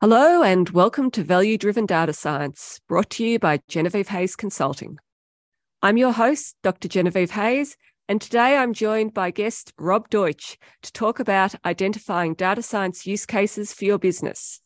Hello, 0.00 0.44
and 0.44 0.70
welcome 0.70 1.10
to 1.10 1.24
Value 1.24 1.58
Driven 1.58 1.84
Data 1.84 2.12
Science, 2.12 2.80
brought 2.86 3.10
to 3.10 3.26
you 3.26 3.40
by 3.40 3.58
Genevieve 3.66 4.06
Hayes 4.06 4.36
Consulting. 4.36 5.00
I'm 5.82 5.96
your 5.96 6.12
host, 6.12 6.54
Dr. 6.62 6.86
Genevieve 6.86 7.32
Hayes, 7.32 7.76
and 8.08 8.20
today 8.20 8.56
I'm 8.56 8.72
joined 8.72 9.12
by 9.12 9.32
guest 9.32 9.72
Rob 9.76 10.08
Deutsch 10.08 10.56
to 10.82 10.92
talk 10.92 11.18
about 11.18 11.56
identifying 11.64 12.34
data 12.34 12.62
science 12.62 13.08
use 13.08 13.26
cases 13.26 13.72
for 13.72 13.86
your 13.86 13.98
business. 13.98 14.60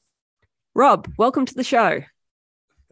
Rob, 0.75 1.11
welcome 1.17 1.47
to 1.47 1.55
the 1.55 1.65
show. 1.65 2.03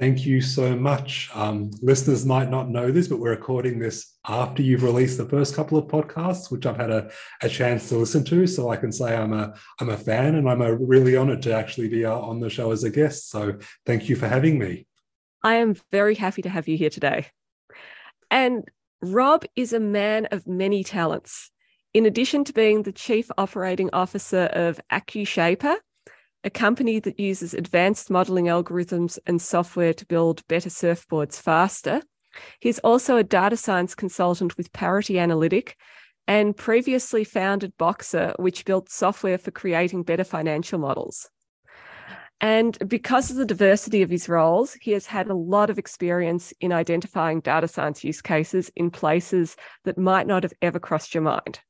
Thank 0.00 0.24
you 0.24 0.40
so 0.40 0.74
much. 0.74 1.28
Um, 1.34 1.70
listeners 1.82 2.24
might 2.24 2.48
not 2.48 2.70
know 2.70 2.90
this, 2.90 3.06
but 3.06 3.18
we're 3.18 3.32
recording 3.32 3.78
this 3.78 4.16
after 4.26 4.62
you've 4.62 4.82
released 4.82 5.18
the 5.18 5.28
first 5.28 5.54
couple 5.54 5.76
of 5.76 5.88
podcasts, 5.88 6.50
which 6.50 6.64
I've 6.64 6.78
had 6.78 6.90
a, 6.90 7.10
a 7.42 7.50
chance 7.50 7.90
to 7.90 7.96
listen 7.96 8.24
to. 8.24 8.46
So 8.46 8.70
I 8.70 8.78
can 8.78 8.92
say 8.92 9.14
I'm 9.14 9.34
a 9.34 9.52
I'm 9.78 9.90
a 9.90 9.98
fan, 9.98 10.36
and 10.36 10.48
I'm 10.48 10.62
a 10.62 10.74
really 10.74 11.18
honoured 11.18 11.42
to 11.42 11.54
actually 11.54 11.88
be 11.88 12.06
uh, 12.06 12.16
on 12.16 12.40
the 12.40 12.48
show 12.48 12.70
as 12.70 12.82
a 12.82 12.88
guest. 12.88 13.28
So 13.28 13.58
thank 13.84 14.08
you 14.08 14.16
for 14.16 14.26
having 14.26 14.58
me. 14.58 14.86
I 15.42 15.56
am 15.56 15.76
very 15.92 16.14
happy 16.14 16.40
to 16.40 16.48
have 16.48 16.66
you 16.66 16.78
here 16.78 16.88
today. 16.88 17.26
And 18.30 18.64
Rob 19.02 19.44
is 19.54 19.74
a 19.74 19.80
man 19.80 20.28
of 20.30 20.46
many 20.46 20.82
talents. 20.82 21.50
In 21.92 22.06
addition 22.06 22.44
to 22.44 22.54
being 22.54 22.84
the 22.84 22.92
chief 22.92 23.30
operating 23.36 23.90
officer 23.92 24.44
of 24.44 24.80
AkuShaper, 24.90 25.76
a 26.44 26.50
company 26.50 26.98
that 27.00 27.20
uses 27.20 27.54
advanced 27.54 28.10
modeling 28.10 28.46
algorithms 28.46 29.18
and 29.26 29.40
software 29.40 29.92
to 29.94 30.06
build 30.06 30.46
better 30.48 30.70
surfboards 30.70 31.40
faster. 31.40 32.02
He's 32.60 32.78
also 32.80 33.16
a 33.16 33.24
data 33.24 33.56
science 33.56 33.94
consultant 33.94 34.56
with 34.56 34.72
Parity 34.72 35.18
Analytic 35.18 35.76
and 36.26 36.56
previously 36.56 37.24
founded 37.24 37.76
Boxer, 37.76 38.34
which 38.38 38.64
built 38.64 38.88
software 38.88 39.38
for 39.38 39.50
creating 39.50 40.04
better 40.04 40.24
financial 40.24 40.78
models. 40.78 41.28
And 42.40 42.78
because 42.88 43.30
of 43.30 43.36
the 43.36 43.44
diversity 43.44 44.00
of 44.00 44.08
his 44.08 44.28
roles, 44.28 44.72
he 44.80 44.92
has 44.92 45.04
had 45.04 45.28
a 45.28 45.34
lot 45.34 45.68
of 45.68 45.78
experience 45.78 46.54
in 46.60 46.72
identifying 46.72 47.40
data 47.40 47.68
science 47.68 48.02
use 48.02 48.22
cases 48.22 48.70
in 48.76 48.90
places 48.90 49.56
that 49.84 49.98
might 49.98 50.26
not 50.26 50.44
have 50.44 50.54
ever 50.62 50.78
crossed 50.78 51.14
your 51.14 51.22
mind. 51.22 51.60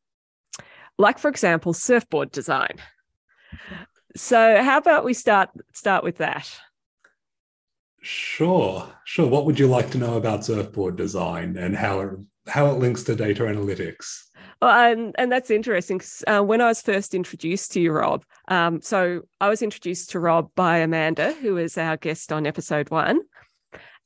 Like, 0.96 1.18
for 1.18 1.28
example, 1.28 1.72
surfboard 1.72 2.30
design. 2.30 2.76
So 4.16 4.62
how 4.62 4.78
about 4.78 5.04
we 5.04 5.14
start 5.14 5.50
start 5.72 6.04
with 6.04 6.18
that? 6.18 6.50
Sure, 8.02 8.88
sure. 9.04 9.28
What 9.28 9.44
would 9.46 9.58
you 9.58 9.66
like 9.66 9.90
to 9.90 9.98
know 9.98 10.14
about 10.14 10.44
surfboard 10.44 10.96
design 10.96 11.56
and 11.56 11.76
how 11.76 12.00
it 12.00 12.10
how 12.48 12.66
it 12.66 12.78
links 12.78 13.02
to 13.04 13.14
data 13.14 13.44
analytics? 13.44 14.24
Well, 14.60 14.92
and, 14.92 15.14
and 15.18 15.32
that's 15.32 15.50
interesting. 15.50 16.00
Uh, 16.26 16.42
when 16.42 16.60
I 16.60 16.66
was 16.66 16.82
first 16.82 17.14
introduced 17.14 17.72
to 17.72 17.80
you, 17.80 17.92
Rob, 17.92 18.24
um, 18.48 18.82
so 18.82 19.22
I 19.40 19.48
was 19.48 19.62
introduced 19.62 20.10
to 20.10 20.20
Rob 20.20 20.50
by 20.54 20.78
Amanda, 20.78 21.32
who 21.32 21.54
was 21.54 21.78
our 21.78 21.96
guest 21.96 22.30
on 22.32 22.46
episode 22.46 22.90
one. 22.90 23.20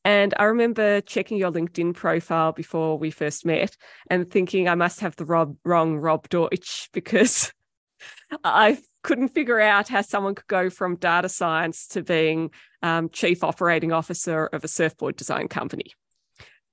And 0.04 0.34
I 0.36 0.44
remember 0.44 1.00
checking 1.00 1.38
your 1.38 1.50
LinkedIn 1.50 1.94
profile 1.94 2.52
before 2.52 2.98
we 2.98 3.10
first 3.10 3.46
met 3.46 3.76
and 4.10 4.30
thinking 4.30 4.68
I 4.68 4.74
must 4.74 5.00
have 5.00 5.16
the 5.16 5.24
Rob 5.24 5.56
wrong 5.64 5.96
Rob 5.96 6.28
Deutsch 6.28 6.90
because 6.92 7.52
I 8.44 8.78
couldn't 9.04 9.28
figure 9.28 9.60
out 9.60 9.88
how 9.88 10.00
someone 10.00 10.34
could 10.34 10.48
go 10.48 10.68
from 10.70 10.96
data 10.96 11.28
science 11.28 11.86
to 11.88 12.02
being 12.02 12.50
um, 12.82 13.08
chief 13.10 13.44
operating 13.44 13.92
officer 13.92 14.46
of 14.46 14.64
a 14.64 14.68
surfboard 14.68 15.14
design 15.14 15.46
company. 15.46 15.92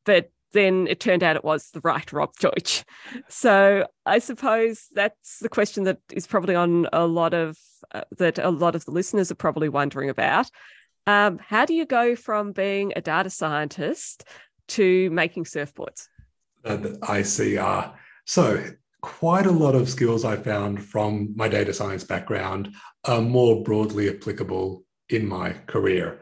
But 0.05 0.31
then 0.53 0.87
it 0.87 0.99
turned 0.99 1.23
out 1.23 1.35
it 1.35 1.43
was 1.43 1.69
the 1.69 1.81
right 1.81 2.11
Rob 2.11 2.33
Deutsch. 2.37 2.83
So 3.29 3.85
I 4.05 4.19
suppose 4.19 4.87
that's 4.93 5.39
the 5.39 5.49
question 5.49 5.83
that 5.83 5.99
is 6.11 6.25
probably 6.25 6.55
on 6.55 6.87
a 6.91 7.05
lot 7.05 7.33
of 7.33 7.57
uh, 7.93 8.02
that 8.17 8.39
a 8.39 8.49
lot 8.49 8.75
of 8.75 8.85
the 8.85 8.91
listeners 8.91 9.31
are 9.31 9.35
probably 9.35 9.69
wondering 9.69 10.09
about. 10.09 10.49
Um, 11.07 11.39
how 11.39 11.65
do 11.65 11.73
you 11.73 11.85
go 11.85 12.15
from 12.15 12.53
being 12.53 12.93
a 12.95 13.02
data 13.02 13.29
scientist 13.29 14.23
to 14.69 15.09
making 15.11 15.45
surfboards? 15.45 16.07
I 17.07 17.23
see. 17.23 17.57
Uh, 17.57 17.89
so 18.25 18.64
quite 19.02 19.45
a 19.45 19.52
lot 19.52 19.76
of 19.76 19.89
skills 19.89 20.23
I 20.23 20.36
found 20.36 20.84
from 20.84 21.34
my 21.36 21.48
data 21.48 21.73
science 21.73 22.04
background 22.04 22.73
are 23.06 23.22
more 23.22 23.64
broadly 23.64 24.10
applicable 24.10 24.84
in 25.10 25.28
my 25.28 25.54
career. 25.67 26.22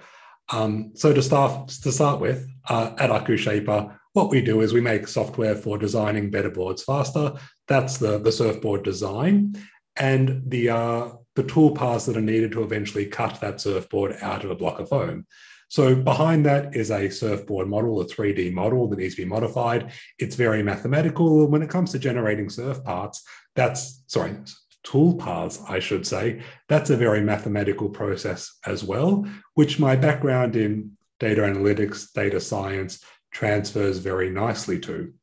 Um, 0.52 0.92
so 0.96 1.14
to 1.14 1.22
start 1.22 1.70
to 1.70 1.92
start 1.92 2.20
with, 2.20 2.48
uh, 2.70 2.96
at 2.98 3.10
AkuShaper, 3.10 3.96
what 4.14 4.30
we 4.30 4.42
do 4.42 4.62
is 4.62 4.74
we 4.74 4.82
make 4.82 5.08
software 5.08 5.56
for 5.56 5.78
designing 5.78 6.32
better 6.32 6.50
boards 6.50 6.84
faster. 6.84 7.34
That's 7.68 7.98
the, 7.98 8.18
the 8.18 8.32
surfboard 8.32 8.84
design. 8.84 9.56
And 9.96 10.44
the 10.48 10.70
uh, 10.70 11.10
the 11.36 11.44
tool 11.44 11.76
paths 11.76 12.06
that 12.06 12.18
are 12.18 12.22
needed 12.22 12.52
to 12.54 12.64
eventually 12.64 13.06
cut 13.06 13.40
that 13.42 13.62
surfboard 13.62 14.18
out 14.22 14.44
of 14.44 14.50
a 14.50 14.56
block 14.56 14.80
of 14.80 14.90
foam. 14.90 15.26
So 15.70 15.96
behind 15.96 16.46
that 16.46 16.76
is 16.76 16.92
a 16.92 17.10
surfboard 17.10 17.70
model, 17.70 18.02
a 18.02 18.06
3D 18.06 18.52
model 18.54 18.88
that 18.88 19.00
needs 19.00 19.16
to 19.16 19.22
be 19.22 19.30
modified. 19.30 19.92
It's 20.18 20.36
very 20.36 20.64
mathematical. 20.64 21.48
When 21.48 21.62
it 21.62 21.70
comes 21.70 21.92
to 21.92 22.00
generating 22.00 22.50
surf 22.50 22.84
parts, 22.84 23.24
that's 23.56 24.04
sorry, 24.08 24.36
tool 24.84 25.16
paths, 25.16 25.62
I 25.68 25.80
should 25.80 26.08
say, 26.08 26.42
that's 26.68 26.90
a 26.90 26.98
very 26.98 27.22
mathematical 27.22 27.90
process 27.90 28.58
as 28.66 28.84
well, 28.84 29.28
which 29.54 29.80
my 29.80 29.96
background 29.96 30.56
in 30.56 30.98
data 31.20 31.42
analytics, 31.42 32.12
data 32.14 32.40
science 32.40 33.04
transfers 33.32 34.00
very 34.00 34.30
nicely 34.32 34.80
to. 34.80 35.14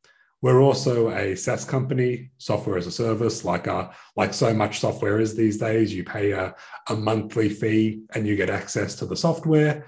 We're 0.43 0.61
also 0.61 1.11
a 1.11 1.35
SaaS 1.35 1.65
company, 1.65 2.31
software 2.39 2.77
as 2.77 2.87
a 2.87 2.93
service, 2.93 3.45
like 3.45 3.67
uh, 3.67 3.89
like 4.15 4.33
so 4.33 4.55
much 4.55 4.79
software 4.79 5.19
is 5.19 5.35
these 5.35 5.59
days. 5.59 5.93
You 5.93 6.05
pay 6.05 6.33
a, 6.33 6.55
a 6.89 6.95
monthly 6.95 7.49
fee 7.49 8.03
and 8.15 8.27
you 8.27 8.37
get 8.37 8.51
access 8.51 8.95
to 8.97 9.07
the 9.07 9.17
software. 9.17 9.87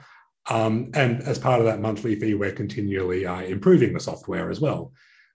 Um, 0.48 0.90
and 0.94 1.22
as 1.22 1.38
part 1.38 1.60
of 1.60 1.66
that 1.66 1.80
monthly 1.80 2.18
fee, 2.18 2.34
we're 2.34 2.52
continually 2.52 3.26
uh, 3.26 3.42
improving 3.42 3.92
the 3.92 4.00
software 4.00 4.50
as 4.50 4.60
well. 4.60 4.92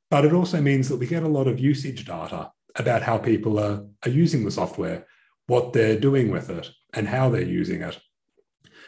But 0.09 0.25
it 0.25 0.33
also 0.33 0.61
means 0.61 0.89
that 0.89 0.97
we 0.97 1.07
get 1.07 1.23
a 1.23 1.27
lot 1.27 1.47
of 1.47 1.59
usage 1.59 2.05
data 2.05 2.51
about 2.75 3.03
how 3.03 3.17
people 3.17 3.59
are, 3.59 3.85
are 4.03 4.09
using 4.09 4.43
the 4.43 4.51
software, 4.51 5.05
what 5.47 5.73
they're 5.73 5.99
doing 5.99 6.31
with 6.31 6.49
it, 6.49 6.69
and 6.93 7.07
how 7.07 7.29
they're 7.29 7.41
using 7.41 7.81
it. 7.81 7.99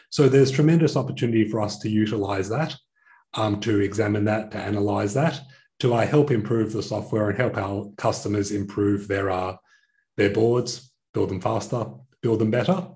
So 0.10 0.28
there's 0.28 0.52
tremendous 0.52 0.96
opportunity 0.96 1.48
for 1.48 1.62
us 1.62 1.78
to 1.80 1.90
utilize 1.90 2.50
that, 2.50 2.76
um, 3.36 3.60
to 3.62 3.80
examine 3.82 4.26
that, 4.26 4.52
to 4.52 4.58
analyze 4.58 5.14
that, 5.14 5.40
to 5.80 5.94
uh, 5.94 6.08
help 6.08 6.32
improve 6.32 6.74
the 6.74 6.82
software 6.82 7.30
and 7.30 7.38
help 7.38 7.58
our 7.58 7.92
customers 7.98 8.52
improve 8.52 9.08
their, 9.08 9.30
uh, 9.30 9.58
their 10.18 10.30
boards, 10.30 10.92
build 11.14 11.30
them 11.30 11.42
faster, 11.42 11.86
build 12.22 12.40
them 12.40 12.52
better 12.52 12.88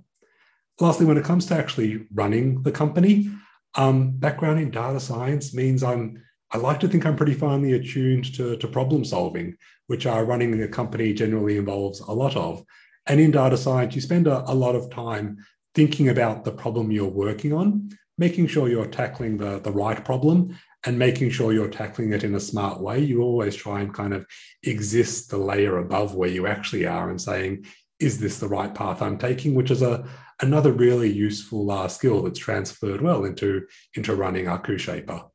lastly, 0.79 1.05
when 1.05 1.17
it 1.17 1.25
comes 1.25 1.45
to 1.47 1.55
actually 1.55 2.07
running 2.13 2.63
the 2.63 2.71
company, 2.71 3.29
um, 3.75 4.11
background 4.11 4.59
in 4.59 4.71
data 4.71 4.99
science 4.99 5.53
means 5.53 5.83
I'm 5.83 6.23
I 6.51 6.57
like 6.57 6.79
to 6.79 6.87
think 6.87 7.05
I'm 7.05 7.15
pretty 7.15 7.35
finely 7.35 7.73
attuned 7.73 8.33
to, 8.35 8.57
to 8.57 8.67
problem 8.67 9.05
solving, 9.05 9.55
which 9.85 10.07
are 10.07 10.25
running 10.25 10.61
a 10.63 10.67
company 10.67 11.13
generally 11.13 11.57
involves 11.57 11.99
a 11.99 12.11
lot 12.11 12.35
of. 12.35 12.63
And 13.05 13.19
in 13.19 13.29
data 13.29 13.55
science, 13.55 13.93
you 13.93 14.01
spend 14.01 14.25
a, 14.25 14.49
a 14.49 14.53
lot 14.53 14.75
of 14.75 14.89
time 14.89 15.37
thinking 15.75 16.09
about 16.09 16.43
the 16.43 16.51
problem 16.51 16.91
you're 16.91 17.07
working 17.07 17.53
on, 17.53 17.89
making 18.17 18.47
sure 18.47 18.67
you're 18.67 18.87
tackling 18.87 19.37
the, 19.37 19.59
the 19.59 19.71
right 19.71 20.03
problem 20.03 20.57
and 20.85 20.97
making 20.97 21.29
sure 21.29 21.53
you're 21.53 21.69
tackling 21.69 22.13
it 22.13 22.23
in 22.23 22.33
a 22.33 22.39
smart 22.39 22.81
way. 22.81 22.99
You 22.99 23.21
always 23.21 23.55
try 23.55 23.81
and 23.81 23.93
kind 23.93 24.13
of 24.13 24.25
exist 24.63 25.29
the 25.29 25.37
layer 25.37 25.77
above 25.77 26.15
where 26.15 26.29
you 26.29 26.47
actually 26.47 26.87
are 26.87 27.11
and 27.11 27.21
saying, 27.21 27.65
is 27.99 28.19
this 28.19 28.39
the 28.39 28.47
right 28.47 28.73
path 28.73 29.03
I'm 29.03 29.19
taking? 29.19 29.53
Which 29.53 29.69
is 29.69 29.83
a, 29.83 30.07
another 30.41 30.71
really 30.71 31.11
useful 31.11 31.69
uh, 31.71 31.87
skill 31.87 32.23
that's 32.23 32.39
transferred 32.39 33.01
well 33.01 33.25
into 33.25 33.65
into 33.95 34.15
running 34.15 34.45
AkuShaper. 34.45 35.29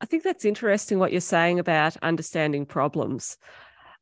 I 0.00 0.06
think 0.06 0.22
that's 0.22 0.44
interesting 0.44 0.98
what 0.98 1.12
you're 1.12 1.20
saying 1.20 1.58
about 1.58 1.96
understanding 1.98 2.64
problems. 2.64 3.36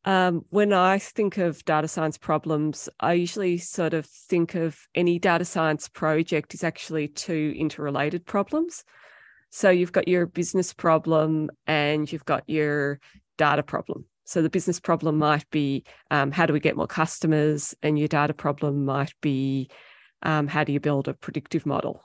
Um, 0.05 0.45
when 0.51 0.73
I 0.73 0.99
think 0.99 1.39
of 1.39 1.65
data 1.65 1.89
science 1.89 2.17
problems, 2.17 2.89
I 3.01 3.15
usually 3.15 3.59
sort 3.59 3.95
of 3.95 4.07
think 4.07 4.55
of 4.55 4.79
any 4.95 5.19
data 5.19 5.45
science 5.45 5.89
project 5.89 6.55
is 6.55 6.63
actually 6.63 7.09
two 7.09 7.53
interrelated 7.57 8.25
problems. 8.25 8.85
So 9.51 9.71
you've 9.71 9.93
got 9.93 10.09
your 10.09 10.27
business 10.27 10.73
problem 10.73 11.51
and 11.67 12.11
you've 12.11 12.25
got 12.25 12.45
your 12.47 13.01
data 13.39 13.63
problem. 13.63 14.05
So 14.29 14.43
the 14.43 14.51
business 14.51 14.79
problem 14.79 15.17
might 15.17 15.49
be 15.49 15.85
um, 16.11 16.31
how 16.33 16.45
do 16.45 16.53
we 16.53 16.61
get 16.61 16.77
more 16.77 16.87
customers, 16.87 17.75
and 17.83 17.99
your 17.99 18.09
data 18.09 18.35
problem 18.35 18.85
might 18.85 19.15
be 19.23 19.71
um, 20.23 20.47
how 20.47 20.65
do 20.65 20.73
you 20.73 20.81
build 20.81 21.09
a 21.09 21.15
predictive 21.15 21.65
model. 21.65 22.03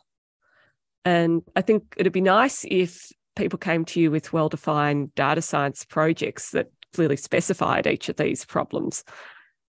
And 1.04 1.42
I 1.54 1.62
think 1.64 1.96
it'd 1.98 2.14
be 2.14 2.22
nice 2.22 2.64
if 2.64 3.12
people 3.36 3.60
came 3.60 3.84
to 3.84 4.00
you 4.00 4.10
with 4.10 4.32
well-defined 4.32 5.14
data 5.16 5.42
science 5.42 5.84
projects 5.84 6.52
that 6.52 6.68
clearly 6.94 7.18
specified 7.18 7.88
each 7.88 8.08
of 8.08 8.16
these 8.16 8.46
problems. 8.46 9.04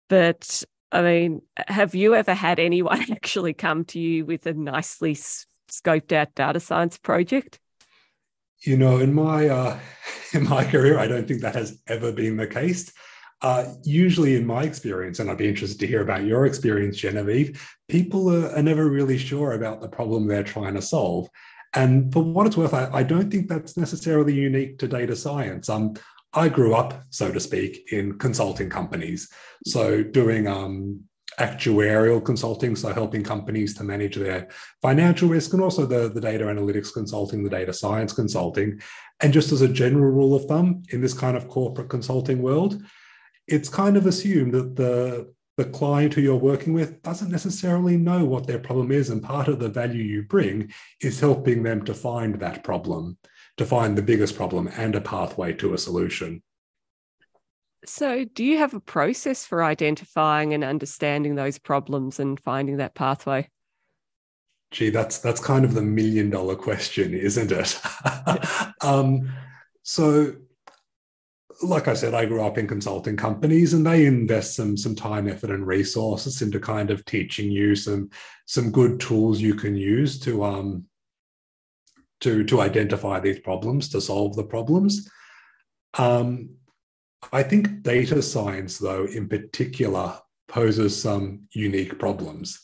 But 0.09 0.63
I 0.93 1.03
mean, 1.03 1.43
have 1.57 1.97
you 1.97 2.15
ever 2.15 2.35
had 2.35 2.61
anyone 2.61 3.01
actually 3.11 3.55
come 3.55 3.85
to 3.87 3.99
you 3.99 4.25
with 4.25 4.47
a 4.47 4.53
nicely 4.53 5.17
scoped 5.17 6.13
out 6.13 6.37
data 6.37 6.61
science 6.61 6.99
project? 6.99 7.59
You 8.65 8.77
know, 8.77 8.99
in 8.99 9.15
my 9.15 9.49
uh, 9.49 9.79
in 10.33 10.49
my 10.49 10.65
career, 10.65 10.99
I 10.99 11.07
don't 11.07 11.29
think 11.29 11.43
that 11.43 11.55
has 11.55 11.81
ever 11.87 12.13
been 12.13 12.37
the 12.37 12.47
case. 12.47 12.93
uh, 13.45 13.75
usually 13.85 14.37
in 14.37 14.47
my 14.47 14.63
experience, 14.63 15.19
and 15.19 15.31
I'd 15.31 15.37
be 15.37 15.49
interested 15.49 15.79
to 15.81 15.87
hear 15.87 16.01
about 16.01 16.25
your 16.25 16.47
experience, 16.47 16.97
Genevieve, 16.97 17.79
people 17.89 18.35
are, 18.35 18.49
are 18.57 18.63
never 18.63 18.89
really 18.89 19.19
sure 19.19 19.53
about 19.53 19.83
the 19.83 19.89
problem 19.89 20.27
they're 20.27 20.43
trying 20.43 20.75
to 20.75 20.83
solve. 20.83 21.29
And 21.75 22.11
for 22.11 22.23
what 22.23 22.47
it's 22.47 22.57
worth, 22.57 22.73
I, 22.73 22.89
I, 22.91 23.03
don't 23.03 23.31
think 23.31 23.49
that's 23.49 23.77
necessarily 23.77 24.33
unique 24.33 24.79
to 24.79 24.89
data 24.89 25.15
science. 25.15 25.69
Um, 25.69 25.93
I 26.33 26.49
grew 26.49 26.75
up, 26.75 27.05
so 27.11 27.31
to 27.33 27.39
speak, 27.39 27.93
in 27.93 28.19
consulting 28.19 28.71
companies. 28.71 29.29
So 29.67 30.03
doing 30.03 30.47
um, 30.47 31.03
actuarial 31.39 32.25
consulting, 32.25 32.77
so 32.77 32.93
helping 32.93 33.23
companies 33.23 33.75
to 33.75 33.85
manage 33.85 34.17
their 34.17 34.49
financial 34.83 35.29
risk 35.29 35.53
and 35.53 35.63
also 35.63 35.87
the, 35.87 36.09
the 36.09 36.21
data 36.21 36.45
analytics 36.45 36.93
consulting, 36.93 37.43
the 37.43 37.51
data 37.51 37.73
science 37.73 38.13
consulting. 38.13 38.81
And 39.21 39.33
just 39.33 39.53
as 39.53 39.61
a 39.61 39.69
general 39.69 40.11
rule 40.11 40.35
of 40.35 40.45
thumb 40.47 40.83
in 40.91 41.01
this 41.01 41.15
kind 41.15 41.37
of 41.37 41.49
corporate 41.49 41.89
consulting 41.89 42.43
world, 42.43 42.83
it's 43.47 43.69
kind 43.69 43.97
of 43.97 44.07
assumed 44.07 44.53
that 44.53 44.77
the 44.77 45.33
the 45.57 45.65
client 45.65 46.13
who 46.13 46.21
you're 46.21 46.35
working 46.35 46.73
with 46.73 47.01
doesn't 47.03 47.31
necessarily 47.31 47.97
know 47.97 48.25
what 48.25 48.47
their 48.47 48.59
problem 48.59 48.91
is. 48.91 49.11
And 49.11 49.23
part 49.23 49.47
of 49.47 49.61
the 49.61 49.69
value 49.69 50.03
you 50.03 50.23
bring 50.25 50.73
is 51.01 51.21
helping 51.21 51.63
them 51.63 51.85
to 51.85 51.95
find 51.95 52.35
that 52.41 52.65
problem, 52.65 53.19
to 53.59 53.65
find 53.65 53.97
the 53.97 54.03
biggest 54.03 54.35
problem 54.35 54.69
and 54.77 54.97
a 54.97 55.01
pathway 55.01 55.53
to 55.55 55.75
a 55.75 55.79
solution. 55.79 56.43
So, 57.87 58.25
do 58.25 58.45
you 58.45 58.59
have 58.59 58.75
a 58.75 58.81
process 58.81 59.45
for 59.45 59.63
identifying 59.63 60.55
and 60.55 60.65
understanding 60.65 61.35
those 61.35 61.59
problems 61.59 62.21
and 62.21 62.41
finding 62.41 62.79
that 62.79 62.95
pathway? 62.95 63.49
Gee, 64.71 64.91
that's 64.91 65.19
that's 65.19 65.41
kind 65.41 65.65
of 65.65 65.75
the 65.75 65.83
million 65.83 66.31
dollar 66.31 66.57
question, 66.57 67.15
isn't 67.15 67.53
it? 67.53 67.81
um, 68.81 69.31
so, 69.83 70.35
like 71.63 71.89
I 71.89 71.95
said, 71.95 72.15
I 72.15 72.25
grew 72.25 72.43
up 72.43 72.59
in 72.59 72.67
consulting 72.67 73.17
companies, 73.17 73.75
and 73.75 73.87
they 73.87 74.07
invest 74.07 74.57
some 74.57 74.77
some 74.77 74.95
time, 74.95 75.29
effort, 75.29 75.51
and 75.51 75.67
resources 75.67 76.43
into 76.43 76.59
kind 76.59 76.91
of 76.91 77.05
teaching 77.05 77.51
you 77.51 77.77
some 77.77 78.11
some 78.47 78.71
good 78.71 78.99
tools 79.01 79.41
you 79.41 79.55
can 79.55 79.77
use 79.77 80.19
to 80.21 80.45
um 80.45 80.87
to 82.21 82.45
to 82.45 82.61
identify 82.61 83.21
these 83.21 83.41
problems, 83.41 83.89
to 83.91 84.01
solve 84.01 84.35
the 84.37 84.45
problems. 84.45 85.09
Um, 85.97 86.57
I 87.33 87.43
think 87.43 87.83
data 87.83 88.23
science, 88.23 88.79
though, 88.79 89.05
in 89.07 89.29
particular, 89.29 90.19
poses 90.49 91.01
some 91.01 91.43
unique 91.53 91.99
problems 91.99 92.61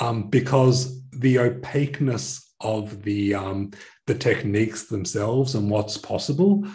um, 0.00 0.28
because 0.28 1.02
the 1.10 1.38
opaqueness 1.38 2.52
of 2.60 3.02
the 3.02 3.34
um, 3.34 3.70
the 4.06 4.14
techniques 4.14 4.86
themselves 4.86 5.54
and 5.54 5.70
what's 5.70 5.96
possible 5.96 6.66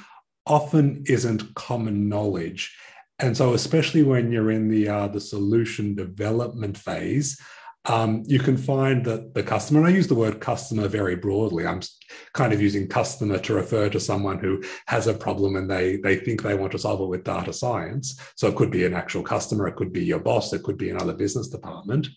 often 0.45 1.03
isn't 1.07 1.55
common 1.55 2.07
knowledge. 2.07 2.75
And 3.19 3.35
so, 3.35 3.53
especially 3.53 4.03
when 4.03 4.31
you're 4.31 4.51
in 4.51 4.69
the 4.69 4.87
uh, 4.87 5.07
the 5.07 5.21
solution 5.21 5.95
development 5.95 6.77
phase, 6.77 7.39
um, 7.85 8.23
you 8.25 8.39
can 8.39 8.55
find 8.55 9.03
that 9.05 9.33
the 9.33 9.43
customer, 9.43 9.81
and 9.81 9.89
I 9.89 9.91
use 9.91 10.07
the 10.07 10.15
word 10.15 10.39
customer 10.39 10.87
very 10.87 11.17
broadly. 11.17 11.67
I'm 11.67 11.81
kind 12.33 12.53
of 12.53 12.61
using 12.61 12.87
customer 12.87 13.37
to 13.39 13.53
refer 13.53 13.89
to 13.89 13.99
someone 13.99 14.39
who 14.39 14.63
has 14.87 15.07
a 15.07 15.13
problem 15.13 15.57
and 15.57 15.69
they, 15.69 15.97
they 15.97 16.15
think 16.15 16.41
they 16.41 16.55
want 16.55 16.71
to 16.71 16.79
solve 16.79 17.01
it 17.01 17.07
with 17.07 17.25
data 17.25 17.51
science. 17.51 18.17
So 18.35 18.47
it 18.47 18.55
could 18.55 18.71
be 18.71 18.85
an 18.85 18.93
actual 18.93 19.21
customer, 19.21 19.67
it 19.67 19.75
could 19.75 19.91
be 19.91 20.05
your 20.05 20.19
boss, 20.19 20.53
it 20.53 20.63
could 20.63 20.77
be 20.77 20.91
another 20.91 21.13
business 21.13 21.49
department. 21.49 22.07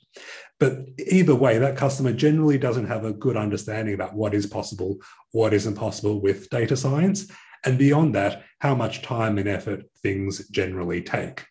But 0.61 0.79
either 0.99 1.35
way, 1.35 1.59
that 1.59 1.77
customer 1.77 2.13
generally 2.13 2.59
doesn't 2.59 2.87
have 2.87 3.05
a 3.05 3.13
good 3.13 3.37
understanding 3.37 3.95
about 3.95 4.15
what 4.15 4.35
is 4.35 4.47
possible, 4.47 4.99
what 5.33 5.53
isn't 5.53 5.75
possible 5.75 6.21
with 6.21 6.49
data 6.49 6.77
science. 6.77 7.29
And 7.65 7.77
beyond 7.77 8.15
that, 8.15 8.45
how 8.61 8.77
much 8.77 9.03
time 9.03 9.37
and 9.39 9.49
effort 9.49 9.85
things 10.01 10.49
generally 10.49 11.03
take. 11.03 11.45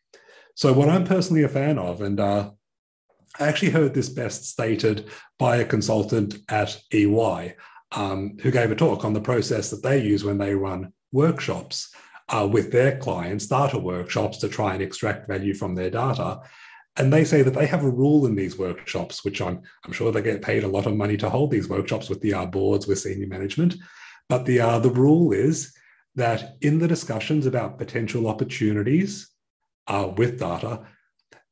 So, 0.56 0.72
what 0.72 0.88
I'm 0.88 1.04
personally 1.04 1.44
a 1.44 1.50
fan 1.50 1.78
of, 1.78 2.02
and 2.02 2.18
uh, 2.20 2.52
I 3.40 3.48
actually 3.48 3.72
heard 3.72 3.94
this 3.94 4.10
best 4.10 4.46
stated 4.46 5.10
by 5.38 5.58
a 5.58 5.66
consultant 5.66 6.38
at 6.50 6.80
EY 6.94 7.56
um, 7.92 8.38
who 8.42 8.52
gave 8.52 8.72
a 8.72 8.76
talk 8.76 9.04
on 9.04 9.14
the 9.14 9.22
process 9.22 9.70
that 9.72 9.84
they 9.84 10.02
use 10.02 10.24
when 10.24 10.38
they 10.38 10.56
run 10.56 10.94
workshops 11.12 11.94
uh, 12.30 12.48
with 12.50 12.72
their 12.72 12.98
clients, 12.98 13.48
data 13.48 13.78
workshops 13.78 14.38
to 14.40 14.50
try 14.50 14.74
and 14.74 14.82
extract 14.82 15.28
value 15.28 15.54
from 15.54 15.76
their 15.76 15.90
data. 15.90 16.40
And 16.98 17.12
they 17.12 17.26
say 17.26 17.42
that 17.42 17.54
they 17.54 17.66
have 17.66 17.84
a 17.84 17.90
rule 17.90 18.26
in 18.26 18.36
these 18.36 18.58
workshops, 18.58 19.26
which 19.26 19.42
I'm, 19.42 19.62
I'm 19.86 19.92
sure 19.92 20.12
they 20.12 20.22
get 20.22 20.42
paid 20.42 20.64
a 20.64 20.70
lot 20.70 20.86
of 20.86 20.96
money 20.96 21.18
to 21.18 21.30
hold 21.30 21.52
these 21.52 21.68
workshops 21.68 22.10
with 22.10 22.22
the 22.22 22.34
uh, 22.34 22.46
boards, 22.46 22.88
with 22.88 23.00
senior 23.00 23.28
management. 23.28 23.76
But 24.30 24.46
the, 24.46 24.62
uh, 24.62 24.80
the 24.80 24.90
rule 24.90 25.34
is 25.34 25.74
that 26.16 26.56
in 26.62 26.80
the 26.80 26.88
discussions 26.88 27.46
about 27.46 27.78
potential 27.78 28.28
opportunities 28.28 29.30
uh, 29.88 30.10
with 30.16 30.40
data, 30.40 30.88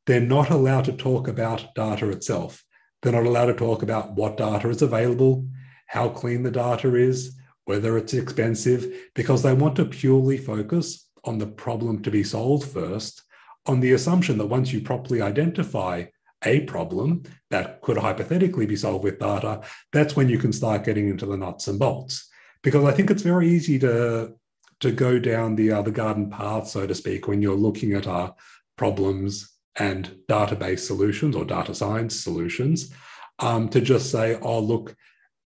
they're 0.05 0.21
not 0.21 0.49
allowed 0.49 0.85
to 0.85 0.93
talk 0.93 1.27
about 1.27 1.73
data 1.75 2.09
itself. 2.09 2.63
They're 3.01 3.13
not 3.13 3.25
allowed 3.25 3.47
to 3.47 3.53
talk 3.53 3.83
about 3.83 4.13
what 4.13 4.37
data 4.37 4.69
is 4.69 4.81
available, 4.81 5.47
how 5.87 6.09
clean 6.09 6.43
the 6.43 6.51
data 6.51 6.95
is, 6.95 7.37
whether 7.65 7.97
it's 7.97 8.13
expensive, 8.13 8.93
because 9.13 9.43
they 9.43 9.53
want 9.53 9.75
to 9.77 9.85
purely 9.85 10.37
focus 10.37 11.07
on 11.23 11.37
the 11.37 11.47
problem 11.47 12.01
to 12.03 12.11
be 12.11 12.23
solved 12.23 12.67
first, 12.67 13.23
on 13.65 13.79
the 13.79 13.93
assumption 13.93 14.37
that 14.37 14.47
once 14.47 14.73
you 14.73 14.81
properly 14.81 15.21
identify 15.21 16.05
a 16.45 16.61
problem 16.61 17.23
that 17.49 17.81
could 17.81 17.97
hypothetically 17.97 18.65
be 18.65 18.75
solved 18.75 19.05
with 19.05 19.19
data, 19.19 19.61
that's 19.93 20.15
when 20.15 20.27
you 20.27 20.37
can 20.37 20.51
start 20.51 20.83
getting 20.83 21.07
into 21.07 21.25
the 21.25 21.37
nuts 21.37 21.67
and 21.67 21.79
bolts. 21.79 22.29
Because 22.61 22.83
I 22.83 22.91
think 22.91 23.09
it's 23.09 23.21
very 23.21 23.49
easy 23.49 23.79
to, 23.79 24.33
to 24.81 24.91
go 24.91 25.19
down 25.19 25.55
the, 25.55 25.71
uh, 25.71 25.81
the 25.81 25.91
garden 25.91 26.29
path, 26.29 26.67
so 26.67 26.85
to 26.85 26.93
speak, 26.93 27.27
when 27.27 27.41
you're 27.41 27.55
looking 27.55 27.93
at 27.93 28.07
our 28.07 28.35
problems 28.77 29.52
and 29.77 30.15
database 30.29 30.79
solutions 30.79 31.35
or 31.35 31.45
data 31.45 31.73
science 31.73 32.19
solutions 32.19 32.93
um, 33.39 33.69
to 33.69 33.81
just 33.81 34.11
say, 34.11 34.37
oh, 34.41 34.59
look, 34.59 34.95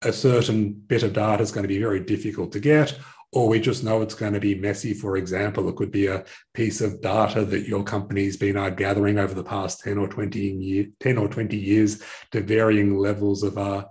a 0.02 0.12
certain 0.12 0.72
bit 0.72 1.02
of 1.02 1.12
data 1.12 1.43
is 1.43 1.50
going 1.50 1.64
to 1.64 1.69
be 1.69 1.81
very 1.81 2.00
difficult 2.00 2.52
to 2.52 2.61
get, 2.61 2.96
or 3.32 3.49
we 3.49 3.58
just 3.58 3.82
know 3.82 4.02
it's 4.02 4.14
going 4.14 4.32
to 4.32 4.40
be 4.40 4.55
messy. 4.55 4.94
For 4.94 5.16
example, 5.16 5.69
it 5.69 5.76
could 5.76 5.90
be 5.90 6.06
a 6.06 6.25
piece 6.52 6.81
of 6.81 7.00
data 7.00 7.44
that 7.44 7.66
your 7.66 7.82
company's 7.82 8.37
been 8.37 8.56
uh, 8.56 8.70
gathering 8.70 9.19
over 9.19 9.34
the 9.34 9.43
past 9.43 9.81
10 9.81 9.99
or 9.99 10.08
20 10.08 10.38
year, 10.38 10.87
10 11.00 11.19
or 11.19 11.28
20 11.28 11.56
years 11.56 12.02
to 12.31 12.40
varying 12.40 12.96
levels 12.96 13.43
of 13.43 13.58
uh, 13.58 13.84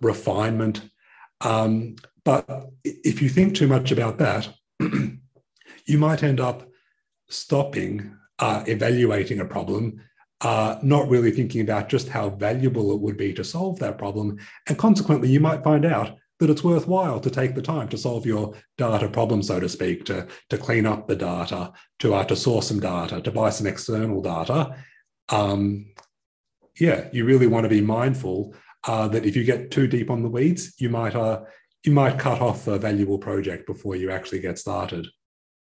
refinement. 0.00 0.82
Um, 1.42 1.96
but 2.24 2.70
if 2.82 3.22
you 3.22 3.28
think 3.28 3.54
too 3.54 3.68
much 3.68 3.92
about 3.92 4.18
that, 4.18 4.48
you 4.80 5.98
might 5.98 6.22
end 6.24 6.40
up 6.40 6.68
stopping 7.28 8.16
uh, 8.38 8.64
evaluating 8.66 9.40
a 9.40 9.44
problem, 9.44 10.00
uh, 10.40 10.78
not 10.82 11.08
really 11.08 11.30
thinking 11.30 11.62
about 11.62 11.88
just 11.88 12.08
how 12.08 12.30
valuable 12.30 12.92
it 12.92 13.00
would 13.00 13.16
be 13.16 13.32
to 13.32 13.44
solve 13.44 13.78
that 13.78 13.98
problem. 13.98 14.38
And 14.68 14.76
consequently, 14.76 15.28
you 15.30 15.40
might 15.40 15.64
find 15.64 15.84
out 15.84 16.18
that 16.38 16.50
it's 16.50 16.64
worthwhile 16.64 17.18
to 17.20 17.30
take 17.30 17.54
the 17.54 17.62
time 17.62 17.88
to 17.88 17.96
solve 17.96 18.26
your 18.26 18.54
data 18.76 19.08
problem, 19.08 19.42
so 19.42 19.58
to 19.58 19.68
speak, 19.68 20.04
to, 20.04 20.26
to 20.50 20.58
clean 20.58 20.84
up 20.84 21.08
the 21.08 21.16
data, 21.16 21.72
to, 22.00 22.14
uh, 22.14 22.24
to 22.24 22.36
source 22.36 22.68
some 22.68 22.80
data, 22.80 23.22
to 23.22 23.30
buy 23.30 23.48
some 23.48 23.66
external 23.66 24.20
data. 24.20 24.76
Um, 25.30 25.86
yeah, 26.78 27.08
you 27.12 27.24
really 27.24 27.46
want 27.46 27.64
to 27.64 27.70
be 27.70 27.80
mindful 27.80 28.54
uh, 28.86 29.08
that 29.08 29.24
if 29.24 29.34
you 29.34 29.44
get 29.44 29.70
too 29.70 29.86
deep 29.86 30.10
on 30.10 30.22
the 30.22 30.28
weeds, 30.28 30.74
you 30.78 30.90
might 30.90 31.14
uh, 31.14 31.40
you 31.84 31.92
might 31.92 32.18
cut 32.18 32.40
off 32.40 32.66
a 32.66 32.78
valuable 32.78 33.18
project 33.18 33.66
before 33.66 33.96
you 33.96 34.10
actually 34.10 34.40
get 34.40 34.58
started. 34.58 35.06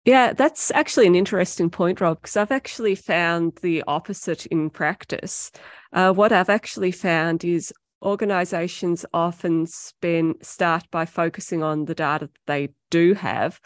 Yeah, 0.04 0.34
that's 0.34 0.72
actually 0.72 1.06
an 1.06 1.16
interesting 1.16 1.70
point, 1.70 2.02
Rob, 2.02 2.22
because 2.22 2.36
I've 2.36 2.52
actually 2.52 2.96
found 2.96 3.60
the 3.62 3.84
opposite 3.86 4.48
in 4.48 4.72
practice. 4.72 5.52
Uh, 5.94 6.12
what 6.12 6.32
I've 6.32 6.50
actually 6.50 6.92
found 6.92 7.44
is 7.46 7.72
organizations 8.02 9.06
often 9.14 9.68
spend 9.68 10.36
start 10.42 10.90
by 10.90 11.06
focusing 11.06 11.62
on 11.62 11.86
the 11.86 11.94
data 11.94 12.26
that 12.26 12.40
they 12.48 12.74
do 12.90 13.14
have 13.14 13.60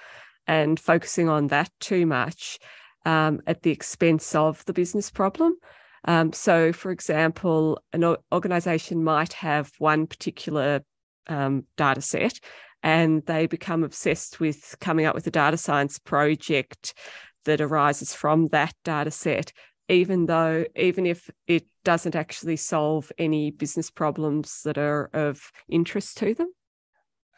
and 0.45 0.77
focusing 0.77 1.29
on 1.29 1.47
that 1.47 1.71
too 1.79 2.05
much 2.05 2.59
um, 3.05 3.39
at 3.47 3.61
the 3.61 3.71
expense 3.71 4.35
of 4.35 4.63
the 4.65 4.73
business 4.73 5.09
problem. 5.09 5.55
Um, 6.03 6.33
so, 6.33 6.73
for 6.73 6.91
example, 6.91 7.79
an 7.93 8.15
organization 8.33 9.05
might 9.05 9.33
have 9.33 9.71
one 9.77 10.05
particular 10.05 10.81
um, 11.27 11.63
data 11.77 12.01
set 12.01 12.39
and 12.85 13.25
they 13.25 13.47
become 13.47 13.83
obsessed 13.83 14.39
with 14.39 14.75
coming 14.79 15.07
up 15.07 15.15
with 15.15 15.25
a 15.25 15.31
data 15.31 15.57
science 15.57 15.97
project 15.97 16.93
that 17.43 17.59
arises 17.59 18.13
from 18.13 18.47
that 18.49 18.73
data 18.85 19.11
set 19.11 19.51
even 19.89 20.25
though 20.25 20.63
even 20.75 21.05
if 21.05 21.29
it 21.47 21.65
doesn't 21.83 22.15
actually 22.15 22.55
solve 22.55 23.11
any 23.17 23.51
business 23.51 23.91
problems 23.91 24.61
that 24.63 24.77
are 24.77 25.09
of 25.13 25.51
interest 25.67 26.17
to 26.17 26.33
them 26.33 26.47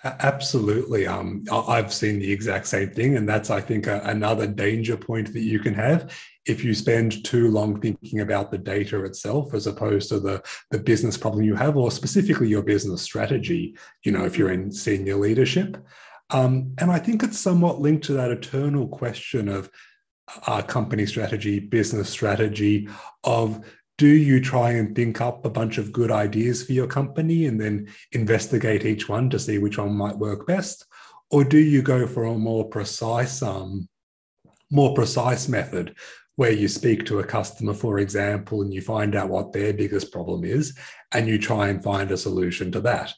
Absolutely. 0.04 1.08
Um, 1.08 1.44
I've 1.52 1.92
seen 1.92 2.20
the 2.20 2.32
exact 2.32 2.68
same 2.68 2.92
thing. 2.92 3.18
And 3.18 3.28
that's, 3.28 3.50
I 3.50 3.60
think, 3.62 3.88
a, 3.88 4.00
another 4.04 4.46
danger 4.46 4.96
point 4.96 5.34
that 5.34 5.42
you 5.42 5.60
can 5.60 5.74
have 5.74 6.16
if 6.48 6.64
you 6.64 6.74
spend 6.74 7.24
too 7.24 7.50
long 7.52 7.80
thinking 7.80 8.22
about 8.22 8.52
the 8.52 8.58
data 8.58 9.04
itself 9.04 9.54
as 9.54 9.68
opposed 9.68 10.10
to 10.10 10.20
the, 10.20 10.42
the 10.72 10.80
business 10.80 11.18
problem 11.18 11.44
you 11.44 11.56
have, 11.56 11.76
or 11.76 11.92
specifically 11.92 12.48
your 12.48 12.64
business 12.64 13.02
strategy, 13.02 13.78
you 14.04 14.12
know, 14.12 14.26
if 14.26 14.38
you're 14.38 14.52
in 14.52 14.72
senior 14.72 15.16
leadership. 15.16 15.78
Um, 16.30 16.74
and 16.78 16.92
I 16.92 17.00
think 17.00 17.24
it's 17.24 17.40
somewhat 17.40 17.80
linked 17.80 18.06
to 18.06 18.14
that 18.14 18.32
eternal 18.32 18.88
question 18.88 19.50
of 19.50 19.70
uh, 20.46 20.62
company 20.62 21.06
strategy, 21.06 21.60
business 21.60 22.10
strategy 22.10 22.90
of 23.24 23.66
do 23.98 24.08
you 24.08 24.40
try 24.40 24.72
and 24.72 24.96
think 24.96 25.22
up 25.22 25.44
a 25.44 25.50
bunch 25.50 25.78
of 25.78 25.92
good 25.92 26.12
ideas 26.12 26.64
for 26.64 26.74
your 26.74 26.88
company 26.88 27.46
and 27.46 27.60
then 27.60 27.88
investigate 28.12 28.86
each 28.86 29.10
one 29.10 29.30
to 29.30 29.40
see 29.40 29.58
which 29.58 29.78
one 29.78 29.94
might 29.94 30.18
work 30.18 30.46
best? 30.46 30.86
Or 31.32 31.44
do 31.44 31.58
you 31.58 31.82
go 31.82 32.08
for 32.08 32.26
a 32.26 32.38
more 32.38 32.66
precise, 32.70 33.42
um, 33.42 33.90
more 34.70 34.94
precise 34.94 35.48
method 35.48 35.96
where 36.38 36.52
you 36.52 36.68
speak 36.68 37.06
to 37.06 37.20
a 37.20 37.24
customer, 37.24 37.74
for 37.74 38.00
example, 38.00 38.62
and 38.62 38.74
you 38.74 38.82
find 38.82 39.16
out 39.16 39.30
what 39.30 39.52
their 39.52 39.74
biggest 39.74 40.12
problem 40.12 40.46
is 40.46 40.78
and 41.12 41.28
you 41.28 41.38
try 41.38 41.68
and 41.68 41.84
find 41.84 42.10
a 42.12 42.18
solution 42.18 42.72
to 42.72 42.80
that? 42.80 43.14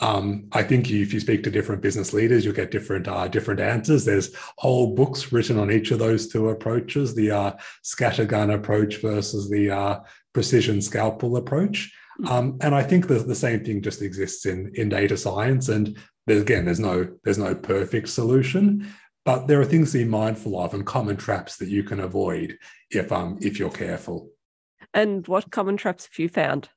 Um, 0.00 0.48
I 0.52 0.62
think 0.62 0.90
if 0.90 1.12
you 1.12 1.20
speak 1.20 1.42
to 1.44 1.50
different 1.50 1.82
business 1.82 2.12
leaders, 2.12 2.44
you'll 2.44 2.54
get 2.54 2.70
different 2.70 3.08
uh, 3.08 3.26
different 3.28 3.60
answers. 3.60 4.04
There's 4.04 4.34
whole 4.56 4.94
books 4.94 5.32
written 5.32 5.58
on 5.58 5.72
each 5.72 5.90
of 5.90 5.98
those 5.98 6.28
two 6.28 6.50
approaches: 6.50 7.14
the 7.14 7.30
uh, 7.30 7.52
scattergun 7.84 8.54
approach 8.54 9.00
versus 9.00 9.50
the 9.50 9.70
uh, 9.70 10.00
precision 10.32 10.80
scalpel 10.80 11.36
approach. 11.36 11.92
Hmm. 12.18 12.26
Um, 12.28 12.58
and 12.60 12.74
I 12.74 12.82
think 12.82 13.08
the, 13.08 13.18
the 13.18 13.34
same 13.34 13.64
thing 13.64 13.82
just 13.82 14.02
exists 14.02 14.46
in 14.46 14.70
in 14.74 14.88
data 14.88 15.16
science. 15.16 15.68
And 15.68 15.96
there's, 16.26 16.42
again, 16.42 16.64
there's 16.64 16.80
no 16.80 17.08
there's 17.24 17.38
no 17.38 17.54
perfect 17.54 18.08
solution, 18.08 18.86
but 19.28 19.46
there 19.46 19.60
are 19.60 19.64
things 19.66 19.92
to 19.92 19.98
be 19.98 20.04
mindful 20.04 20.58
of 20.58 20.72
and 20.72 20.86
common 20.86 21.14
traps 21.14 21.58
that 21.58 21.68
you 21.68 21.82
can 21.82 22.00
avoid 22.00 22.56
if 22.90 23.12
um 23.12 23.36
if 23.42 23.58
you're 23.58 23.68
careful. 23.68 24.30
And 24.94 25.28
what 25.28 25.50
common 25.50 25.76
traps 25.76 26.06
have 26.06 26.18
you 26.18 26.30
found? 26.30 26.70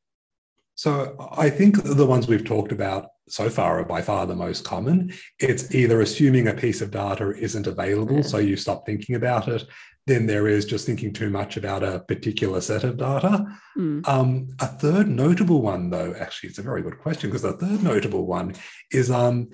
So 0.75 1.15
I 1.31 1.49
think 1.49 1.81
the 1.81 2.05
ones 2.05 2.27
we've 2.27 2.43
talked 2.43 2.73
about 2.73 3.07
so 3.29 3.49
far 3.49 3.79
are 3.79 3.85
by 3.85 4.01
far 4.01 4.25
the 4.25 4.35
most 4.35 4.65
common. 4.65 5.13
It's 5.39 5.73
either 5.73 6.01
assuming 6.01 6.49
a 6.49 6.53
piece 6.53 6.81
of 6.81 6.91
data 6.91 7.33
isn't 7.37 7.67
available, 7.67 8.17
yeah. 8.17 8.23
so 8.23 8.39
you 8.39 8.57
stop 8.57 8.85
thinking 8.85 9.15
about 9.15 9.47
it. 9.47 9.63
Then 10.05 10.25
there 10.25 10.49
is 10.49 10.65
just 10.65 10.85
thinking 10.85 11.13
too 11.13 11.29
much 11.29 11.55
about 11.55 11.83
a 11.83 11.99
particular 11.99 12.59
set 12.59 12.83
of 12.83 12.97
data. 12.97 13.45
Mm. 13.77 14.05
Um, 14.09 14.49
a 14.59 14.67
third 14.67 15.07
notable 15.07 15.61
one, 15.61 15.89
though, 15.89 16.13
actually, 16.19 16.49
it's 16.49 16.59
a 16.59 16.63
very 16.63 16.81
good 16.81 16.99
question 16.99 17.29
because 17.29 17.43
the 17.43 17.53
third 17.53 17.81
notable 17.81 18.25
one 18.25 18.55
is 18.91 19.09
um, 19.09 19.51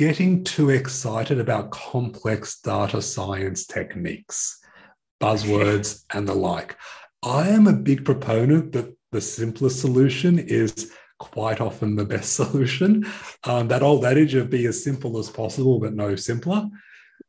getting 0.00 0.42
too 0.42 0.70
excited 0.70 1.38
about 1.38 1.70
complex 1.70 2.58
data 2.62 3.02
science 3.02 3.66
techniques, 3.66 4.58
buzzwords, 5.20 6.04
and 6.14 6.26
the 6.26 6.32
like. 6.32 6.74
I 7.22 7.50
am 7.50 7.66
a 7.66 7.74
big 7.74 8.06
proponent 8.06 8.72
that 8.72 8.96
the 9.12 9.20
simplest 9.20 9.78
solution 9.78 10.38
is 10.38 10.90
quite 11.18 11.60
often 11.60 11.96
the 11.96 12.06
best 12.06 12.32
solution. 12.40 13.04
Um, 13.44 13.68
that 13.68 13.82
old 13.82 14.06
adage 14.06 14.34
of 14.34 14.48
be 14.48 14.64
as 14.64 14.82
simple 14.82 15.18
as 15.18 15.28
possible, 15.28 15.78
but 15.78 15.92
no 15.92 16.16
simpler. 16.16 16.66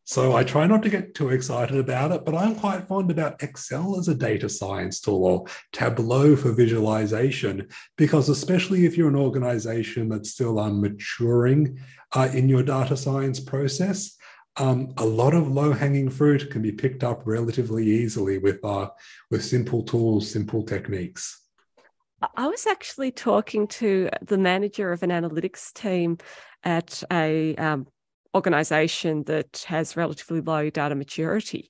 So 0.04 0.36
I 0.36 0.44
try 0.44 0.68
not 0.68 0.84
to 0.84 0.90
get 0.90 1.16
too 1.16 1.30
excited 1.30 1.78
about 1.78 2.12
it, 2.12 2.26
but 2.26 2.36
I'm 2.36 2.56
quite 2.56 2.88
fond 2.88 3.12
about 3.12 3.42
Excel 3.42 3.98
as 3.98 4.08
a 4.08 4.16
data 4.16 4.50
science 4.50 5.00
tool 5.00 5.24
or 5.24 5.46
Tableau 5.72 6.36
for 6.36 6.52
visualization, 6.52 7.68
because 7.98 8.28
especially 8.28 8.86
if 8.86 8.98
you're 8.98 9.10
an 9.10 9.16
organization 9.16 10.10
that's 10.10 10.32
still 10.32 10.60
um, 10.60 10.82
maturing 10.82 11.80
uh, 12.14 12.30
in 12.34 12.50
your 12.50 12.64
data 12.64 12.98
science 12.98 13.40
process, 13.40 14.18
um, 14.58 14.94
a 14.98 15.06
lot 15.06 15.34
of 15.34 15.48
low-hanging 15.48 16.10
fruit 16.10 16.52
can 16.52 16.62
be 16.62 16.74
picked 16.74 17.04
up 17.04 17.22
relatively 17.26 17.86
easily 17.86 18.38
with 18.38 18.60
uh, 18.66 18.90
with 19.30 19.46
simple 19.46 19.84
tools, 19.84 20.30
simple 20.30 20.64
techniques. 20.64 21.42
I 22.36 22.48
was 22.48 22.68
actually 22.68 23.12
talking 23.12 23.68
to 23.68 24.10
the 24.22 24.38
manager 24.38 24.92
of 24.92 25.04
an 25.04 25.10
analytics 25.10 25.74
team 25.74 26.18
at 26.64 27.02
a 27.12 27.56
um, 27.56 27.88
organization 28.36 29.24
that 29.24 29.66
has 29.68 29.98
relatively 29.98 30.42
low 30.42 30.70
data 30.70 30.96
maturity. 30.96 31.70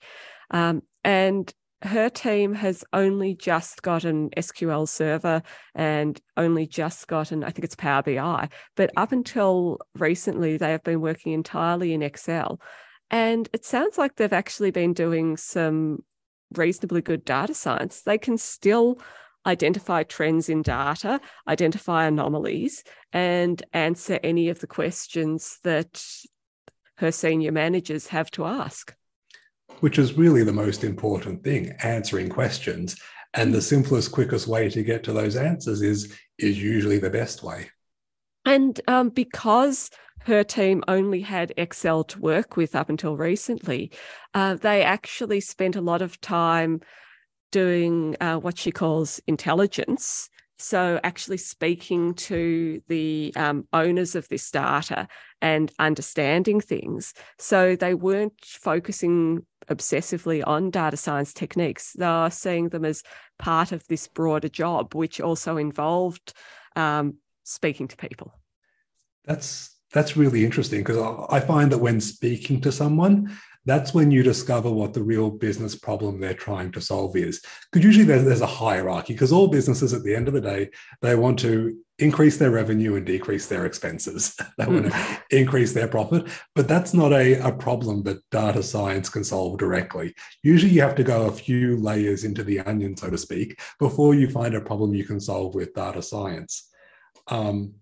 Um, 0.51 0.84
and 1.03 1.53
her 1.84 2.10
team 2.10 2.53
has 2.53 2.84
only 2.94 3.34
just 3.34 3.82
got 3.82 4.03
an 4.03 4.30
SQL 4.38 4.88
server 4.88 5.41
and 5.74 6.22
only 6.38 6.68
just 6.68 7.08
gotten, 7.08 7.44
I 7.44 7.50
think 7.50 7.65
it's 7.65 7.75
Power 7.75 8.03
BI. 8.03 8.50
But 8.75 8.91
up 8.98 9.12
until 9.12 9.80
recently, 9.98 10.58
they 10.58 10.72
have 10.72 10.84
been 10.84 11.01
working 11.01 11.34
entirely 11.34 11.94
in 11.94 12.03
Excel. 12.03 12.62
And 13.10 13.50
it 13.51 13.65
sounds 13.65 13.98
like 13.98 14.15
they've 14.15 14.32
actually 14.32 14.72
been 14.72 14.94
doing 14.94 15.38
some 15.38 16.03
reasonably 16.56 17.01
good 17.01 17.25
data 17.25 17.53
science. 17.53 18.03
They 18.03 18.18
can 18.18 18.38
still 18.38 19.00
identify 19.46 20.03
trends 20.03 20.50
in 20.50 20.62
data, 20.62 21.20
identify 21.48 22.06
anomalies, 22.06 22.84
and 23.12 23.62
answer 23.74 24.20
any 24.24 24.50
of 24.50 24.60
the 24.60 24.68
questions 24.68 25.58
that 25.63 26.03
her 27.01 27.12
senior 27.12 27.51
managers 27.51 28.08
have 28.08 28.31
to 28.31 28.46
ask. 28.46 28.96
Which 29.79 29.98
is 29.98 30.13
really 30.13 30.43
the 30.43 30.53
most 30.53 30.84
important 30.84 31.43
thing 31.43 31.74
answering 31.84 32.29
questions. 32.29 32.96
And 33.34 33.53
the 33.53 33.62
simplest, 33.62 34.12
quickest 34.12 34.48
way 34.48 34.70
to 34.70 34.84
get 34.84 35.03
to 35.05 35.13
those 35.13 35.36
answers 35.36 35.81
is, 35.81 36.15
is 36.38 36.62
usually 36.62 37.00
the 37.00 37.10
best 37.10 37.41
way. 37.43 37.70
And 38.46 38.79
um, 38.88 39.10
because 39.10 39.89
her 40.25 40.43
team 40.43 40.84
only 40.88 41.22
had 41.22 41.53
Excel 41.58 42.03
to 42.03 42.20
work 42.20 42.55
with 42.55 42.75
up 42.75 42.89
until 42.89 43.17
recently, 43.17 43.91
uh, 44.36 44.55
they 44.55 44.84
actually 44.84 45.39
spent 45.39 45.75
a 45.75 45.81
lot 45.81 46.03
of 46.03 46.22
time 46.22 46.81
doing 47.51 48.15
uh, 48.22 48.38
what 48.38 48.60
she 48.60 48.72
calls 48.72 49.20
intelligence. 49.25 50.29
So, 50.62 51.00
actually 51.03 51.38
speaking 51.38 52.13
to 52.13 52.82
the 52.88 53.34
um, 53.36 53.68
owners 53.74 54.15
of 54.15 54.27
this 54.30 54.50
data 54.51 55.08
and 55.41 55.72
understanding 55.80 56.62
things. 56.62 57.13
So, 57.39 57.75
they 57.75 57.96
weren't 57.96 58.34
focusing 58.44 59.46
obsessively 59.70 60.46
on 60.46 60.70
data 60.70 60.98
science 60.98 61.34
techniques. 61.34 61.94
They 61.94 62.06
are 62.06 62.30
seeing 62.30 62.70
them 62.70 62.86
as 62.86 63.03
part 63.39 63.72
of 63.72 63.86
this 63.88 64.08
broader 64.08 64.50
job, 64.50 64.94
which 64.94 65.20
also 65.20 65.58
involved 65.58 66.34
um, 66.75 67.15
speaking 67.44 67.88
to 67.88 67.98
people. 67.98 68.34
That's 69.25 69.75
that's 69.94 70.15
really 70.15 70.46
interesting 70.46 70.82
because 70.82 71.25
I 71.30 71.39
find 71.39 71.72
that 71.72 71.80
when 71.80 72.00
speaking 72.00 72.62
to 72.62 72.72
someone, 72.72 73.36
that's 73.65 73.94
when 73.94 74.10
you 74.10 74.24
discover 74.24 74.72
what 74.72 74.94
the 74.94 75.03
real 75.03 75.30
business 75.30 75.75
problem 75.75 76.20
they're 76.20 76.34
trying 76.34 76.72
to 76.72 76.82
solve 76.82 77.15
is. 77.15 77.41
Because 77.72 77.86
usually 77.86 78.06
there's, 78.06 78.25
there's 78.25 78.41
a 78.41 78.48
hierarchy, 78.48 79.13
because 79.13 79.32
all 79.32 79.48
businesses 79.48 79.94
at 79.94 80.03
the 80.03 80.15
end 80.15 80.27
of 80.27 80.34
the 80.34 80.41
day, 80.41 80.70
they 81.01 81.15
want 81.15 81.38
to 81.39 81.77
increase 82.00 82.38
their 82.38 82.50
revenue 82.50 82.96
and 82.96 83.06
decrease 83.06 83.48
their 83.48 83.68
expenses. 83.68 84.36
they 84.58 84.65
want 84.65 84.86
to 84.86 84.91
hmm. 84.91 85.15
increase 85.30 85.74
their 85.74 85.88
profit. 85.88 86.27
But 86.56 86.68
that's 86.68 86.94
not 86.94 87.13
a, 87.13 87.34
a 87.48 87.51
problem 87.51 88.01
that 88.03 88.27
data 88.32 88.63
science 88.63 89.10
can 89.10 89.24
solve 89.24 89.60
directly. 89.60 90.15
Usually 90.41 90.72
you 90.72 90.82
have 90.82 90.96
to 90.96 91.03
go 91.03 91.27
a 91.27 91.32
few 91.32 91.77
layers 91.77 92.24
into 92.24 92.44
the 92.44 92.62
onion, 92.62 92.98
so 92.98 93.12
to 93.12 93.18
speak, 93.18 93.60
before 93.80 94.15
you 94.15 94.27
find 94.27 94.56
a 94.56 94.62
problem 94.62 94.96
you 94.96 95.06
can 95.06 95.20
solve 95.20 95.53
with 95.53 95.75
data 95.75 96.01
science. 96.01 96.68
Um, 97.27 97.75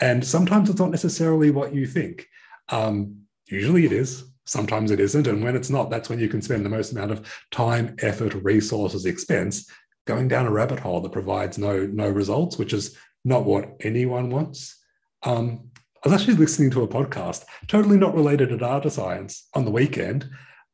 and 0.00 0.24
sometimes 0.24 0.68
it's 0.68 0.80
not 0.80 0.90
necessarily 0.90 1.50
what 1.50 1.74
you 1.74 1.86
think. 1.86 2.28
Um, 2.68 3.22
usually 3.48 3.86
it 3.86 3.92
is 3.92 4.24
Sometimes 4.46 4.90
it 4.90 5.00
isn't. 5.00 5.26
And 5.26 5.42
when 5.42 5.56
it's 5.56 5.70
not, 5.70 5.90
that's 5.90 6.08
when 6.08 6.18
you 6.18 6.28
can 6.28 6.42
spend 6.42 6.64
the 6.64 6.70
most 6.70 6.92
amount 6.92 7.12
of 7.12 7.26
time, 7.50 7.96
effort, 8.00 8.34
resources, 8.34 9.06
expense 9.06 9.68
going 10.06 10.28
down 10.28 10.46
a 10.46 10.50
rabbit 10.50 10.78
hole 10.80 11.00
that 11.00 11.12
provides 11.12 11.56
no, 11.56 11.86
no 11.86 12.08
results, 12.08 12.58
which 12.58 12.72
is 12.72 12.96
not 13.24 13.44
what 13.44 13.76
anyone 13.80 14.28
wants. 14.28 14.78
Um, 15.22 15.70
I 16.04 16.10
was 16.10 16.20
actually 16.20 16.36
listening 16.36 16.70
to 16.72 16.82
a 16.82 16.88
podcast, 16.88 17.44
totally 17.66 17.96
not 17.96 18.14
related 18.14 18.50
to 18.50 18.58
data 18.58 18.90
science, 18.90 19.48
on 19.54 19.64
the 19.64 19.70
weekend, 19.70 20.28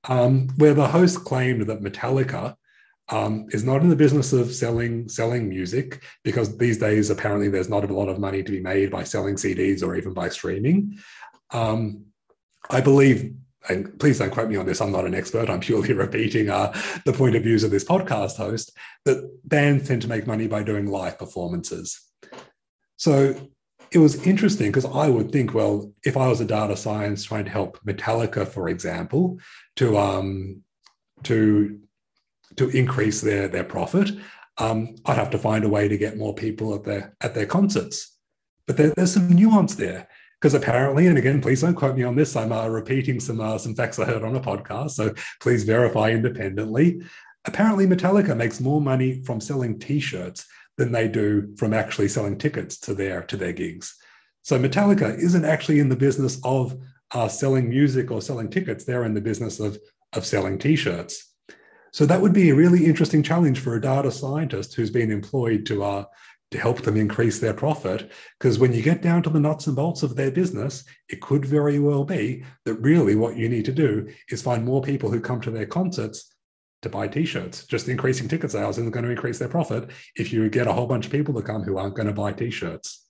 um, 0.08 0.48
where 0.56 0.74
the 0.74 0.88
host 0.88 1.24
claimed 1.24 1.62
that 1.68 1.82
Metallica 1.82 2.56
um, 3.10 3.46
is 3.50 3.64
not 3.64 3.82
in 3.82 3.88
the 3.88 3.96
business 3.96 4.32
of 4.32 4.54
selling 4.54 5.08
selling 5.08 5.48
music 5.48 6.02
because 6.22 6.56
these 6.56 6.78
days 6.78 7.10
apparently 7.10 7.48
there's 7.48 7.68
not 7.68 7.88
a 7.88 7.92
lot 7.92 8.08
of 8.08 8.20
money 8.20 8.42
to 8.42 8.52
be 8.52 8.60
made 8.60 8.90
by 8.90 9.02
selling 9.04 9.34
CDs 9.34 9.82
or 9.82 9.96
even 9.96 10.14
by 10.14 10.28
streaming. 10.28 10.98
Um, 11.50 12.06
I 12.68 12.80
believe 12.80 13.34
and 13.68 13.98
please 13.98 14.18
don't 14.18 14.30
quote 14.30 14.48
me 14.48 14.56
on 14.56 14.66
this, 14.66 14.80
I'm 14.80 14.92
not 14.92 15.06
an 15.06 15.14
expert, 15.14 15.50
I'm 15.50 15.60
purely 15.60 15.92
repeating 16.06 16.50
uh, 16.50 16.72
the 17.04 17.12
point 17.12 17.36
of 17.36 17.42
views 17.42 17.64
of 17.64 17.70
this 17.70 17.84
podcast 17.84 18.36
host, 18.36 18.72
that 19.04 19.30
bands 19.44 19.88
tend 19.88 20.02
to 20.02 20.08
make 20.08 20.26
money 20.26 20.46
by 20.46 20.62
doing 20.62 20.86
live 20.86 21.18
performances. 21.18 22.00
So 22.96 23.34
it 23.92 23.98
was 23.98 24.26
interesting 24.26 24.68
because 24.68 24.84
I 24.86 25.08
would 25.08 25.32
think, 25.32 25.54
well, 25.54 25.92
if 26.04 26.16
I 26.16 26.28
was 26.28 26.40
a 26.40 26.44
data 26.44 26.76
science 26.76 27.24
trying 27.24 27.44
to 27.44 27.50
help 27.50 27.78
Metallica, 27.84 28.46
for 28.46 28.68
example, 28.68 29.38
to 29.76 29.98
um, 29.98 30.62
to 31.24 31.80
to 32.56 32.68
increase 32.68 33.20
their 33.20 33.48
their 33.48 33.64
profit, 33.64 34.10
um, 34.58 34.96
I'd 35.06 35.16
have 35.16 35.30
to 35.30 35.38
find 35.38 35.64
a 35.64 35.68
way 35.68 35.88
to 35.88 35.98
get 35.98 36.18
more 36.18 36.34
people 36.34 36.74
at 36.74 36.84
their 36.84 37.16
at 37.20 37.34
their 37.34 37.46
concerts. 37.46 38.16
But 38.66 38.76
there, 38.76 38.92
there's 38.96 39.14
some 39.14 39.28
nuance 39.28 39.74
there 39.74 40.08
because 40.40 40.54
apparently, 40.54 41.06
and 41.06 41.18
again, 41.18 41.42
please 41.42 41.60
don't 41.60 41.74
quote 41.74 41.96
me 41.96 42.02
on 42.02 42.16
this. 42.16 42.34
I'm 42.34 42.52
uh, 42.52 42.66
repeating 42.68 43.20
some 43.20 43.40
uh, 43.40 43.58
some 43.58 43.74
facts 43.74 43.98
I 43.98 44.06
heard 44.06 44.24
on 44.24 44.36
a 44.36 44.40
podcast, 44.40 44.92
so 44.92 45.14
please 45.40 45.64
verify 45.64 46.10
independently. 46.10 47.02
Apparently, 47.44 47.86
Metallica 47.86 48.36
makes 48.36 48.60
more 48.60 48.80
money 48.80 49.22
from 49.22 49.40
selling 49.40 49.78
T-shirts 49.78 50.46
than 50.78 50.92
they 50.92 51.08
do 51.08 51.54
from 51.56 51.74
actually 51.74 52.08
selling 52.08 52.38
tickets 52.38 52.78
to 52.80 52.94
their 52.94 53.22
to 53.24 53.36
their 53.36 53.52
gigs. 53.52 53.96
So 54.42 54.58
Metallica 54.58 55.16
isn't 55.18 55.44
actually 55.44 55.80
in 55.80 55.90
the 55.90 55.96
business 55.96 56.40
of 56.42 56.76
uh, 57.12 57.28
selling 57.28 57.68
music 57.68 58.10
or 58.10 58.22
selling 58.22 58.48
tickets. 58.48 58.84
They're 58.84 59.04
in 59.04 59.14
the 59.14 59.20
business 59.20 59.60
of 59.60 59.78
of 60.14 60.24
selling 60.24 60.58
T-shirts. 60.58 61.26
So 61.92 62.06
that 62.06 62.20
would 62.20 62.32
be 62.32 62.50
a 62.50 62.54
really 62.54 62.86
interesting 62.86 63.22
challenge 63.22 63.58
for 63.60 63.74
a 63.74 63.80
data 63.80 64.10
scientist 64.10 64.74
who's 64.74 64.90
been 64.90 65.10
employed 65.10 65.66
to 65.66 65.82
uh, 65.82 66.04
to 66.50 66.58
help 66.58 66.82
them 66.82 66.96
increase 66.96 67.38
their 67.38 67.54
profit. 67.54 68.10
Because 68.38 68.58
when 68.58 68.72
you 68.72 68.82
get 68.82 69.02
down 69.02 69.22
to 69.22 69.30
the 69.30 69.40
nuts 69.40 69.66
and 69.66 69.76
bolts 69.76 70.02
of 70.02 70.16
their 70.16 70.30
business, 70.30 70.84
it 71.08 71.20
could 71.20 71.44
very 71.44 71.78
well 71.78 72.04
be 72.04 72.44
that 72.64 72.74
really 72.74 73.14
what 73.14 73.36
you 73.36 73.48
need 73.48 73.64
to 73.66 73.72
do 73.72 74.08
is 74.30 74.42
find 74.42 74.64
more 74.64 74.82
people 74.82 75.10
who 75.10 75.20
come 75.20 75.40
to 75.42 75.50
their 75.50 75.66
concerts 75.66 76.34
to 76.82 76.88
buy 76.88 77.06
t-shirts. 77.06 77.66
Just 77.66 77.88
increasing 77.88 78.26
ticket 78.26 78.50
sales 78.50 78.78
isn't 78.78 78.92
going 78.92 79.04
to 79.04 79.10
increase 79.10 79.38
their 79.38 79.48
profit 79.48 79.90
if 80.16 80.32
you 80.32 80.48
get 80.48 80.66
a 80.66 80.72
whole 80.72 80.86
bunch 80.86 81.06
of 81.06 81.12
people 81.12 81.34
to 81.34 81.42
come 81.42 81.62
who 81.62 81.76
aren't 81.76 81.94
going 81.94 82.08
to 82.08 82.14
buy 82.14 82.32
t-shirts. 82.32 83.06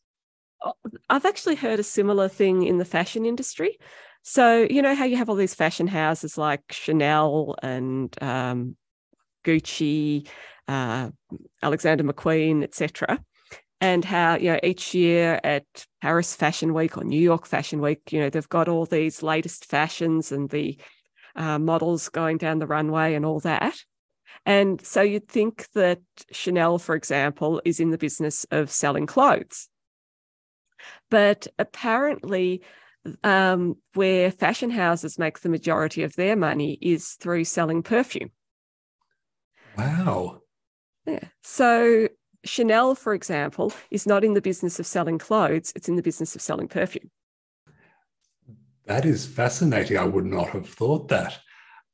Oh, 0.62 0.74
I've 1.08 1.24
actually 1.24 1.54
heard 1.54 1.80
a 1.80 1.84
similar 1.84 2.28
thing 2.28 2.64
in 2.64 2.78
the 2.78 2.84
fashion 2.84 3.24
industry. 3.24 3.78
So, 4.22 4.66
you 4.68 4.82
know 4.82 4.94
how 4.94 5.06
you 5.06 5.16
have 5.16 5.30
all 5.30 5.36
these 5.36 5.54
fashion 5.54 5.86
houses 5.86 6.36
like 6.36 6.60
Chanel 6.70 7.54
and 7.62 8.14
um, 8.22 8.76
Gucci, 9.44 10.28
uh, 10.68 11.08
Alexander 11.62 12.04
McQueen, 12.04 12.62
etc. 12.62 13.24
And 13.82 14.04
how, 14.04 14.36
you 14.36 14.52
know, 14.52 14.60
each 14.62 14.94
year 14.94 15.40
at 15.42 15.64
Paris 16.02 16.36
Fashion 16.36 16.74
Week 16.74 16.98
or 16.98 17.04
New 17.04 17.20
York 17.20 17.46
Fashion 17.46 17.80
Week, 17.80 18.12
you 18.12 18.20
know, 18.20 18.28
they've 18.28 18.48
got 18.48 18.68
all 18.68 18.84
these 18.84 19.22
latest 19.22 19.64
fashions 19.64 20.32
and 20.32 20.50
the 20.50 20.78
uh, 21.34 21.58
models 21.58 22.10
going 22.10 22.36
down 22.36 22.58
the 22.58 22.66
runway 22.66 23.14
and 23.14 23.24
all 23.24 23.40
that. 23.40 23.82
And 24.44 24.84
so 24.84 25.00
you'd 25.00 25.28
think 25.28 25.66
that 25.74 26.00
Chanel, 26.30 26.78
for 26.78 26.94
example, 26.94 27.62
is 27.64 27.80
in 27.80 27.90
the 27.90 27.98
business 27.98 28.44
of 28.50 28.70
selling 28.70 29.06
clothes. 29.06 29.68
But 31.10 31.46
apparently, 31.58 32.62
um, 33.24 33.76
where 33.94 34.30
fashion 34.30 34.70
houses 34.70 35.18
make 35.18 35.40
the 35.40 35.48
majority 35.48 36.02
of 36.02 36.14
their 36.16 36.36
money 36.36 36.78
is 36.80 37.12
through 37.14 37.44
selling 37.44 37.82
perfume. 37.82 38.30
Wow. 39.76 40.42
Yeah. 41.06 41.24
So 41.42 42.08
Chanel, 42.44 42.94
for 42.94 43.14
example, 43.14 43.72
is 43.90 44.06
not 44.06 44.24
in 44.24 44.34
the 44.34 44.40
business 44.40 44.78
of 44.80 44.86
selling 44.86 45.18
clothes, 45.18 45.72
it's 45.76 45.88
in 45.88 45.96
the 45.96 46.02
business 46.02 46.34
of 46.34 46.42
selling 46.42 46.68
perfume. 46.68 47.10
That 48.86 49.04
is 49.04 49.26
fascinating. 49.26 49.98
I 49.98 50.04
would 50.04 50.26
not 50.26 50.48
have 50.50 50.68
thought 50.68 51.08
that. 51.08 51.38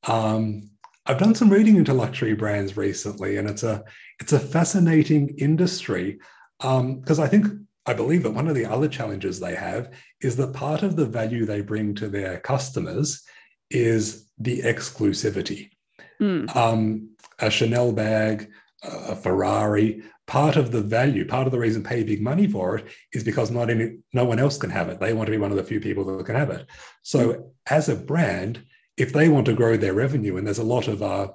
Um, 0.06 0.70
I've 1.04 1.18
done 1.18 1.34
some 1.34 1.50
reading 1.50 1.76
into 1.76 1.92
luxury 1.92 2.34
brands 2.34 2.76
recently, 2.76 3.36
and 3.36 3.48
it's 3.48 3.62
a 3.62 3.84
it's 4.20 4.32
a 4.32 4.40
fascinating 4.40 5.36
industry 5.38 6.18
because 6.58 7.18
um, 7.18 7.24
I 7.24 7.28
think 7.28 7.46
I 7.86 7.92
believe 7.92 8.22
that 8.24 8.32
one 8.32 8.48
of 8.48 8.54
the 8.54 8.66
other 8.66 8.88
challenges 8.88 9.38
they 9.38 9.54
have 9.54 9.92
is 10.20 10.36
that 10.36 10.52
part 10.52 10.82
of 10.82 10.96
the 10.96 11.06
value 11.06 11.44
they 11.44 11.60
bring 11.60 11.94
to 11.96 12.08
their 12.08 12.40
customers 12.40 13.22
is 13.70 14.28
the 14.38 14.62
exclusivity. 14.62 15.70
Mm. 16.20 16.54
Um, 16.56 17.10
a 17.38 17.50
Chanel 17.50 17.92
bag, 17.92 18.50
a 18.82 19.14
Ferrari, 19.14 20.02
part 20.26 20.56
of 20.56 20.72
the 20.72 20.80
value, 20.80 21.26
part 21.26 21.46
of 21.46 21.52
the 21.52 21.58
reason 21.58 21.82
pay 21.82 22.02
big 22.02 22.20
money 22.20 22.46
for 22.48 22.76
it 22.76 22.86
is 23.12 23.22
because 23.22 23.50
not 23.50 23.70
any, 23.70 23.98
no 24.12 24.24
one 24.24 24.38
else 24.38 24.58
can 24.58 24.70
have 24.70 24.88
it. 24.88 24.98
They 24.98 25.12
want 25.12 25.26
to 25.26 25.30
be 25.30 25.38
one 25.38 25.50
of 25.50 25.56
the 25.56 25.64
few 25.64 25.80
people 25.80 26.04
that 26.04 26.26
can 26.26 26.34
have 26.34 26.50
it. 26.50 26.66
So, 27.02 27.32
mm. 27.32 27.50
as 27.70 27.88
a 27.88 27.96
brand, 27.96 28.64
if 28.96 29.12
they 29.12 29.28
want 29.28 29.46
to 29.46 29.52
grow 29.52 29.76
their 29.76 29.94
revenue, 29.94 30.36
and 30.36 30.46
there's 30.46 30.58
a 30.58 30.64
lot 30.64 30.88
of 30.88 31.02
uh, 31.02 31.28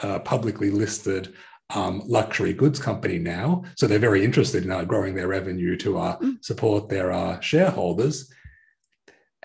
uh, 0.00 0.18
publicly 0.20 0.70
listed 0.70 1.34
um, 1.74 2.02
luxury 2.06 2.52
goods 2.52 2.78
company 2.78 3.18
now. 3.18 3.64
So 3.76 3.86
they're 3.86 3.98
very 3.98 4.24
interested 4.24 4.64
in 4.64 4.70
uh, 4.70 4.84
growing 4.84 5.14
their 5.14 5.28
revenue 5.28 5.76
to 5.78 5.98
uh, 5.98 6.18
mm. 6.18 6.44
support 6.44 6.88
their 6.88 7.12
uh, 7.12 7.40
shareholders. 7.40 8.30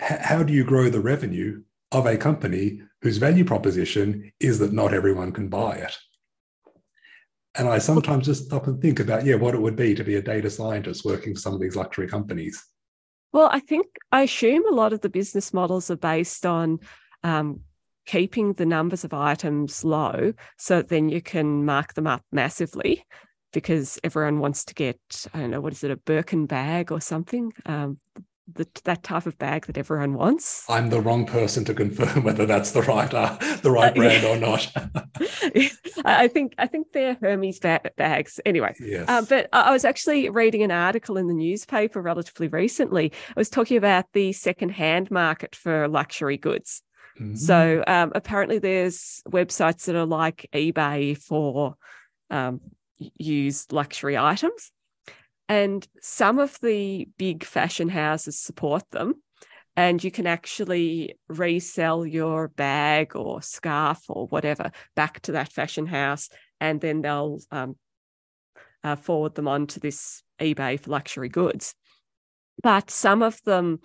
H- 0.00 0.20
how 0.20 0.42
do 0.42 0.52
you 0.52 0.64
grow 0.64 0.90
the 0.90 1.00
revenue 1.00 1.62
of 1.92 2.06
a 2.06 2.16
company 2.16 2.82
whose 3.02 3.18
value 3.18 3.44
proposition 3.44 4.32
is 4.40 4.58
that 4.58 4.72
not 4.72 4.92
everyone 4.92 5.32
can 5.32 5.48
buy 5.48 5.76
it? 5.76 5.96
And 7.58 7.68
I 7.68 7.78
sometimes 7.78 8.26
just 8.26 8.46
stop 8.46 8.68
and 8.68 8.80
think 8.80 9.00
about, 9.00 9.26
yeah, 9.26 9.34
what 9.34 9.54
it 9.54 9.60
would 9.60 9.76
be 9.76 9.94
to 9.94 10.04
be 10.04 10.14
a 10.14 10.22
data 10.22 10.48
scientist 10.48 11.04
working 11.04 11.34
for 11.34 11.40
some 11.40 11.54
of 11.54 11.60
these 11.60 11.76
luxury 11.76 12.06
companies. 12.06 12.64
Well, 13.32 13.50
I 13.52 13.60
think 13.60 13.86
I 14.12 14.22
assume 14.22 14.66
a 14.66 14.74
lot 14.74 14.92
of 14.92 15.00
the 15.00 15.08
business 15.10 15.52
models 15.52 15.90
are 15.90 15.96
based 15.96 16.46
on 16.46 16.78
um, 17.22 17.60
keeping 18.08 18.54
the 18.54 18.64
numbers 18.64 19.04
of 19.04 19.12
items 19.12 19.84
low 19.84 20.32
so 20.56 20.80
then 20.80 21.10
you 21.10 21.20
can 21.20 21.66
mark 21.66 21.92
them 21.92 22.06
up 22.06 22.22
massively 22.32 23.04
because 23.52 23.98
everyone 24.02 24.38
wants 24.38 24.64
to 24.64 24.72
get 24.72 24.98
i 25.34 25.40
don't 25.40 25.50
know 25.50 25.60
what 25.60 25.74
is 25.74 25.84
it 25.84 25.90
a 25.90 25.96
birkin 25.96 26.46
bag 26.46 26.90
or 26.90 27.02
something 27.02 27.52
um, 27.66 27.98
the, 28.52 28.66
that 28.84 29.02
type 29.02 29.26
of 29.26 29.38
bag 29.38 29.66
that 29.66 29.78
everyone 29.78 30.14
wants. 30.14 30.64
I'm 30.68 30.90
the 30.90 31.00
wrong 31.00 31.26
person 31.26 31.64
to 31.66 31.74
confirm 31.74 32.22
whether 32.24 32.46
that's 32.46 32.72
the 32.72 32.82
right 32.82 33.12
uh, 33.12 33.36
the 33.62 33.70
right 33.70 33.92
uh, 33.92 33.94
brand 33.94 34.22
yeah. 34.22 34.30
or 34.30 34.38
not. 34.38 34.72
I 36.04 36.28
think 36.28 36.54
I 36.58 36.66
think 36.66 36.92
they're 36.92 37.16
Hermes 37.20 37.58
ba- 37.58 37.90
bags 37.96 38.40
anyway. 38.46 38.74
Yes. 38.80 39.08
Uh, 39.08 39.22
but 39.22 39.48
I 39.52 39.72
was 39.72 39.84
actually 39.84 40.28
reading 40.30 40.62
an 40.62 40.70
article 40.70 41.16
in 41.16 41.26
the 41.26 41.34
newspaper 41.34 42.00
relatively 42.00 42.48
recently. 42.48 43.12
I 43.30 43.40
was 43.40 43.50
talking 43.50 43.76
about 43.76 44.06
the 44.12 44.32
second 44.32 44.70
hand 44.70 45.10
market 45.10 45.54
for 45.54 45.88
luxury 45.88 46.36
goods, 46.36 46.82
Mm-hmm. 47.20 47.34
So 47.34 47.82
um, 47.86 48.12
apparently, 48.14 48.58
there's 48.58 49.22
websites 49.28 49.86
that 49.86 49.96
are 49.96 50.06
like 50.06 50.48
eBay 50.52 51.16
for 51.16 51.74
um, 52.30 52.60
used 53.16 53.72
luxury 53.72 54.16
items, 54.16 54.70
and 55.48 55.86
some 56.00 56.38
of 56.38 56.58
the 56.60 57.08
big 57.16 57.44
fashion 57.44 57.88
houses 57.88 58.38
support 58.38 58.84
them. 58.90 59.14
And 59.76 60.02
you 60.02 60.10
can 60.10 60.26
actually 60.26 61.14
resell 61.28 62.04
your 62.04 62.48
bag 62.48 63.14
or 63.14 63.40
scarf 63.42 64.02
or 64.08 64.26
whatever 64.26 64.72
back 64.96 65.20
to 65.20 65.32
that 65.32 65.52
fashion 65.52 65.86
house, 65.86 66.28
and 66.60 66.80
then 66.80 67.00
they'll 67.00 67.40
um, 67.52 67.76
uh, 68.82 68.96
forward 68.96 69.36
them 69.36 69.46
on 69.46 69.68
to 69.68 69.80
this 69.80 70.22
eBay 70.40 70.80
for 70.80 70.90
luxury 70.90 71.28
goods. 71.28 71.74
But 72.62 72.90
some 72.90 73.22
of 73.22 73.40
them 73.44 73.80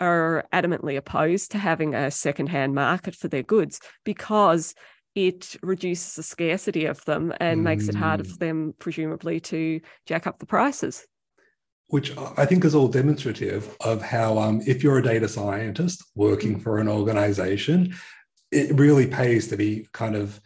are 0.00 0.44
adamantly 0.52 0.96
opposed 0.96 1.50
to 1.52 1.58
having 1.58 1.94
a 1.94 2.10
secondhand 2.10 2.74
market 2.74 3.14
for 3.14 3.28
their 3.28 3.42
goods 3.42 3.80
because 4.04 4.74
it 5.18 5.56
reduces 5.62 6.14
the 6.14 6.22
scarcity 6.22 6.84
of 6.84 7.04
them 7.04 7.34
and 7.40 7.58
mm. 7.60 7.64
makes 7.64 7.88
it 7.88 7.96
harder 7.96 8.22
for 8.22 8.36
mm. 8.36 8.38
them, 8.38 8.74
presumably, 8.78 9.40
to 9.40 9.80
jack 10.06 10.28
up 10.28 10.38
the 10.38 10.46
prices. 10.46 11.04
Which 11.88 12.16
I 12.36 12.46
think 12.46 12.64
is 12.64 12.74
all 12.74 12.86
demonstrative 12.86 13.76
of 13.80 14.00
how, 14.00 14.38
um, 14.38 14.62
if 14.64 14.84
you're 14.84 14.98
a 14.98 15.02
data 15.02 15.28
scientist 15.28 16.04
working 16.14 16.60
mm. 16.60 16.62
for 16.62 16.78
an 16.78 16.86
organization, 16.88 17.96
it 18.52 18.78
really 18.78 19.08
pays 19.08 19.48
to 19.48 19.56
be 19.56 19.88
kind 19.92 20.14
of 20.14 20.40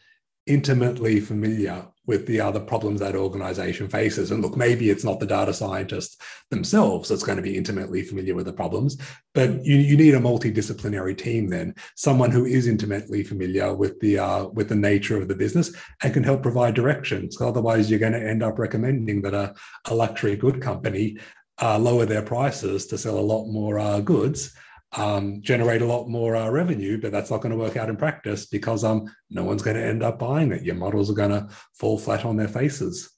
intimately 0.46 1.20
familiar 1.20 1.86
with 2.06 2.26
the 2.26 2.40
other 2.40 2.60
problems 2.60 3.00
that 3.00 3.14
organization 3.14 3.88
faces. 3.88 4.30
And 4.30 4.42
look, 4.42 4.56
maybe 4.56 4.90
it's 4.90 5.04
not 5.04 5.20
the 5.20 5.26
data 5.26 5.54
scientists 5.54 6.16
themselves 6.50 7.08
that's 7.08 7.22
going 7.22 7.36
to 7.36 7.42
be 7.42 7.56
intimately 7.56 8.02
familiar 8.02 8.34
with 8.34 8.46
the 8.46 8.52
problems, 8.52 8.98
but 9.34 9.64
you, 9.64 9.76
you 9.76 9.96
need 9.96 10.14
a 10.14 10.20
multidisciplinary 10.20 11.16
team 11.16 11.48
then, 11.48 11.74
someone 11.94 12.30
who 12.30 12.44
is 12.44 12.66
intimately 12.66 13.22
familiar 13.22 13.74
with 13.74 13.98
the 14.00 14.18
uh, 14.18 14.46
with 14.46 14.68
the 14.68 14.74
nature 14.74 15.20
of 15.20 15.28
the 15.28 15.34
business 15.34 15.74
and 16.02 16.12
can 16.12 16.24
help 16.24 16.42
provide 16.42 16.74
directions. 16.74 17.40
Otherwise, 17.40 17.88
you're 17.88 17.98
going 18.00 18.12
to 18.12 18.28
end 18.28 18.42
up 18.42 18.58
recommending 18.58 19.22
that 19.22 19.34
a, 19.34 19.54
a 19.86 19.94
luxury 19.94 20.36
good 20.36 20.60
company 20.60 21.18
uh, 21.60 21.78
lower 21.78 22.04
their 22.04 22.22
prices 22.22 22.86
to 22.86 22.98
sell 22.98 23.18
a 23.18 23.20
lot 23.20 23.46
more 23.46 23.78
uh, 23.78 24.00
goods 24.00 24.54
um, 24.96 25.40
generate 25.40 25.82
a 25.82 25.86
lot 25.86 26.08
more 26.08 26.36
uh, 26.36 26.48
revenue, 26.48 27.00
but 27.00 27.12
that's 27.12 27.30
not 27.30 27.40
going 27.40 27.52
to 27.52 27.58
work 27.58 27.76
out 27.76 27.88
in 27.88 27.96
practice 27.96 28.46
because 28.46 28.84
um, 28.84 29.10
no 29.30 29.44
one's 29.44 29.62
going 29.62 29.76
to 29.76 29.84
end 29.84 30.02
up 30.02 30.18
buying 30.18 30.52
it. 30.52 30.62
Your 30.62 30.74
models 30.74 31.10
are 31.10 31.14
going 31.14 31.30
to 31.30 31.48
fall 31.74 31.98
flat 31.98 32.24
on 32.24 32.36
their 32.36 32.48
faces. 32.48 33.10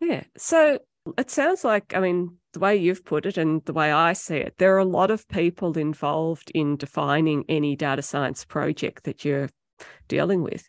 Yeah. 0.00 0.24
So 0.36 0.78
it 1.16 1.30
sounds 1.30 1.64
like, 1.64 1.94
I 1.94 2.00
mean, 2.00 2.36
the 2.52 2.58
way 2.58 2.76
you've 2.76 3.04
put 3.04 3.26
it 3.26 3.38
and 3.38 3.64
the 3.64 3.72
way 3.72 3.92
I 3.92 4.14
see 4.14 4.36
it, 4.36 4.54
there 4.58 4.74
are 4.74 4.78
a 4.78 4.84
lot 4.84 5.10
of 5.10 5.28
people 5.28 5.78
involved 5.78 6.50
in 6.54 6.76
defining 6.76 7.44
any 7.48 7.76
data 7.76 8.02
science 8.02 8.44
project 8.44 9.04
that 9.04 9.24
you're 9.24 9.48
dealing 10.08 10.42
with. 10.42 10.68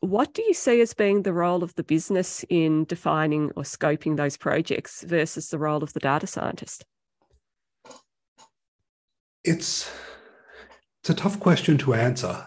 What 0.00 0.32
do 0.32 0.42
you 0.42 0.54
see 0.54 0.80
as 0.80 0.94
being 0.94 1.22
the 1.22 1.32
role 1.32 1.62
of 1.62 1.74
the 1.74 1.82
business 1.82 2.44
in 2.48 2.84
defining 2.84 3.50
or 3.56 3.62
scoping 3.64 4.16
those 4.16 4.36
projects 4.36 5.02
versus 5.02 5.48
the 5.48 5.58
role 5.58 5.82
of 5.82 5.92
the 5.92 6.00
data 6.00 6.26
scientist? 6.26 6.84
It's 9.48 9.90
it's 11.02 11.10
a 11.10 11.14
tough 11.14 11.40
question 11.40 11.78
to 11.78 11.94
answer 11.94 12.44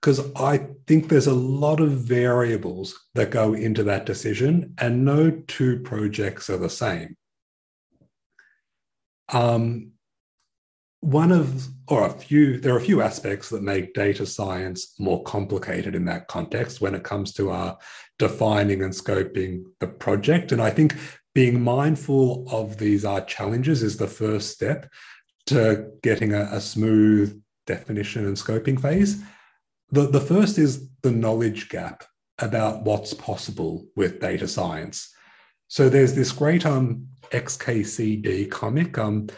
because 0.00 0.20
I 0.36 0.68
think 0.86 1.08
there's 1.08 1.26
a 1.26 1.34
lot 1.34 1.80
of 1.80 1.90
variables 1.90 3.06
that 3.14 3.30
go 3.30 3.54
into 3.54 3.82
that 3.84 4.06
decision, 4.06 4.74
and 4.78 5.04
no 5.04 5.30
two 5.48 5.80
projects 5.80 6.48
are 6.50 6.58
the 6.58 6.70
same. 6.70 7.16
Um, 9.32 9.92
one 11.00 11.32
of, 11.32 11.66
or 11.88 12.06
a 12.06 12.10
few, 12.10 12.60
there 12.60 12.74
are 12.74 12.78
a 12.78 12.82
few 12.82 13.00
aspects 13.00 13.48
that 13.50 13.62
make 13.62 13.94
data 13.94 14.26
science 14.26 14.94
more 14.98 15.22
complicated 15.24 15.94
in 15.94 16.04
that 16.04 16.28
context 16.28 16.80
when 16.80 16.94
it 16.94 17.02
comes 17.02 17.32
to 17.34 17.50
our 17.50 17.76
defining 18.18 18.82
and 18.82 18.92
scoping 18.92 19.64
the 19.80 19.88
project. 19.88 20.52
And 20.52 20.60
I 20.60 20.70
think 20.70 20.94
being 21.34 21.60
mindful 21.60 22.46
of 22.50 22.78
these 22.78 23.04
uh, 23.04 23.22
challenges 23.22 23.82
is 23.82 23.96
the 23.96 24.06
first 24.06 24.50
step 24.50 24.88
to 25.46 25.90
getting 26.02 26.32
a, 26.32 26.48
a 26.52 26.60
smooth 26.60 27.40
definition 27.66 28.26
and 28.26 28.36
scoping 28.36 28.80
phase. 28.80 29.22
The, 29.90 30.08
the 30.08 30.20
first 30.20 30.58
is 30.58 30.88
the 31.02 31.10
knowledge 31.10 31.68
gap 31.68 32.04
about 32.38 32.82
what's 32.82 33.14
possible 33.14 33.86
with 33.96 34.20
data 34.20 34.48
science. 34.48 35.12
So 35.68 35.88
there's 35.88 36.14
this 36.14 36.32
great 36.32 36.66
um, 36.66 37.08
XKCD 37.30 38.50
comic. 38.50 38.98
Um, 38.98 39.28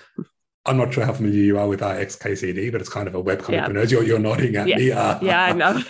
I'm 0.66 0.76
not 0.76 0.92
sure 0.92 1.04
how 1.04 1.14
familiar 1.14 1.42
you 1.42 1.58
are 1.58 1.68
with 1.68 1.82
our 1.82 1.94
XKCD, 1.94 2.70
but 2.70 2.80
it's 2.80 2.90
kind 2.90 3.08
of 3.08 3.14
a 3.14 3.20
web 3.20 3.40
comic 3.40 3.60
yeah. 3.60 3.66
for 3.66 3.72
nerds. 3.72 3.90
You're, 3.90 4.02
you're 4.02 4.18
nodding 4.18 4.56
at 4.56 4.68
yeah. 4.68 4.76
me. 4.76 4.92
Uh, 4.98 5.18
yeah, 5.22 5.44
I 5.44 5.52
know. 5.52 5.82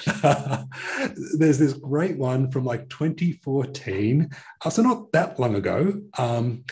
there's 1.38 1.58
this 1.58 1.72
great 1.72 2.16
one 2.16 2.50
from 2.50 2.64
like 2.64 2.88
2014, 2.88 4.30
uh, 4.64 4.70
so 4.70 4.82
not 4.82 5.10
that 5.12 5.40
long 5.40 5.56
ago, 5.56 6.00
um, 6.18 6.64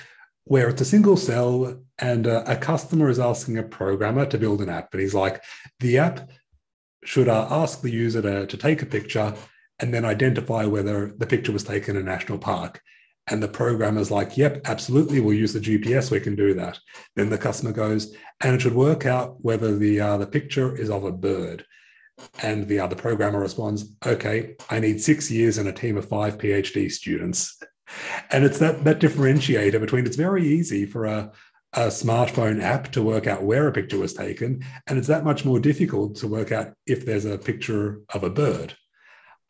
where 0.46 0.68
it's 0.68 0.80
a 0.80 0.84
single 0.84 1.16
cell 1.16 1.76
and 1.98 2.26
uh, 2.26 2.44
a 2.46 2.56
customer 2.56 3.08
is 3.08 3.18
asking 3.18 3.58
a 3.58 3.62
programmer 3.62 4.24
to 4.24 4.38
build 4.38 4.60
an 4.60 4.68
app. 4.68 4.92
And 4.92 5.00
he's 5.00 5.14
like, 5.14 5.42
the 5.80 5.98
app 5.98 6.30
should 7.04 7.28
uh, 7.28 7.48
ask 7.50 7.80
the 7.80 7.90
user 7.90 8.22
to, 8.22 8.46
to 8.46 8.56
take 8.56 8.80
a 8.80 8.86
picture 8.86 9.34
and 9.80 9.92
then 9.92 10.04
identify 10.04 10.64
whether 10.64 11.12
the 11.18 11.26
picture 11.26 11.52
was 11.52 11.64
taken 11.64 11.96
in 11.96 12.02
a 12.02 12.04
national 12.04 12.38
park. 12.38 12.80
And 13.28 13.42
the 13.42 13.48
programmer's 13.48 14.12
like, 14.12 14.36
yep, 14.36 14.60
absolutely, 14.66 15.18
we'll 15.18 15.36
use 15.36 15.52
the 15.52 15.58
GPS, 15.58 16.12
we 16.12 16.20
can 16.20 16.36
do 16.36 16.54
that. 16.54 16.78
Then 17.16 17.28
the 17.28 17.38
customer 17.38 17.72
goes, 17.72 18.14
and 18.40 18.54
it 18.54 18.62
should 18.62 18.74
work 18.74 19.04
out 19.04 19.44
whether 19.44 19.76
the, 19.76 20.00
uh, 20.00 20.16
the 20.18 20.28
picture 20.28 20.76
is 20.76 20.90
of 20.90 21.02
a 21.02 21.10
bird. 21.10 21.64
And 22.40 22.68
the 22.68 22.78
other 22.78 22.94
uh, 22.94 23.00
programmer 23.00 23.40
responds, 23.40 23.96
okay, 24.06 24.54
I 24.70 24.78
need 24.78 25.02
six 25.02 25.28
years 25.28 25.58
and 25.58 25.68
a 25.68 25.72
team 25.72 25.96
of 25.96 26.08
five 26.08 26.38
PhD 26.38 26.90
students. 26.90 27.60
And 28.30 28.44
it's 28.44 28.58
that, 28.58 28.84
that 28.84 29.00
differentiator 29.00 29.80
between 29.80 30.06
it's 30.06 30.16
very 30.16 30.46
easy 30.46 30.86
for 30.86 31.04
a, 31.04 31.32
a 31.72 31.86
smartphone 31.86 32.62
app 32.62 32.92
to 32.92 33.02
work 33.02 33.26
out 33.26 33.42
where 33.42 33.68
a 33.68 33.72
picture 33.72 33.98
was 33.98 34.14
taken. 34.14 34.64
And 34.86 34.98
it's 34.98 35.08
that 35.08 35.24
much 35.24 35.44
more 35.44 35.60
difficult 35.60 36.16
to 36.16 36.28
work 36.28 36.52
out 36.52 36.74
if 36.86 37.04
there's 37.04 37.24
a 37.24 37.38
picture 37.38 38.00
of 38.12 38.24
a 38.24 38.30
bird. 38.30 38.74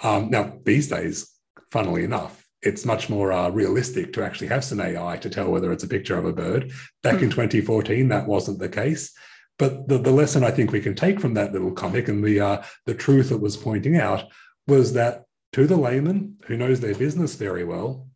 Um, 0.02 0.30
now, 0.30 0.58
these 0.64 0.88
days, 0.88 1.30
funnily 1.70 2.04
enough, 2.04 2.44
it's 2.62 2.84
much 2.84 3.08
more 3.08 3.32
uh, 3.32 3.48
realistic 3.50 4.12
to 4.14 4.24
actually 4.24 4.48
have 4.48 4.64
some 4.64 4.80
AI 4.80 5.16
to 5.18 5.30
tell 5.30 5.50
whether 5.50 5.72
it's 5.72 5.84
a 5.84 5.88
picture 5.88 6.18
of 6.18 6.24
a 6.24 6.32
bird. 6.32 6.72
Back 7.02 7.16
mm. 7.16 7.24
in 7.24 7.30
2014, 7.30 8.08
that 8.08 8.26
wasn't 8.26 8.58
the 8.58 8.68
case. 8.68 9.12
But 9.58 9.88
the, 9.88 9.98
the 9.98 10.10
lesson 10.10 10.44
I 10.44 10.50
think 10.50 10.72
we 10.72 10.80
can 10.80 10.94
take 10.94 11.20
from 11.20 11.34
that 11.34 11.52
little 11.52 11.72
comic 11.72 12.08
and 12.08 12.22
the 12.22 12.40
uh, 12.40 12.62
the 12.84 12.94
truth 12.94 13.32
it 13.32 13.40
was 13.40 13.56
pointing 13.56 13.96
out 13.96 14.24
was 14.66 14.92
that 14.94 15.24
to 15.52 15.66
the 15.66 15.76
layman 15.76 16.36
who 16.46 16.56
knows 16.56 16.80
their 16.80 16.94
business 16.94 17.36
very 17.36 17.64
well, 17.64 18.08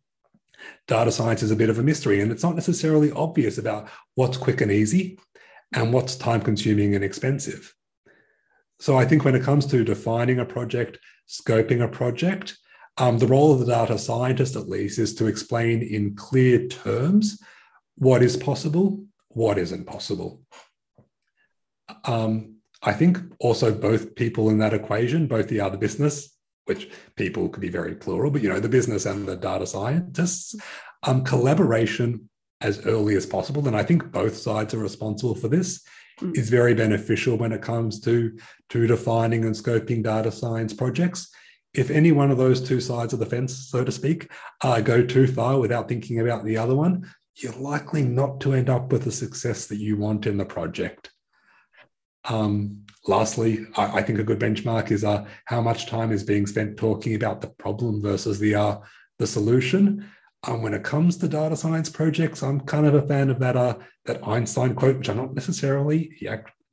data 0.87 1.11
science 1.11 1.43
is 1.43 1.51
a 1.51 1.55
bit 1.55 1.69
of 1.69 1.79
a 1.79 1.83
mystery, 1.83 2.21
and 2.21 2.31
it's 2.31 2.43
not 2.43 2.55
necessarily 2.55 3.11
obvious 3.11 3.57
about 3.57 3.89
what's 4.15 4.37
quick 4.37 4.61
and 4.61 4.71
easy 4.71 5.19
and 5.73 5.93
what's 5.93 6.15
time 6.15 6.41
consuming 6.41 6.95
and 6.95 7.03
expensive. 7.03 7.73
So 8.79 8.97
I 8.97 9.05
think 9.05 9.23
when 9.23 9.35
it 9.35 9.43
comes 9.43 9.65
to 9.67 9.83
defining 9.83 10.39
a 10.39 10.45
project, 10.45 10.97
scoping 11.29 11.83
a 11.83 11.87
project, 11.87 12.57
um, 12.97 13.19
the 13.19 13.27
role 13.27 13.53
of 13.53 13.59
the 13.59 13.65
data 13.65 13.97
scientist, 13.97 14.55
at 14.55 14.67
least, 14.67 14.99
is 14.99 15.15
to 15.15 15.27
explain 15.27 15.81
in 15.81 16.15
clear 16.15 16.67
terms 16.67 17.41
what 17.95 18.21
is 18.21 18.35
possible, 18.35 19.05
what 19.29 19.57
isn't 19.57 19.85
possible. 19.85 20.41
Um, 22.05 22.55
I 22.81 22.93
think 22.93 23.19
also 23.39 23.73
both 23.73 24.15
people 24.15 24.49
in 24.49 24.57
that 24.57 24.73
equation, 24.73 25.27
both 25.27 25.47
the 25.47 25.61
other 25.61 25.77
business, 25.77 26.30
which 26.65 26.89
people 27.15 27.49
could 27.49 27.61
be 27.61 27.69
very 27.69 27.95
plural, 27.95 28.31
but 28.31 28.41
you 28.41 28.49
know, 28.49 28.59
the 28.59 28.69
business 28.69 29.05
and 29.05 29.27
the 29.27 29.35
data 29.35 29.65
scientists, 29.65 30.55
um, 31.03 31.23
collaboration 31.23 32.29
as 32.61 32.85
early 32.85 33.15
as 33.15 33.25
possible. 33.25 33.67
And 33.67 33.75
I 33.75 33.83
think 33.83 34.11
both 34.11 34.37
sides 34.37 34.73
are 34.73 34.79
responsible 34.79 35.35
for 35.35 35.47
this 35.47 35.83
mm. 36.19 36.37
is 36.37 36.49
very 36.49 36.75
beneficial 36.75 37.37
when 37.37 37.51
it 37.51 37.61
comes 37.61 37.99
to, 38.01 38.37
to 38.69 38.87
defining 38.87 39.45
and 39.45 39.55
scoping 39.55 40.03
data 40.03 40.31
science 40.31 40.73
projects 40.73 41.31
if 41.73 41.89
any 41.89 42.11
one 42.11 42.31
of 42.31 42.37
those 42.37 42.61
two 42.61 42.81
sides 42.81 43.13
of 43.13 43.19
the 43.19 43.25
fence, 43.25 43.69
so 43.69 43.83
to 43.83 43.91
speak, 43.91 44.29
uh, 44.61 44.81
go 44.81 45.05
too 45.05 45.27
far 45.27 45.59
without 45.59 45.87
thinking 45.87 46.19
about 46.19 46.43
the 46.43 46.57
other 46.57 46.75
one, 46.75 47.09
you're 47.35 47.53
likely 47.53 48.03
not 48.03 48.41
to 48.41 48.53
end 48.53 48.69
up 48.69 48.91
with 48.91 49.03
the 49.03 49.11
success 49.11 49.67
that 49.67 49.77
you 49.77 49.97
want 49.97 50.27
in 50.27 50.37
the 50.37 50.45
project. 50.45 51.11
Um, 52.25 52.83
lastly, 53.07 53.65
I, 53.75 53.99
I, 53.99 54.01
think 54.03 54.19
a 54.19 54.23
good 54.23 54.39
benchmark 54.39 54.91
is 54.91 55.03
uh, 55.03 55.25
how 55.45 55.61
much 55.61 55.87
time 55.87 56.11
is 56.11 56.23
being 56.23 56.45
spent 56.45 56.77
talking 56.77 57.15
about 57.15 57.41
the 57.41 57.47
problem 57.47 58.01
versus 58.01 58.39
the 58.39 58.55
uh, 58.55 58.77
the 59.19 59.27
solution. 59.27 60.09
Um, 60.43 60.61
when 60.61 60.73
it 60.73 60.83
comes 60.83 61.17
to 61.17 61.27
data 61.27 61.55
science 61.55 61.89
projects, 61.89 62.41
I'm 62.41 62.61
kind 62.61 62.85
of 62.85 62.95
a 62.95 63.07
fan 63.07 63.29
of 63.29 63.39
that 63.39 63.55
uh, 63.55 63.77
that 64.05 64.27
Einstein 64.27 64.75
quote, 64.75 64.97
which 64.97 65.09
I'm 65.09 65.17
not 65.17 65.33
necessarily 65.33 66.11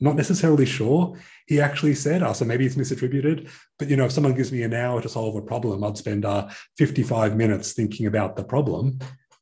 not 0.01 0.17
necessarily 0.17 0.67
sure 0.67 1.17
he 1.47 1.61
actually 1.61 1.95
said. 1.95 2.23
Uh, 2.23 2.33
so 2.33 2.45
maybe 2.45 2.67
it's 2.67 2.77
misattributed. 2.77 3.51
But 3.79 3.89
you 3.89 3.97
know, 3.97 4.05
if 4.05 4.13
someone 4.13 4.35
gives 4.35 4.53
me 4.53 4.63
an 4.63 4.75
hour 4.75 5.01
to 5.03 5.09
solve 5.09 5.35
a 5.37 5.43
problem, 5.43 5.83
I'd 5.83 5.99
spend 5.99 6.25
uh, 6.25 6.49
55 6.77 7.37
minutes 7.37 7.73
thinking 7.73 8.07
about 8.07 8.37
the 8.37 8.45
problem 8.45 8.99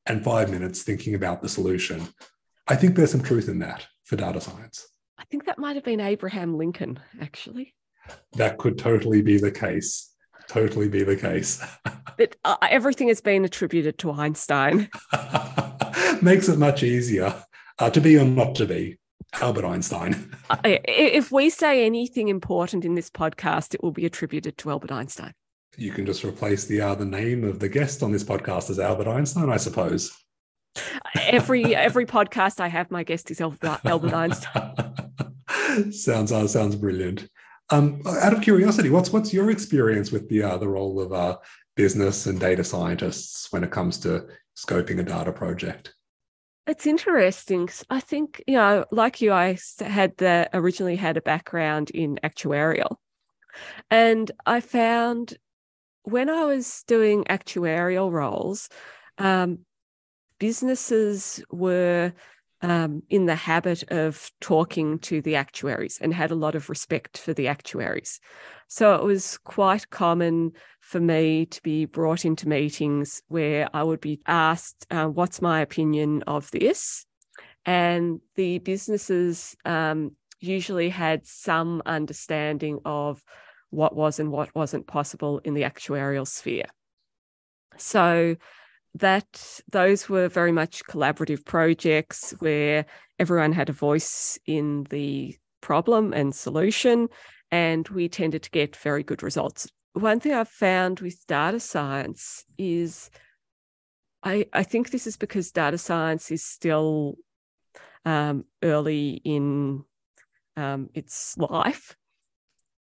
and 0.07 0.25
five 0.25 0.51
minutes 0.51 0.83
thinking 0.83 1.15
about 1.15 1.43
the 1.43 1.49
solution. 1.49 2.09
I 2.69 2.77
think 2.77 2.97
there's 2.97 3.11
some 3.11 3.23
truth 3.23 3.49
in 3.49 3.59
that 3.61 3.87
for 4.05 4.17
data 4.17 4.41
science. 4.41 4.87
I 5.19 5.25
think 5.25 5.47
that 5.47 5.59
might 5.59 5.77
have 5.77 5.85
been 5.85 6.01
Abraham 6.01 6.57
Lincoln, 6.57 7.01
actually. 7.21 7.75
That 8.35 8.59
could 8.59 8.79
totally 8.79 9.23
be 9.23 9.39
the 9.39 9.51
case. 9.51 10.13
Totally 10.49 10.89
be 10.89 11.03
the 11.03 11.17
case. 11.17 11.63
but 12.19 12.37
uh, 12.45 12.57
everything 12.63 13.09
has 13.09 13.21
been 13.21 13.45
attributed 13.45 13.99
to 13.99 14.13
Einstein. 14.13 14.89
Makes 16.23 16.49
it 16.49 16.59
much 16.59 16.83
easier 16.83 17.35
uh, 17.79 17.91
to 17.91 18.01
be 18.01 18.19
or 18.19 18.25
not 18.25 18.55
to 18.57 18.67
be. 18.67 18.99
Albert 19.41 19.65
Einstein. 19.65 20.35
if 20.65 21.33
we 21.33 21.51
say 21.51 21.85
anything 21.85 22.29
important 22.29 22.85
in 22.85 22.95
this 22.95 23.11
podcast, 23.11 23.75
it 23.75 23.83
will 23.83 23.91
be 23.91 24.07
attributed 24.07 24.57
to 24.59 24.71
Albert 24.71 24.93
Einstein. 24.93 25.33
You 25.77 25.91
can 25.91 26.07
just 26.07 26.25
replace 26.25 26.65
the 26.65 26.81
other 26.81 27.05
uh, 27.05 27.09
name 27.09 27.45
of 27.45 27.59
the 27.59 27.69
guest 27.69 28.03
on 28.03 28.13
this 28.13 28.25
podcast 28.25 28.71
as 28.71 28.79
Albert 28.79 29.09
Einstein, 29.09 29.51
I 29.51 29.59
suppose. 29.59 30.17
Every 31.17 31.75
every 31.75 32.07
podcast 32.07 32.61
I 32.61 32.69
have, 32.69 32.91
my 32.91 33.03
guest 33.03 33.31
is 33.31 33.41
Albert, 33.41 33.81
Albert 33.85 34.15
Einstein. 34.15 34.95
sounds 35.93 36.33
uh, 36.33 36.47
sounds 36.49 36.77
brilliant. 36.77 37.29
Um, 37.71 38.03
out 38.07 38.33
of 38.33 38.43
curiosity, 38.43 38.91
what's 38.91 39.13
what's 39.13 39.33
your 39.33 39.51
experience 39.51 40.13
with 40.13 40.29
the 40.29 40.43
uh, 40.43 40.59
the 40.59 40.69
role 40.69 41.01
of 41.01 41.13
uh, 41.13 41.39
business 41.75 42.27
and 42.27 42.39
data 42.39 42.65
scientists 42.65 43.53
when 43.53 43.65
it 43.65 43.71
comes 43.71 43.99
to 44.01 44.27
scoping 44.57 45.01
a 45.01 45.03
data 45.03 45.33
project? 45.33 45.95
It's 46.67 46.87
interesting. 46.87 47.69
I 47.91 48.01
think, 48.01 48.43
you 48.47 48.57
know, 48.57 48.85
like 48.91 49.21
you, 49.21 49.33
I 49.33 49.57
had 49.81 50.17
the 50.17 50.49
originally 50.53 50.97
had 50.97 51.17
a 51.17 51.23
background 51.23 51.91
in 51.91 52.19
actuarial. 52.25 52.97
And 53.89 54.31
I 54.45 54.61
found 54.61 55.37
when 56.03 56.29
I 56.29 56.45
was 56.45 56.83
doing 56.89 57.25
actuarial 57.25 58.11
roles, 58.11 58.69
um, 59.19 59.61
businesses 60.39 61.43
were 61.51 62.13
um, 62.63 63.03
in 63.11 63.27
the 63.27 63.35
habit 63.35 63.85
of 63.93 64.31
talking 64.41 64.99
to 65.01 65.21
the 65.21 65.37
actuaries 65.37 65.99
and 66.01 66.15
had 66.15 66.31
a 66.31 66.37
lot 66.37 66.55
of 66.55 66.69
respect 66.69 67.19
for 67.19 67.35
the 67.35 67.49
actuaries. 67.49 68.21
So 68.69 68.95
it 68.95 69.03
was 69.03 69.39
quite 69.39 69.91
common 69.91 70.53
for 70.81 71.01
me 71.01 71.47
to 71.47 71.63
be 71.63 71.85
brought 71.85 72.25
into 72.25 72.49
meetings 72.49 73.23
where 73.29 73.69
I 73.75 73.83
would 73.83 74.01
be 74.01 74.21
asked, 74.27 74.87
uh, 74.91 75.07
What's 75.07 75.43
my 75.43 75.61
opinion 75.61 76.23
of 76.27 76.51
this? 76.51 77.05
And 77.65 78.21
the 78.37 78.59
businesses 78.59 79.57
um, 79.65 80.13
usually 80.41 80.89
had 80.89 81.27
some 81.27 81.83
understanding 81.85 82.81
of 82.85 83.23
what 83.71 83.95
was 83.95 84.21
and 84.21 84.31
what 84.31 84.55
wasn't 84.55 84.87
possible 84.87 85.41
in 85.45 85.55
the 85.55 85.63
actuarial 85.63 86.27
sphere. 86.27 86.67
So 87.77 88.37
that 88.99 89.61
those 89.71 90.09
were 90.09 90.29
very 90.29 90.53
much 90.53 90.85
collaborative 90.85 91.45
projects 91.45 92.35
where 92.39 92.87
everyone 93.19 93.53
had 93.53 93.69
a 93.69 93.73
voice 93.73 94.39
in 94.47 94.85
the 94.91 95.37
problem 95.61 96.13
and 96.13 96.35
solution 96.35 97.09
and 97.51 97.89
we 97.89 98.09
tended 98.09 98.43
to 98.43 98.51
get 98.51 98.77
very 98.77 99.03
good 99.03 99.23
results. 99.23 99.69
One 99.93 100.21
thing 100.21 100.33
I've 100.33 100.49
found 100.49 101.01
with 101.01 101.27
data 101.27 101.61
science 101.61 102.45
is 102.59 103.11
I, 104.23 104.47
I 104.53 104.63
think 104.63 104.91
this 104.91 105.07
is 105.07 105.17
because 105.17 105.53
data 105.53 105.79
science 105.79 106.31
is 106.31 106.43
still 106.43 107.17
um, 108.05 108.45
early 108.63 109.21
in 109.25 109.85
um, 110.57 110.91
its 110.95 111.37
life 111.39 111.97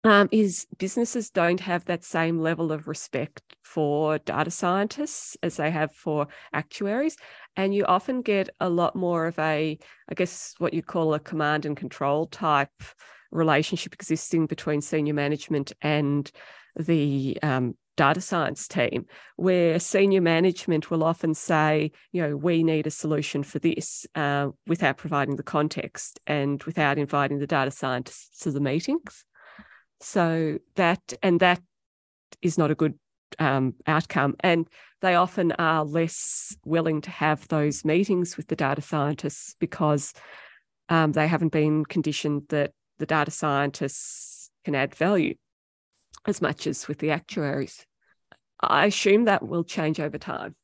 um, 0.04 0.30
is 0.32 0.66
businesses 0.78 1.30
don't 1.30 1.60
have 1.60 1.86
that 1.86 2.04
same 2.04 2.40
level 2.40 2.72
of 2.72 2.88
respect 2.88 3.42
for 3.64 4.18
data 4.20 4.52
scientists 4.52 5.38
as 5.44 5.58
they 5.58 5.72
have 5.72 5.92
for 5.92 6.28
actuaries. 6.54 7.18
And 7.56 7.74
you 7.74 7.86
often 7.86 8.22
get 8.22 8.50
a 8.60 8.70
lot 8.70 8.96
more 8.96 9.28
of 9.28 9.38
a, 9.38 9.78
I 10.10 10.14
guess, 10.14 10.56
what 10.58 10.74
you 10.74 10.82
call 10.82 11.14
a 11.14 11.20
command 11.20 11.66
and 11.66 11.78
control 11.78 12.26
type 12.28 12.70
relationship 13.32 13.94
existing 13.94 14.48
between 14.48 14.82
senior 14.82 15.14
management 15.14 15.72
and 15.82 16.30
the 16.76 17.38
um, 17.44 17.76
data 17.96 18.22
science 18.22 18.68
team, 18.68 19.06
where 19.36 19.80
senior 19.80 20.22
management 20.22 20.90
will 20.90 21.04
often 21.04 21.34
say, 21.34 21.92
you 22.12 22.22
know, 22.22 22.36
we 22.36 22.64
need 22.64 22.88
a 22.88 22.92
solution 22.92 23.44
for 23.44 23.60
this 23.60 24.08
uh, 24.16 24.48
without 24.66 24.98
providing 24.98 25.36
the 25.36 25.44
context 25.44 26.20
and 26.26 26.64
without 26.64 26.98
inviting 26.98 27.40
the 27.40 27.48
data 27.48 27.72
scientists 27.72 28.40
to 28.40 28.52
the 28.52 28.62
meetings. 28.62 29.26
So 30.02 30.58
that 30.76 31.14
and 31.22 31.40
that 31.40 31.62
is 32.42 32.58
not 32.58 32.72
a 32.72 32.76
good 32.76 32.98
um, 33.40 33.76
outcome. 33.88 34.36
And 34.42 34.68
they 35.02 35.16
often 35.16 35.52
are 35.54 35.86
less 35.86 36.56
willing 36.66 37.02
to 37.02 37.10
have 37.10 37.48
those 37.48 37.86
meetings 37.86 38.38
with 38.38 38.48
the 38.48 38.56
data 38.56 38.82
scientists 38.82 39.56
because 39.60 40.14
um, 40.90 41.12
they 41.14 41.28
haven't 41.28 41.52
been 41.52 41.86
conditioned 41.86 42.44
that 42.50 42.72
the 43.00 43.06
data 43.06 43.32
scientists 43.32 44.52
can 44.66 44.76
add 44.76 44.94
value 44.96 45.36
as 46.28 46.42
much 46.42 46.68
as 46.68 46.88
with 46.88 47.00
the 47.00 47.12
actuaries. 47.12 47.86
I 48.60 48.86
assume 48.88 49.26
that 49.26 49.48
will 49.48 49.64
change 49.64 50.00
over 50.00 50.18
time. 50.18 50.56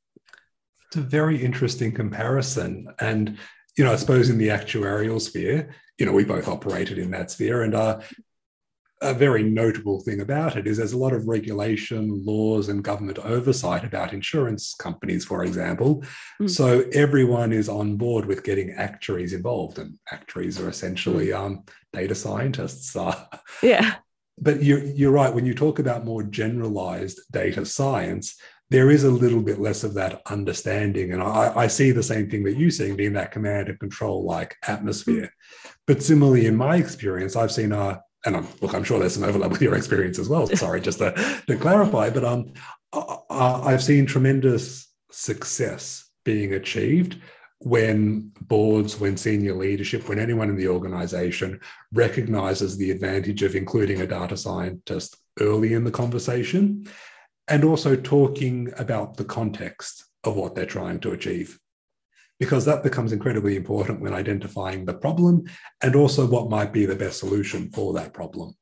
It's 0.88 0.98
a 0.98 1.02
very 1.02 1.44
interesting 1.44 1.92
comparison. 1.92 2.88
And, 3.00 3.38
you 3.76 3.84
know, 3.84 3.92
I 3.92 3.96
suppose 3.96 4.30
in 4.30 4.38
the 4.38 4.50
actuarial 4.50 5.20
sphere, 5.20 5.74
you 5.98 6.06
know, 6.06 6.12
we 6.12 6.24
both 6.24 6.48
operated 6.48 7.00
in 7.00 7.12
that 7.12 7.32
sphere. 7.32 7.64
And 7.64 7.74
uh, 7.74 8.02
a 9.02 9.14
very 9.14 9.44
notable 9.44 10.02
thing 10.02 10.22
about 10.22 10.56
it 10.56 10.66
is 10.66 10.78
there's 10.78 10.94
a 10.94 10.98
lot 10.98 11.14
of 11.14 11.28
regulation, 11.28 12.24
laws, 12.26 12.70
and 12.70 12.84
government 12.84 13.20
oversight 13.20 13.84
about 13.84 14.14
insurance 14.14 14.74
companies, 14.74 15.24
for 15.24 15.44
example. 15.44 16.04
Mm. 16.42 16.50
So 16.50 16.84
everyone 16.94 17.52
is 17.54 17.70
on 17.70 17.98
board 17.98 18.26
with 18.26 18.44
getting 18.44 18.72
actuaries 18.72 19.34
involved, 19.34 19.78
and 19.78 19.98
actuaries 20.12 20.60
are 20.60 20.70
essentially 20.70 21.28
mm. 21.28 21.40
um, 21.40 21.64
data 21.94 22.16
scientists. 22.16 22.96
Uh, 22.96 23.26
yeah. 23.62 23.96
But 24.40 24.62
you're, 24.62 24.84
you're 24.84 25.12
right. 25.12 25.34
When 25.34 25.48
you 25.48 25.56
talk 25.56 25.80
about 25.80 26.06
more 26.06 26.22
generalized 26.22 27.22
data 27.32 27.66
science, 27.66 28.40
there 28.70 28.92
is 28.92 29.04
a 29.04 29.10
little 29.10 29.42
bit 29.42 29.60
less 29.60 29.84
of 29.84 29.96
that 29.96 30.22
understanding. 30.28 31.12
And 31.12 31.24
I, 31.24 31.54
I 31.56 31.66
see 31.66 31.90
the 31.90 32.04
same 32.04 32.30
thing 32.30 32.44
that 32.44 32.56
you 32.56 32.70
see 32.70 32.92
being 32.92 33.14
that 33.14 33.32
command 33.32 33.68
and 33.68 33.80
control 33.80 34.26
like 34.26 34.56
atmosphere. 34.68 35.34
But 35.88 36.04
similarly, 36.04 36.46
in 36.46 36.56
my 36.56 36.76
experience, 36.76 37.36
I've 37.36 37.52
seen 37.52 37.72
a 37.72 38.02
and 38.28 38.36
I'm, 38.36 38.48
look, 38.62 38.74
I'm 38.74 38.84
sure 38.84 39.00
there's 39.00 39.14
some 39.14 39.24
overlap 39.24 39.52
with 39.52 39.62
your 39.62 39.76
experience 39.76 40.20
as 40.20 40.28
well. 40.28 40.48
Sorry, 40.56 40.82
just 40.82 41.00
to, 41.00 41.12
to 41.48 41.58
clarify, 41.58 42.10
but 42.10 42.26
um, 42.26 42.54
I've 43.30 43.82
seen 43.82 44.06
tremendous 44.06 44.92
success 45.12 46.10
being 46.26 46.54
achieved 46.54 47.22
when 47.60 48.32
boards, 48.42 49.00
when 49.00 49.16
senior 49.18 49.56
leadership, 49.56 50.10
when 50.10 50.20
anyone 50.20 50.50
in 50.50 50.58
the 50.58 50.68
organization 50.68 51.60
recognizes 51.94 52.78
the 52.78 52.92
advantage 52.92 53.44
of 53.44 53.56
including 53.56 54.02
a 54.02 54.08
data 54.08 54.36
scientist 54.36 55.18
early 55.40 55.74
in 55.74 55.86
the 55.86 55.92
conversation 55.92 56.86
and 57.48 57.64
also 57.64 57.96
talking 57.96 58.72
about 58.78 59.16
the 59.16 59.26
context 59.26 60.06
of 60.26 60.36
what 60.36 60.54
they're 60.54 60.66
trying 60.66 61.00
to 61.00 61.14
achieve 61.14 61.58
because 62.40 62.66
that 62.66 62.84
becomes 62.84 63.12
incredibly 63.12 63.56
important 63.56 64.02
when 64.02 64.14
identifying 64.14 64.86
the 64.86 64.94
problem 64.94 65.44
and 65.82 65.96
also 65.96 66.28
what 66.28 66.50
might 66.50 66.72
be 66.72 66.86
the 66.86 66.96
best 66.96 67.20
solution 67.20 67.70
for 67.72 67.94
that 67.94 68.14
problem. 68.14 68.54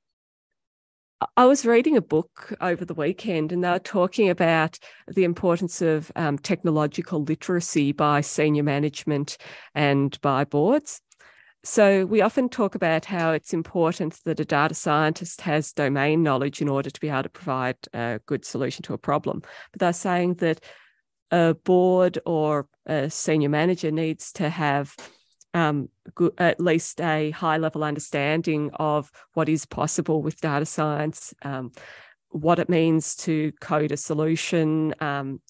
I 1.38 1.46
was 1.46 1.66
reading 1.66 1.96
a 1.96 2.02
book 2.02 2.54
over 2.62 2.84
the 2.84 2.94
weekend 2.94 3.52
and 3.52 3.64
they 3.64 3.70
were 3.70 3.80
talking 3.80 4.30
about 4.30 4.78
the 5.08 5.24
importance 5.24 5.82
of 5.82 6.12
um, 6.16 6.38
technological 6.38 7.24
literacy 7.24 7.94
by 7.94 8.22
senior 8.22 8.64
management 8.64 9.38
and 9.74 10.20
by 10.22 10.44
boards. 10.44 11.02
So, 11.64 12.06
we 12.06 12.22
often 12.22 12.48
talk 12.48 12.76
about 12.76 13.06
how 13.06 13.32
it's 13.32 13.52
important 13.52 14.20
that 14.26 14.40
a 14.40 14.46
data 14.46 14.76
scientist 14.76 15.42
has 15.42 15.74
domain 15.74 16.22
knowledge 16.22 16.62
in 16.62 16.70
order 16.70 16.92
to 16.92 17.00
be 17.00 17.10
able 17.10 17.24
to 17.24 17.30
provide 17.30 17.78
a 17.92 18.20
good 18.28 18.46
solution 18.46 18.84
to 18.84 18.94
a 18.94 19.00
problem. 19.00 19.42
But 19.72 19.80
they're 19.80 19.94
saying 19.94 20.36
that 20.36 20.64
a 21.32 21.54
board 21.54 22.20
or 22.26 22.68
a 22.86 23.10
senior 23.10 23.50
manager 23.50 23.92
needs 23.92 24.32
to 24.34 24.50
have 24.50 24.96
um, 25.54 25.90
at 26.38 26.60
least 26.60 27.00
a 27.00 27.32
high 27.32 27.58
level 27.58 27.84
understanding 27.84 28.70
of 28.74 29.10
what 29.34 29.48
is 29.48 29.66
possible 29.66 30.22
with 30.22 30.42
data 30.42 30.66
science, 30.66 31.34
um, 31.44 31.72
what 32.30 32.60
it 32.60 32.68
means 32.68 33.16
to 33.16 33.54
code 33.62 33.94
a 33.94 33.98
solution, 33.98 34.94
um, 35.00 35.42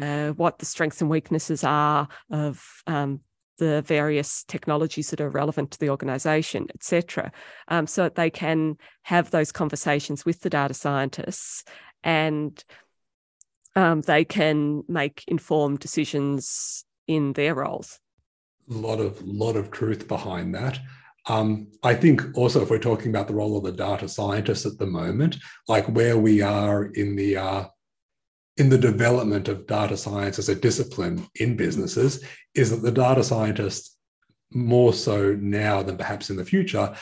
uh, 0.00 0.28
what 0.30 0.58
the 0.58 0.66
strengths 0.66 1.00
and 1.00 1.08
weaknesses 1.08 1.64
are 1.64 2.06
of 2.30 2.62
um, 2.86 3.20
the 3.58 3.82
various 3.82 4.44
technologies 4.44 5.10
that 5.10 5.20
are 5.20 5.30
relevant 5.30 5.70
to 5.70 5.78
the 5.78 5.90
organization, 5.90 6.66
etc., 6.74 7.32
um, 7.68 7.86
so 7.86 8.02
that 8.02 8.16
they 8.16 8.30
can 8.30 8.76
have 9.02 9.30
those 9.30 9.52
conversations 9.52 10.24
with 10.24 10.40
the 10.40 10.50
data 10.50 10.74
scientists 10.74 11.64
and 12.02 12.62
um, 13.76 14.02
they 14.02 14.24
can 14.24 14.82
make 14.88 15.24
informed 15.28 15.78
decisions 15.78 16.84
in 17.06 17.32
their 17.32 17.54
roles. 17.54 17.98
A 18.70 18.74
lot 18.74 19.00
of 19.00 19.20
lot 19.22 19.56
of 19.56 19.70
truth 19.70 20.06
behind 20.06 20.54
that. 20.54 20.78
Um, 21.28 21.68
I 21.82 21.94
think 21.94 22.22
also 22.34 22.62
if 22.62 22.70
we're 22.70 22.78
talking 22.78 23.10
about 23.10 23.28
the 23.28 23.34
role 23.34 23.56
of 23.56 23.64
the 23.64 23.72
data 23.72 24.08
scientist 24.08 24.64
at 24.64 24.78
the 24.78 24.86
moment, 24.86 25.36
like 25.68 25.86
where 25.86 26.18
we 26.18 26.40
are 26.40 26.86
in 26.86 27.16
the 27.16 27.36
uh, 27.36 27.64
in 28.56 28.68
the 28.68 28.78
development 28.78 29.48
of 29.48 29.66
data 29.66 29.96
science 29.96 30.38
as 30.38 30.48
a 30.48 30.54
discipline 30.54 31.26
in 31.36 31.56
businesses, 31.56 32.24
is 32.54 32.70
that 32.70 32.82
the 32.82 32.92
data 32.92 33.22
scientist 33.22 33.96
more 34.52 34.92
so 34.92 35.34
now 35.34 35.82
than 35.82 35.96
perhaps 35.96 36.30
in 36.30 36.36
the 36.36 36.44
future 36.44 36.94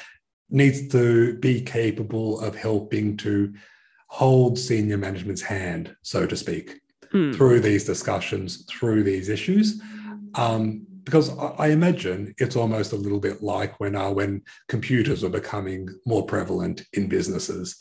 needs 0.51 0.89
to 0.89 1.39
be 1.39 1.61
capable 1.61 2.41
of 2.41 2.55
helping 2.55 3.17
to 3.17 3.53
hold 4.09 4.59
senior 4.59 4.99
management's 4.99 5.43
hand, 5.43 5.95
so 6.03 6.27
to 6.27 6.37
speak, 6.37 6.81
mm. 7.15 7.35
through 7.35 7.61
these 7.61 7.85
discussions, 7.85 8.65
through 8.65 9.05
these 9.05 9.29
issues. 9.29 9.81
Um, 10.35 10.87
because 11.05 11.31
I 11.39 11.69
imagine 11.69 12.35
it's 12.37 12.55
almost 12.55 12.93
a 12.93 12.97
little 12.97 13.19
bit 13.19 13.43
like 13.43 13.81
when 13.81 13.97
uh, 13.97 14.11
when 14.11 14.43
computers 14.69 15.23
were 15.23 15.31
becoming 15.31 15.89
more 16.05 16.27
prevalent 16.27 16.85
in 16.93 17.09
businesses. 17.09 17.79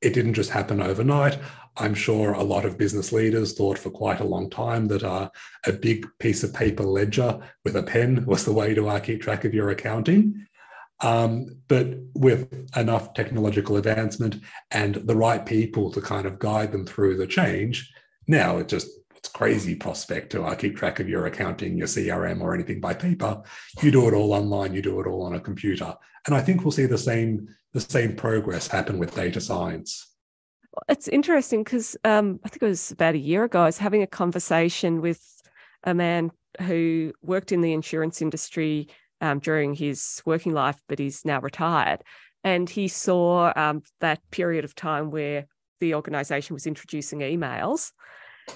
It 0.00 0.14
didn't 0.14 0.34
just 0.34 0.50
happen 0.50 0.80
overnight. 0.80 1.40
I'm 1.76 1.94
sure 1.94 2.34
a 2.34 2.42
lot 2.42 2.64
of 2.64 2.78
business 2.78 3.10
leaders 3.10 3.54
thought 3.54 3.78
for 3.78 3.90
quite 3.90 4.20
a 4.20 4.24
long 4.24 4.48
time 4.48 4.86
that 4.88 5.02
uh, 5.02 5.28
a 5.66 5.72
big 5.72 6.06
piece 6.20 6.44
of 6.44 6.54
paper 6.54 6.84
ledger 6.84 7.40
with 7.64 7.74
a 7.74 7.82
pen 7.82 8.24
was 8.26 8.44
the 8.44 8.52
way 8.52 8.74
to 8.74 8.88
uh, 8.88 9.00
keep 9.00 9.22
track 9.22 9.44
of 9.44 9.54
your 9.54 9.70
accounting. 9.70 10.46
Um, 11.00 11.56
but 11.68 11.86
with 12.14 12.68
enough 12.76 13.14
technological 13.14 13.76
advancement 13.76 14.42
and 14.70 14.96
the 14.96 15.14
right 15.14 15.44
people 15.44 15.92
to 15.92 16.00
kind 16.00 16.26
of 16.26 16.38
guide 16.38 16.72
them 16.72 16.86
through 16.86 17.16
the 17.16 17.26
change, 17.26 17.92
now 18.26 18.58
it 18.58 18.68
just 18.68 18.88
it's 19.16 19.28
crazy 19.28 19.74
prospect 19.74 20.30
to 20.30 20.44
uh, 20.44 20.54
keep 20.54 20.76
track 20.76 21.00
of 21.00 21.08
your 21.08 21.26
accounting, 21.26 21.76
your 21.76 21.88
CRM, 21.88 22.40
or 22.40 22.54
anything 22.54 22.80
by 22.80 22.94
paper. 22.94 23.42
You 23.82 23.90
do 23.90 24.06
it 24.08 24.14
all 24.14 24.32
online. 24.32 24.74
You 24.74 24.82
do 24.82 25.00
it 25.00 25.08
all 25.08 25.22
on 25.22 25.34
a 25.34 25.40
computer, 25.40 25.94
and 26.26 26.34
I 26.34 26.40
think 26.40 26.64
we'll 26.64 26.72
see 26.72 26.86
the 26.86 26.98
same 26.98 27.48
the 27.72 27.80
same 27.80 28.16
progress 28.16 28.66
happen 28.66 28.98
with 28.98 29.14
data 29.14 29.40
science. 29.40 30.14
It's 30.88 31.08
interesting 31.08 31.64
because 31.64 31.96
um, 32.04 32.40
I 32.44 32.48
think 32.48 32.62
it 32.62 32.66
was 32.66 32.92
about 32.92 33.14
a 33.14 33.18
year 33.18 33.44
ago. 33.44 33.62
I 33.62 33.66
was 33.66 33.78
having 33.78 34.02
a 34.02 34.06
conversation 34.06 35.00
with 35.00 35.20
a 35.84 35.94
man 35.94 36.30
who 36.62 37.12
worked 37.22 37.52
in 37.52 37.60
the 37.60 37.72
insurance 37.72 38.22
industry 38.22 38.88
um, 39.20 39.38
during 39.38 39.74
his 39.74 40.22
working 40.24 40.52
life, 40.52 40.76
but 40.88 40.98
he's 40.98 41.24
now 41.24 41.40
retired. 41.40 42.02
And 42.44 42.68
he 42.68 42.88
saw 42.88 43.52
um, 43.56 43.82
that 44.00 44.20
period 44.30 44.64
of 44.64 44.74
time 44.74 45.10
where 45.10 45.46
the 45.80 45.94
organization 45.94 46.54
was 46.54 46.66
introducing 46.66 47.20
emails. 47.20 47.92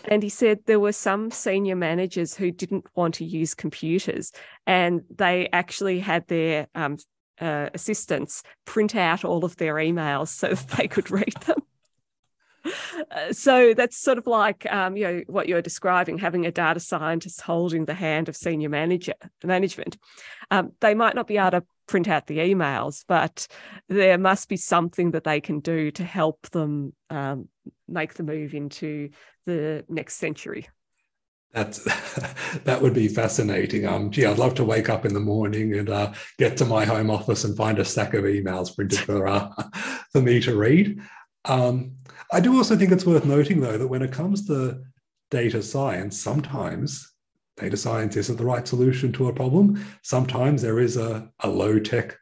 And 0.07 0.23
he 0.23 0.29
said 0.29 0.61
there 0.65 0.81
were 0.81 0.93
some 0.93 1.31
senior 1.31 1.77
managers 1.77 2.35
who 2.35 2.51
didn't 2.51 2.87
want 2.95 3.15
to 3.17 3.25
use 3.25 3.55
computers, 3.55 4.33
and 4.67 5.03
they 5.15 5.49
actually 5.53 6.01
had 6.01 6.27
their 6.29 6.67
um, 6.75 6.97
uh, 7.41 7.69
assistants 7.75 8.43
print 8.65 8.95
out 8.95 9.25
all 9.25 9.45
of 9.45 9.57
their 9.57 9.75
emails 9.75 10.29
so 10.29 10.49
that 10.55 10.69
they 10.69 10.89
could 10.89 11.11
read 11.11 11.35
them. 11.47 11.62
Uh, 13.11 13.33
so 13.33 13.75
that's 13.75 13.99
sort 13.99 14.19
of 14.19 14.27
like 14.27 14.71
um, 14.73 14.97
you 14.97 15.05
know 15.05 15.23
what 15.27 15.49
you're 15.49 15.63
describing 15.63 16.19
having 16.19 16.47
a 16.47 16.53
data 16.53 16.79
scientist 16.79 17.41
holding 17.41 17.85
the 17.85 17.95
hand 17.95 18.29
of 18.29 18.37
senior 18.37 18.69
manager 18.69 19.15
management 19.43 19.99
um, 20.51 20.73
they 20.81 20.95
might 20.95 21.15
not 21.15 21.27
be 21.27 21.39
able 21.39 21.51
to 21.51 21.65
print 21.87 22.09
out 22.09 22.27
the 22.27 22.39
emails 22.39 23.05
but 23.09 23.49
there 23.89 24.19
must 24.19 24.49
be 24.49 24.57
something 24.57 25.11
that 25.11 25.25
they 25.25 25.41
can 25.41 25.59
do 25.61 25.91
to 25.91 26.05
help 26.05 26.49
them 26.51 26.93
um, 27.11 27.49
make 27.89 28.15
the 28.15 28.23
move 28.23 28.55
into 28.55 29.11
the 29.47 29.85
next 29.89 30.15
century 30.15 30.69
that's 31.53 31.85
that 32.65 32.81
would 32.81 32.95
be 32.95 33.09
fascinating. 33.09 33.87
Um, 33.87 34.11
gee, 34.11 34.25
I'd 34.25 34.39
love 34.39 34.55
to 34.55 34.65
wake 34.65 34.89
up 34.89 35.05
in 35.05 35.13
the 35.15 35.21
morning 35.21 35.75
and 35.75 35.91
uh, 35.91 36.13
get 36.39 36.57
to 36.59 36.65
my 36.65 36.85
home 36.85 37.11
office 37.11 37.45
and 37.45 37.57
find 37.57 37.79
a 37.79 37.85
stack 37.85 38.15
of 38.15 38.25
emails 38.25 38.75
printed 38.75 39.01
for 39.01 39.27
uh, 39.27 39.51
for 40.13 40.23
me 40.23 40.41
to 40.41 40.57
read. 40.57 41.01
Um, 41.45 41.97
I 42.33 42.41
do 42.41 42.57
also 42.57 42.77
think 42.77 42.91
it's 42.91 43.05
worth 43.05 43.27
noting, 43.27 43.61
though, 43.61 43.77
that 43.77 43.87
when 43.87 44.03
it 44.03 44.11
comes 44.11 44.47
to 44.47 44.83
data 45.31 45.63
science, 45.63 46.19
sometimes 46.19 47.13
data 47.59 47.77
science 47.77 48.17
isn't 48.17 48.39
the 48.39 48.45
right 48.45 48.67
solution 48.67 49.13
to 49.13 49.29
a 49.29 49.35
problem. 49.35 49.85
Sometimes 50.03 50.63
there 50.63 50.81
is 50.81 50.97
a, 50.97 51.31
a 51.41 51.49
low 51.49 51.79
tech, 51.79 52.17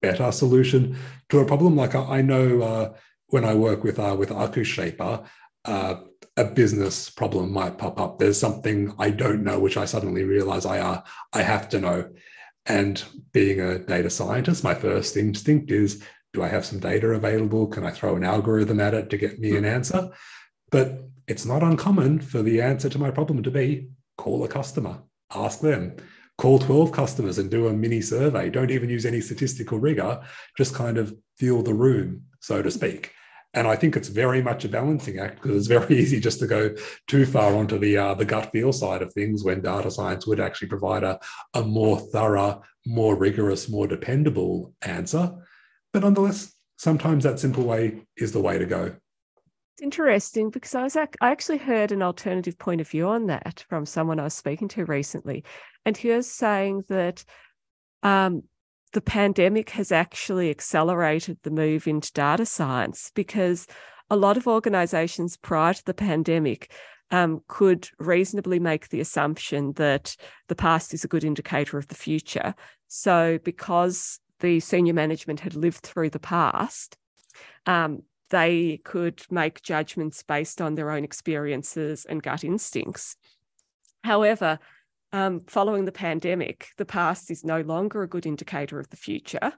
better 0.00 0.30
solution 0.30 0.96
to 1.30 1.40
a 1.40 1.44
problem. 1.44 1.74
Like 1.74 1.96
I, 1.96 2.18
I 2.18 2.22
know 2.22 2.62
uh, 2.62 2.92
when 3.28 3.44
I 3.44 3.54
work 3.54 3.82
with 3.82 3.98
uh, 3.98 4.14
with 4.16 4.30
AkuShaper, 4.30 5.26
uh, 5.64 5.94
a 6.36 6.44
business 6.44 7.10
problem 7.10 7.52
might 7.52 7.78
pop 7.78 7.98
up. 8.00 8.18
There's 8.18 8.38
something 8.38 8.94
I 9.00 9.10
don't 9.10 9.42
know, 9.42 9.58
which 9.58 9.76
I 9.76 9.84
suddenly 9.84 10.22
realize 10.22 10.64
I 10.64 10.78
uh, 10.78 11.00
I 11.32 11.42
have 11.42 11.68
to 11.70 11.80
know. 11.80 12.10
And 12.66 13.02
being 13.32 13.60
a 13.60 13.78
data 13.78 14.10
scientist, 14.10 14.64
my 14.64 14.74
first 14.74 15.16
instinct 15.16 15.70
is 15.70 16.02
Do 16.36 16.42
I 16.42 16.48
have 16.48 16.66
some 16.66 16.80
data 16.80 17.08
available? 17.08 17.66
Can 17.66 17.82
I 17.82 17.90
throw 17.90 18.14
an 18.14 18.22
algorithm 18.22 18.78
at 18.78 18.92
it 18.92 19.08
to 19.08 19.16
get 19.16 19.38
me 19.38 19.56
an 19.56 19.64
hmm. 19.64 19.70
answer? 19.70 20.10
But 20.70 21.08
it's 21.26 21.46
not 21.46 21.62
uncommon 21.62 22.20
for 22.20 22.42
the 22.42 22.60
answer 22.60 22.90
to 22.90 22.98
my 22.98 23.10
problem 23.10 23.42
to 23.42 23.50
be 23.50 23.88
call 24.18 24.44
a 24.44 24.48
customer, 24.48 25.02
ask 25.34 25.60
them, 25.60 25.96
call 26.36 26.58
12 26.58 26.92
customers 26.92 27.38
and 27.38 27.50
do 27.50 27.68
a 27.68 27.72
mini 27.72 28.02
survey. 28.02 28.50
Don't 28.50 28.70
even 28.70 28.90
use 28.90 29.06
any 29.06 29.22
statistical 29.22 29.78
rigor, 29.78 30.20
just 30.58 30.74
kind 30.74 30.98
of 30.98 31.16
feel 31.38 31.62
the 31.62 31.72
room, 31.72 32.24
so 32.40 32.60
to 32.60 32.70
speak. 32.70 33.12
And 33.54 33.66
I 33.66 33.74
think 33.74 33.96
it's 33.96 34.08
very 34.08 34.42
much 34.42 34.66
a 34.66 34.68
balancing 34.68 35.18
act 35.18 35.40
because 35.40 35.56
it's 35.56 35.68
very 35.68 35.96
easy 35.98 36.20
just 36.20 36.38
to 36.40 36.46
go 36.46 36.74
too 37.06 37.24
far 37.24 37.56
onto 37.56 37.78
the 37.78 37.96
uh, 37.96 38.12
the 38.12 38.26
gut 38.26 38.52
feel 38.52 38.74
side 38.74 39.00
of 39.00 39.10
things 39.14 39.42
when 39.42 39.62
data 39.62 39.90
science 39.90 40.26
would 40.26 40.40
actually 40.40 40.68
provide 40.68 41.02
a, 41.02 41.18
a 41.54 41.62
more 41.62 41.98
thorough, 41.98 42.62
more 42.84 43.16
rigorous, 43.16 43.70
more 43.70 43.86
dependable 43.86 44.74
answer. 44.82 45.32
But 45.96 46.02
nonetheless, 46.02 46.52
sometimes 46.76 47.24
that 47.24 47.40
simple 47.40 47.64
way 47.64 48.02
is 48.18 48.32
the 48.32 48.40
way 48.42 48.58
to 48.58 48.66
go. 48.66 48.94
It's 49.72 49.82
interesting 49.82 50.50
because 50.50 50.74
I 50.74 50.82
was 50.82 50.94
I 50.94 51.08
actually 51.22 51.56
heard 51.56 51.90
an 51.90 52.02
alternative 52.02 52.58
point 52.58 52.82
of 52.82 52.88
view 52.90 53.08
on 53.08 53.28
that 53.28 53.64
from 53.70 53.86
someone 53.86 54.20
I 54.20 54.24
was 54.24 54.34
speaking 54.34 54.68
to 54.68 54.84
recently, 54.84 55.42
and 55.86 55.96
he 55.96 56.10
was 56.10 56.30
saying 56.30 56.84
that 56.90 57.24
um, 58.02 58.42
the 58.92 59.00
pandemic 59.00 59.70
has 59.70 59.90
actually 59.90 60.50
accelerated 60.50 61.38
the 61.44 61.50
move 61.50 61.88
into 61.88 62.12
data 62.12 62.44
science 62.44 63.10
because 63.14 63.66
a 64.10 64.16
lot 64.16 64.36
of 64.36 64.46
organizations 64.46 65.38
prior 65.38 65.72
to 65.72 65.84
the 65.86 65.94
pandemic 65.94 66.74
um, 67.10 67.40
could 67.48 67.88
reasonably 67.98 68.58
make 68.58 68.90
the 68.90 69.00
assumption 69.00 69.72
that 69.76 70.14
the 70.48 70.56
past 70.56 70.92
is 70.92 71.04
a 71.04 71.08
good 71.08 71.24
indicator 71.24 71.78
of 71.78 71.88
the 71.88 71.94
future. 71.94 72.54
So, 72.86 73.38
because 73.42 74.20
the 74.40 74.60
senior 74.60 74.94
management 74.94 75.40
had 75.40 75.54
lived 75.54 75.78
through 75.78 76.10
the 76.10 76.18
past, 76.18 76.96
um, 77.66 78.02
they 78.30 78.80
could 78.84 79.22
make 79.30 79.62
judgments 79.62 80.22
based 80.22 80.60
on 80.60 80.74
their 80.74 80.90
own 80.90 81.04
experiences 81.04 82.04
and 82.04 82.22
gut 82.22 82.44
instincts. 82.44 83.16
However, 84.02 84.58
um, 85.12 85.40
following 85.46 85.84
the 85.84 85.92
pandemic, 85.92 86.68
the 86.76 86.84
past 86.84 87.30
is 87.30 87.44
no 87.44 87.60
longer 87.60 88.02
a 88.02 88.08
good 88.08 88.26
indicator 88.26 88.78
of 88.78 88.88
the 88.90 88.96
future, 88.96 89.52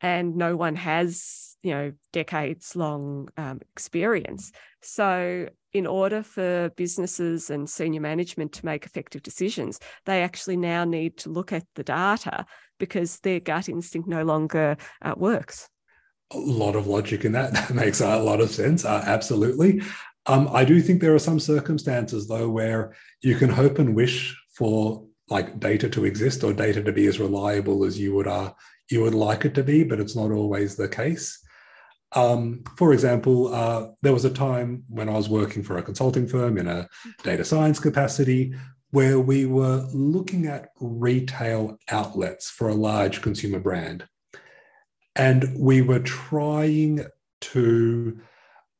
and 0.00 0.36
no 0.36 0.56
one 0.56 0.76
has, 0.76 1.56
you 1.62 1.72
know, 1.72 1.92
decades 2.12 2.74
long 2.74 3.28
um, 3.36 3.60
experience. 3.72 4.52
So, 4.80 5.48
in 5.72 5.86
order 5.86 6.22
for 6.22 6.70
businesses 6.76 7.50
and 7.50 7.68
senior 7.68 8.00
management 8.00 8.52
to 8.54 8.64
make 8.64 8.86
effective 8.86 9.22
decisions, 9.22 9.78
they 10.06 10.22
actually 10.22 10.56
now 10.56 10.84
need 10.84 11.18
to 11.18 11.30
look 11.30 11.52
at 11.52 11.64
the 11.74 11.84
data 11.84 12.46
because 12.78 13.20
their 13.20 13.40
gut 13.40 13.68
instinct 13.68 14.08
no 14.08 14.24
longer 14.24 14.76
uh, 15.02 15.14
works. 15.16 15.68
A 16.32 16.38
lot 16.38 16.76
of 16.76 16.86
logic 16.86 17.24
in 17.24 17.32
that. 17.32 17.52
That 17.68 17.74
makes 17.74 18.00
a 18.00 18.18
lot 18.18 18.40
of 18.40 18.50
sense. 18.50 18.84
Uh, 18.84 19.02
absolutely. 19.06 19.82
Um, 20.26 20.48
I 20.52 20.64
do 20.64 20.80
think 20.80 21.00
there 21.00 21.14
are 21.14 21.18
some 21.18 21.40
circumstances, 21.40 22.28
though, 22.28 22.48
where 22.48 22.94
you 23.22 23.36
can 23.36 23.48
hope 23.48 23.78
and 23.78 23.94
wish 23.94 24.36
for 24.54 25.04
like 25.28 25.58
data 25.60 25.88
to 25.90 26.04
exist 26.04 26.44
or 26.44 26.52
data 26.52 26.82
to 26.82 26.92
be 26.92 27.06
as 27.06 27.20
reliable 27.20 27.84
as 27.84 27.98
you 27.98 28.14
would 28.14 28.26
uh, 28.26 28.52
you 28.90 29.02
would 29.02 29.14
like 29.14 29.44
it 29.44 29.54
to 29.54 29.62
be, 29.62 29.84
but 29.84 30.00
it's 30.00 30.16
not 30.16 30.30
always 30.30 30.76
the 30.76 30.88
case. 30.88 31.42
Um, 32.12 32.64
for 32.76 32.94
example, 32.94 33.54
uh, 33.54 33.88
there 34.00 34.14
was 34.14 34.24
a 34.24 34.30
time 34.30 34.84
when 34.88 35.08
I 35.08 35.12
was 35.12 35.28
working 35.28 35.62
for 35.62 35.76
a 35.76 35.82
consulting 35.82 36.26
firm 36.26 36.56
in 36.56 36.66
a 36.66 36.88
data 37.22 37.44
science 37.44 37.78
capacity 37.78 38.54
where 38.90 39.20
we 39.20 39.46
were 39.46 39.86
looking 39.92 40.46
at 40.46 40.70
retail 40.80 41.78
outlets 41.90 42.50
for 42.50 42.68
a 42.68 42.74
large 42.74 43.20
consumer 43.20 43.60
brand. 43.60 44.06
And 45.14 45.54
we 45.58 45.82
were 45.82 45.98
trying 45.98 47.04
to 47.40 48.20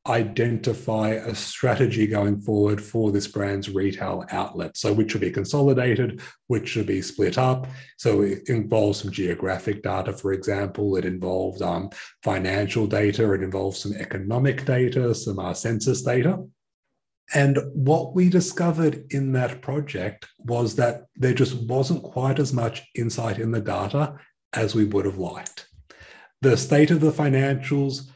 identify 0.07 1.09
a 1.09 1.35
strategy 1.35 2.07
going 2.07 2.39
forward 2.41 2.81
for 2.81 3.11
this 3.11 3.27
brand's 3.27 3.69
retail 3.69 4.25
outlet. 4.31 4.75
So, 4.75 4.93
which 4.93 5.11
should 5.11 5.21
be 5.21 5.29
consolidated, 5.29 6.21
which 6.47 6.69
should 6.69 6.87
be 6.87 7.01
split 7.01 7.37
up. 7.37 7.67
So, 7.97 8.21
it 8.21 8.49
involves 8.49 9.01
some 9.01 9.11
geographic 9.11 9.83
data, 9.83 10.13
for 10.13 10.33
example. 10.33 10.95
It 10.95 11.05
involves 11.05 11.61
um, 11.61 11.89
financial 12.23 12.87
data. 12.87 13.31
It 13.33 13.43
involves 13.43 13.79
some 13.79 13.93
economic 13.93 14.65
data, 14.65 15.13
some 15.13 15.37
uh, 15.37 15.53
census 15.53 16.01
data. 16.01 16.39
And 17.33 17.59
what 17.73 18.15
we 18.15 18.29
discovered 18.29 19.05
in 19.11 19.33
that 19.33 19.61
project 19.61 20.27
was 20.39 20.75
that 20.75 21.05
there 21.15 21.33
just 21.33 21.55
wasn't 21.55 22.03
quite 22.03 22.39
as 22.39 22.53
much 22.53 22.87
insight 22.95 23.39
in 23.39 23.51
the 23.51 23.61
data 23.61 24.15
as 24.53 24.73
we 24.73 24.85
would 24.85 25.05
have 25.05 25.17
liked. 25.17 25.67
The 26.41 26.57
state 26.57 26.89
of 26.89 27.01
the 27.01 27.11
financials 27.11 28.09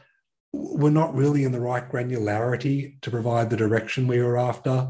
were 0.52 0.90
not 0.90 1.14
really 1.14 1.44
in 1.44 1.52
the 1.52 1.60
right 1.60 1.90
granularity 1.90 3.00
to 3.02 3.10
provide 3.10 3.50
the 3.50 3.56
direction 3.56 4.06
we 4.06 4.22
were 4.22 4.38
after. 4.38 4.88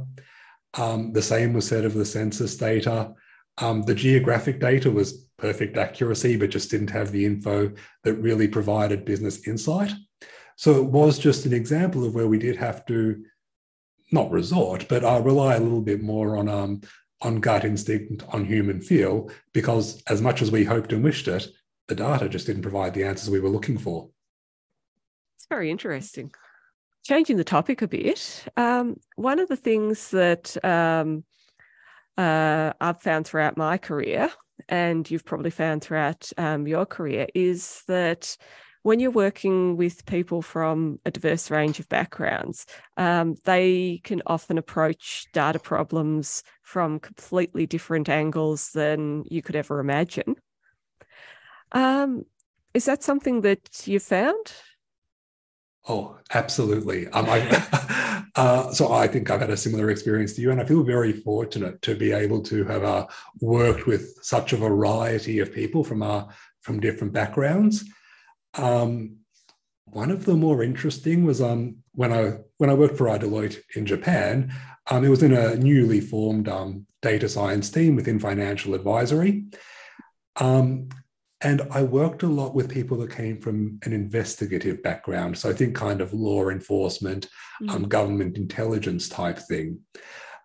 Um, 0.74 1.12
the 1.12 1.22
same 1.22 1.52
was 1.52 1.66
said 1.66 1.84
of 1.84 1.94
the 1.94 2.04
census 2.04 2.56
data. 2.56 3.14
Um, 3.58 3.82
the 3.82 3.94
geographic 3.94 4.60
data 4.60 4.90
was 4.90 5.26
perfect 5.36 5.76
accuracy, 5.76 6.36
but 6.36 6.50
just 6.50 6.70
didn't 6.70 6.90
have 6.90 7.12
the 7.12 7.24
info 7.24 7.72
that 8.04 8.14
really 8.14 8.48
provided 8.48 9.04
business 9.04 9.46
insight. 9.46 9.92
So 10.56 10.76
it 10.76 10.84
was 10.84 11.18
just 11.18 11.46
an 11.46 11.52
example 11.52 12.04
of 12.04 12.14
where 12.14 12.28
we 12.28 12.38
did 12.38 12.56
have 12.56 12.86
to 12.86 13.24
not 14.14 14.30
resort, 14.30 14.86
but 14.88 15.04
I 15.04 15.18
rely 15.18 15.56
a 15.56 15.60
little 15.60 15.82
bit 15.82 16.02
more 16.02 16.38
on 16.38 16.48
um, 16.48 16.80
on 17.20 17.40
gut 17.40 17.64
instinct, 17.64 18.22
on 18.28 18.44
human 18.44 18.80
feel, 18.80 19.30
because 19.52 20.02
as 20.08 20.22
much 20.22 20.42
as 20.42 20.50
we 20.50 20.64
hoped 20.64 20.92
and 20.92 21.02
wished 21.02 21.28
it, 21.28 21.48
the 21.88 21.94
data 21.94 22.28
just 22.28 22.46
didn't 22.46 22.62
provide 22.62 22.94
the 22.94 23.04
answers 23.04 23.30
we 23.30 23.40
were 23.40 23.48
looking 23.48 23.78
for. 23.78 24.08
It's 25.36 25.46
very 25.48 25.70
interesting. 25.70 26.32
Changing 27.04 27.36
the 27.36 27.44
topic 27.44 27.82
a 27.82 27.88
bit, 27.88 28.44
um, 28.56 28.98
one 29.16 29.38
of 29.38 29.48
the 29.48 29.56
things 29.56 30.10
that 30.10 30.56
um, 30.64 31.24
uh, 32.16 32.72
I've 32.80 33.02
found 33.02 33.26
throughout 33.26 33.56
my 33.56 33.76
career, 33.76 34.30
and 34.68 35.10
you've 35.10 35.24
probably 35.26 35.50
found 35.50 35.82
throughout 35.82 36.30
um, 36.38 36.66
your 36.66 36.86
career, 36.86 37.26
is 37.34 37.82
that 37.88 38.36
when 38.84 39.00
you're 39.00 39.10
working 39.10 39.78
with 39.78 40.04
people 40.04 40.42
from 40.42 41.00
a 41.06 41.10
diverse 41.10 41.50
range 41.50 41.80
of 41.80 41.88
backgrounds, 41.88 42.66
um, 42.98 43.34
they 43.44 44.02
can 44.04 44.20
often 44.26 44.58
approach 44.58 45.26
data 45.32 45.58
problems 45.58 46.42
from 46.62 47.00
completely 47.00 47.66
different 47.66 48.10
angles 48.10 48.72
than 48.72 49.24
you 49.26 49.40
could 49.40 49.56
ever 49.56 49.80
imagine. 49.80 50.36
Um, 51.72 52.26
is 52.74 52.84
that 52.84 53.02
something 53.02 53.40
that 53.40 53.86
you 53.86 53.98
found? 53.98 54.52
Oh, 55.88 56.18
absolutely. 56.34 57.08
Um, 57.08 57.24
I, 57.26 58.26
uh, 58.36 58.70
so 58.70 58.92
I 58.92 59.08
think 59.08 59.30
I've 59.30 59.40
had 59.40 59.48
a 59.48 59.56
similar 59.56 59.90
experience 59.90 60.34
to 60.34 60.42
you, 60.42 60.50
and 60.50 60.60
I 60.60 60.66
feel 60.66 60.82
very 60.82 61.14
fortunate 61.14 61.80
to 61.82 61.94
be 61.94 62.12
able 62.12 62.42
to 62.42 62.64
have 62.64 62.84
uh, 62.84 63.06
worked 63.40 63.86
with 63.86 64.18
such 64.20 64.52
a 64.52 64.58
variety 64.58 65.38
of 65.38 65.54
people 65.54 65.82
from 65.84 66.02
uh, 66.02 66.24
from 66.60 66.80
different 66.80 67.14
backgrounds. 67.14 67.82
Um, 68.56 69.18
one 69.86 70.10
of 70.10 70.24
the 70.24 70.34
more 70.34 70.62
interesting 70.62 71.24
was 71.24 71.40
um, 71.40 71.76
when 71.94 72.12
I 72.12 72.38
when 72.58 72.70
I 72.70 72.74
worked 72.74 72.98
for 72.98 73.06
Deloitte 73.06 73.58
in 73.76 73.86
Japan. 73.86 74.52
Um, 74.90 75.04
it 75.04 75.08
was 75.08 75.22
in 75.22 75.32
a 75.32 75.56
newly 75.56 76.00
formed 76.00 76.46
um, 76.48 76.86
data 77.00 77.28
science 77.28 77.70
team 77.70 77.96
within 77.96 78.18
financial 78.18 78.74
advisory. 78.74 79.44
Um, 80.36 80.88
and 81.40 81.62
I 81.70 81.82
worked 81.82 82.22
a 82.22 82.26
lot 82.26 82.54
with 82.54 82.70
people 82.70 82.98
that 82.98 83.10
came 83.10 83.40
from 83.40 83.78
an 83.84 83.92
investigative 83.92 84.82
background. 84.82 85.38
So 85.38 85.50
I 85.50 85.52
think 85.52 85.74
kind 85.74 86.00
of 86.00 86.12
law 86.12 86.48
enforcement, 86.48 87.28
mm-hmm. 87.62 87.70
um, 87.70 87.88
government 87.88 88.36
intelligence 88.36 89.08
type 89.08 89.38
thing. 89.38 89.80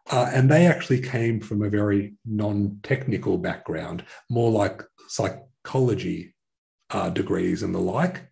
Uh, 0.10 0.30
and 0.34 0.50
they 0.50 0.66
actually 0.66 1.02
came 1.02 1.40
from 1.40 1.62
a 1.64 1.70
very 1.70 2.16
non 2.26 2.80
technical 2.84 3.38
background, 3.38 4.04
more 4.30 4.52
like 4.52 4.84
psychology 5.08 6.34
uh, 6.92 7.10
degrees 7.10 7.64
and 7.64 7.74
the 7.74 7.80
like. 7.80 8.28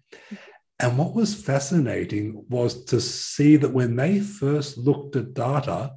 And 0.79 0.97
what 0.97 1.15
was 1.15 1.33
fascinating 1.33 2.45
was 2.49 2.85
to 2.85 3.01
see 3.01 3.55
that 3.57 3.73
when 3.73 3.95
they 3.95 4.19
first 4.19 4.77
looked 4.77 5.15
at 5.15 5.33
data, 5.33 5.93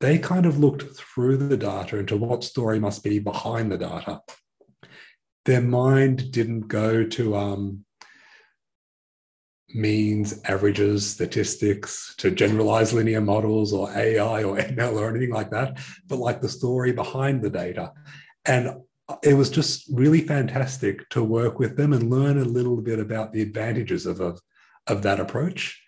they 0.00 0.18
kind 0.18 0.46
of 0.46 0.58
looked 0.58 0.96
through 0.96 1.36
the 1.36 1.56
data 1.56 1.98
into 1.98 2.16
what 2.16 2.44
story 2.44 2.78
must 2.78 3.02
be 3.02 3.18
behind 3.18 3.70
the 3.70 3.78
data 3.78 4.20
their 5.44 5.60
mind 5.60 6.30
didn't 6.30 6.68
go 6.68 7.04
to 7.04 7.36
um, 7.36 7.84
means, 9.74 10.40
averages, 10.44 11.08
statistics, 11.08 12.14
to 12.18 12.30
generalized 12.30 12.92
linear 12.92 13.20
models 13.20 13.72
or 13.72 13.90
AI 13.90 14.44
or 14.44 14.56
ML 14.58 14.94
or 14.94 15.10
anything 15.10 15.32
like 15.32 15.50
that, 15.50 15.78
but 16.06 16.18
like 16.18 16.40
the 16.40 16.48
story 16.48 16.92
behind 16.92 17.42
the 17.42 17.50
data. 17.50 17.92
And 18.44 18.82
it 19.22 19.34
was 19.34 19.50
just 19.50 19.88
really 19.90 20.20
fantastic 20.20 21.08
to 21.10 21.22
work 21.22 21.58
with 21.58 21.76
them 21.76 21.92
and 21.92 22.10
learn 22.10 22.38
a 22.38 22.44
little 22.44 22.80
bit 22.80 22.98
about 22.98 23.32
the 23.32 23.42
advantages 23.42 24.06
of, 24.06 24.20
of, 24.20 24.40
of 24.86 25.02
that 25.02 25.20
approach. 25.20 25.82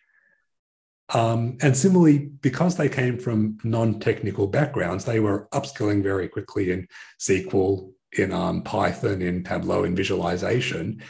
Um, 1.13 1.59
and 1.61 1.77
similarly, 1.77 2.19
because 2.19 2.77
they 2.77 2.89
came 2.89 3.19
from 3.19 3.59
non 3.63 4.01
technical 4.01 4.47
backgrounds, 4.47 5.05
they 5.05 5.21
were 5.21 5.49
upskilling 5.53 6.03
very 6.03 6.29
quickly 6.29 6.71
in 6.71 6.89
SQL, 7.21 7.93
in 8.13 8.33
um, 8.33 8.63
Python, 8.63 9.21
in 9.21 9.45
Tableau, 9.45 9.85
in 9.85 9.95
visualization. 9.95 11.03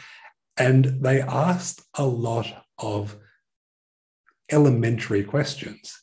And 0.57 0.85
they 1.01 1.21
asked 1.21 1.81
a 1.95 2.05
lot 2.05 2.47
of 2.77 3.15
elementary 4.51 5.23
questions. 5.23 6.01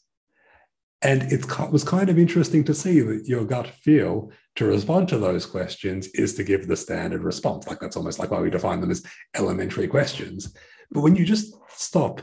And 1.03 1.33
it 1.33 1.45
was 1.71 1.83
kind 1.83 2.09
of 2.09 2.19
interesting 2.19 2.63
to 2.65 2.75
see 2.75 3.01
that 3.01 3.27
your 3.27 3.45
gut 3.45 3.67
feel 3.67 4.31
to 4.55 4.67
respond 4.67 5.09
to 5.09 5.19
those 5.19 5.47
questions 5.47 6.07
is 6.09 6.35
to 6.35 6.45
give 6.45 6.69
the 6.69 6.77
standard 6.77 7.25
response. 7.25 7.67
Like 7.67 7.81
that's 7.81 7.97
almost 7.97 8.19
like 8.19 8.31
why 8.31 8.41
we 8.41 8.51
define 8.51 8.81
them 8.81 8.91
as 8.91 9.05
elementary 9.35 9.89
questions. 9.89 10.55
But 10.93 11.01
when 11.01 11.17
you 11.17 11.25
just 11.25 11.55
stop 11.69 12.23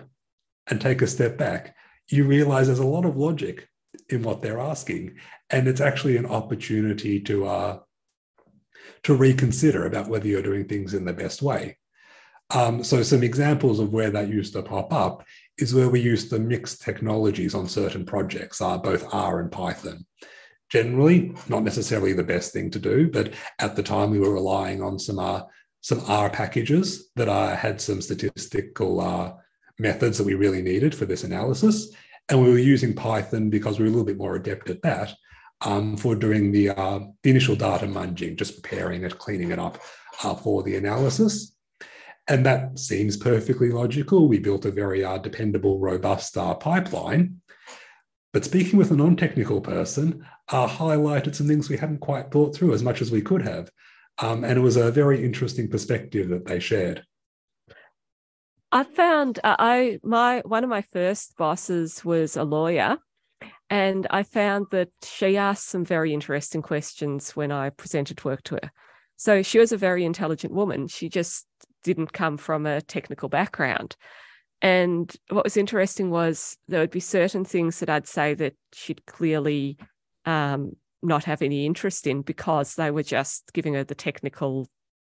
and 0.67 0.79
take 0.79 1.01
a 1.01 1.07
step 1.07 1.37
back, 1.37 1.75
you 2.09 2.23
realize 2.23 2.67
there's 2.67 2.79
a 2.79 2.85
lot 2.85 3.05
of 3.05 3.17
logic 3.17 3.67
in 4.09 4.23
what 4.23 4.41
they're 4.41 4.59
asking. 4.59 5.17
And 5.49 5.67
it's 5.67 5.81
actually 5.81 6.15
an 6.15 6.27
opportunity 6.27 7.19
to, 7.21 7.47
uh, 7.47 7.79
to 9.03 9.13
reconsider 9.13 9.85
about 9.85 10.07
whether 10.07 10.27
you're 10.27 10.41
doing 10.41 10.67
things 10.67 10.93
in 10.93 11.03
the 11.03 11.13
best 11.13 11.41
way. 11.41 11.77
Um, 12.51 12.83
so, 12.83 13.03
some 13.03 13.23
examples 13.23 13.79
of 13.79 13.93
where 13.93 14.09
that 14.09 14.29
used 14.29 14.53
to 14.53 14.63
pop 14.63 14.91
up 14.91 15.23
is 15.61 15.73
where 15.73 15.89
we 15.89 15.99
use 15.99 16.29
the 16.29 16.39
mixed 16.39 16.81
technologies 16.81 17.55
on 17.55 17.67
certain 17.67 18.05
projects, 18.05 18.61
uh, 18.61 18.77
both 18.77 19.13
R 19.13 19.39
and 19.39 19.51
Python. 19.51 20.05
Generally, 20.69 21.35
not 21.47 21.63
necessarily 21.63 22.13
the 22.13 22.23
best 22.23 22.53
thing 22.53 22.69
to 22.71 22.79
do, 22.79 23.09
but 23.09 23.33
at 23.59 23.75
the 23.75 23.83
time 23.83 24.11
we 24.11 24.19
were 24.19 24.33
relying 24.33 24.81
on 24.81 24.99
some 24.99 25.19
uh, 25.19 25.43
some 25.81 26.01
R 26.07 26.29
packages 26.29 27.09
that 27.15 27.29
uh, 27.29 27.55
had 27.55 27.79
some 27.79 28.01
statistical 28.01 28.99
uh, 28.99 29.33
methods 29.79 30.17
that 30.17 30.25
we 30.25 30.33
really 30.33 30.61
needed 30.61 30.93
for 30.93 31.05
this 31.05 31.23
analysis. 31.23 31.93
And 32.27 32.41
we 32.43 32.49
were 32.49 32.59
using 32.59 32.93
Python 32.93 33.49
because 33.49 33.79
we 33.79 33.85
were 33.85 33.89
a 33.89 33.91
little 33.91 34.05
bit 34.05 34.17
more 34.17 34.35
adept 34.35 34.69
at 34.69 34.81
that 34.83 35.13
um, 35.61 35.97
for 35.97 36.15
doing 36.15 36.51
the, 36.51 36.69
uh, 36.69 36.99
the, 37.23 37.29
initial 37.29 37.55
data 37.55 37.85
munging, 37.85 38.37
just 38.37 38.61
preparing 38.61 39.03
it, 39.03 39.17
cleaning 39.17 39.51
it 39.51 39.59
up 39.59 39.79
uh, 40.23 40.35
for 40.35 40.63
the 40.63 40.75
analysis. 40.75 41.55
And 42.29 42.45
that 42.45 42.77
seems 42.77 43.17
perfectly 43.17 43.71
logical. 43.71 44.27
We 44.27 44.37
built 44.37 44.65
a 44.65 44.71
very 44.71 45.03
uh, 45.03 45.17
dependable, 45.17 45.79
robust 45.79 46.37
uh, 46.37 46.53
pipeline. 46.53 47.41
But 48.31 48.45
speaking 48.45 48.77
with 48.77 48.91
a 48.91 48.95
non 48.95 49.15
technical 49.15 49.59
person, 49.59 50.23
uh, 50.49 50.67
highlighted 50.67 51.33
some 51.33 51.47
things 51.47 51.69
we 51.69 51.77
hadn't 51.77 52.01
quite 52.01 52.31
thought 52.31 52.55
through 52.55 52.73
as 52.73 52.83
much 52.83 53.01
as 53.01 53.11
we 53.11 53.23
could 53.23 53.41
have. 53.41 53.71
Um, 54.19 54.43
and 54.43 54.59
it 54.59 54.61
was 54.61 54.77
a 54.77 54.91
very 54.91 55.25
interesting 55.25 55.69
perspective 55.69 56.29
that 56.29 56.45
they 56.45 56.59
shared. 56.59 57.03
I 58.71 58.83
found 58.83 59.39
uh, 59.43 59.55
I 59.57 59.99
my 60.03 60.43
one 60.45 60.63
of 60.63 60.69
my 60.69 60.83
first 60.83 61.35
bosses 61.37 62.05
was 62.05 62.37
a 62.37 62.43
lawyer, 62.43 62.97
and 63.71 64.05
I 64.11 64.21
found 64.21 64.67
that 64.69 64.89
she 65.03 65.37
asked 65.37 65.67
some 65.67 65.83
very 65.83 66.13
interesting 66.13 66.61
questions 66.61 67.35
when 67.35 67.51
I 67.51 67.71
presented 67.71 68.23
work 68.23 68.43
to 68.43 68.55
her. 68.61 68.71
So 69.15 69.41
she 69.41 69.57
was 69.57 69.71
a 69.71 69.77
very 69.77 70.05
intelligent 70.05 70.53
woman. 70.53 70.87
She 70.87 71.09
just 71.09 71.47
didn't 71.83 72.13
come 72.13 72.37
from 72.37 72.65
a 72.65 72.81
technical 72.81 73.29
background. 73.29 73.95
And 74.61 75.13
what 75.29 75.45
was 75.45 75.57
interesting 75.57 76.09
was 76.09 76.57
there 76.67 76.81
would 76.81 76.91
be 76.91 76.99
certain 76.99 77.45
things 77.45 77.79
that 77.79 77.89
I'd 77.89 78.07
say 78.07 78.33
that 78.35 78.55
she'd 78.73 79.05
clearly 79.05 79.77
um, 80.25 80.73
not 81.01 81.23
have 81.23 81.41
any 81.41 81.65
interest 81.65 82.07
in 82.07 82.21
because 82.21 82.75
they 82.75 82.91
were 82.91 83.03
just 83.03 83.51
giving 83.53 83.75
her 83.75 83.83
the 83.83 83.95
technical 83.95 84.67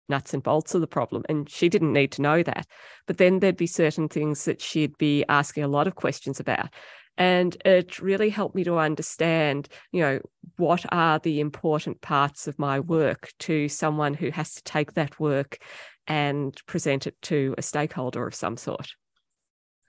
nuts 0.09 0.34
and 0.34 0.43
bolts 0.43 0.76
of 0.76 0.82
the 0.82 0.88
problem. 0.88 1.24
And 1.28 1.49
she 1.49 1.70
didn't 1.70 1.93
need 1.93 2.12
to 2.14 2.22
know 2.22 2.43
that. 2.43 2.68
But 3.07 3.18
then 3.18 3.39
there'd 3.39 3.57
be 3.57 3.68
certain 3.68 4.09
things 4.09 4.45
that 4.45 4.62
she'd 4.62 4.97
be 4.97 5.26
asking 5.28 5.64
a 5.64 5.70
lot 5.70 5.88
of 5.88 5.95
questions 5.95 6.39
about. 6.39 6.70
And 7.18 7.57
it 7.66 7.99
really 7.99 8.30
helped 8.30 8.55
me 8.55 8.64
to 8.64 8.78
understand, 8.78 9.68
you 9.91 10.01
know, 10.01 10.20
what 10.57 10.86
are 10.91 11.20
the 11.20 11.39
important 11.39 12.01
parts 12.01 12.47
of 12.47 12.57
my 12.57 12.80
work 12.80 13.32
to 13.39 13.68
someone 13.68 14.14
who 14.14 14.32
has 14.32 14.55
to 14.55 14.64
take 14.64 14.93
that 14.93 15.20
work 15.20 15.57
and 16.08 16.60
present 16.66 17.08
it 17.08 17.16
to 17.24 17.56
a 17.58 17.62
stakeholder 17.62 18.26
of 18.28 18.36
some 18.36 18.58
sort. 18.58 18.93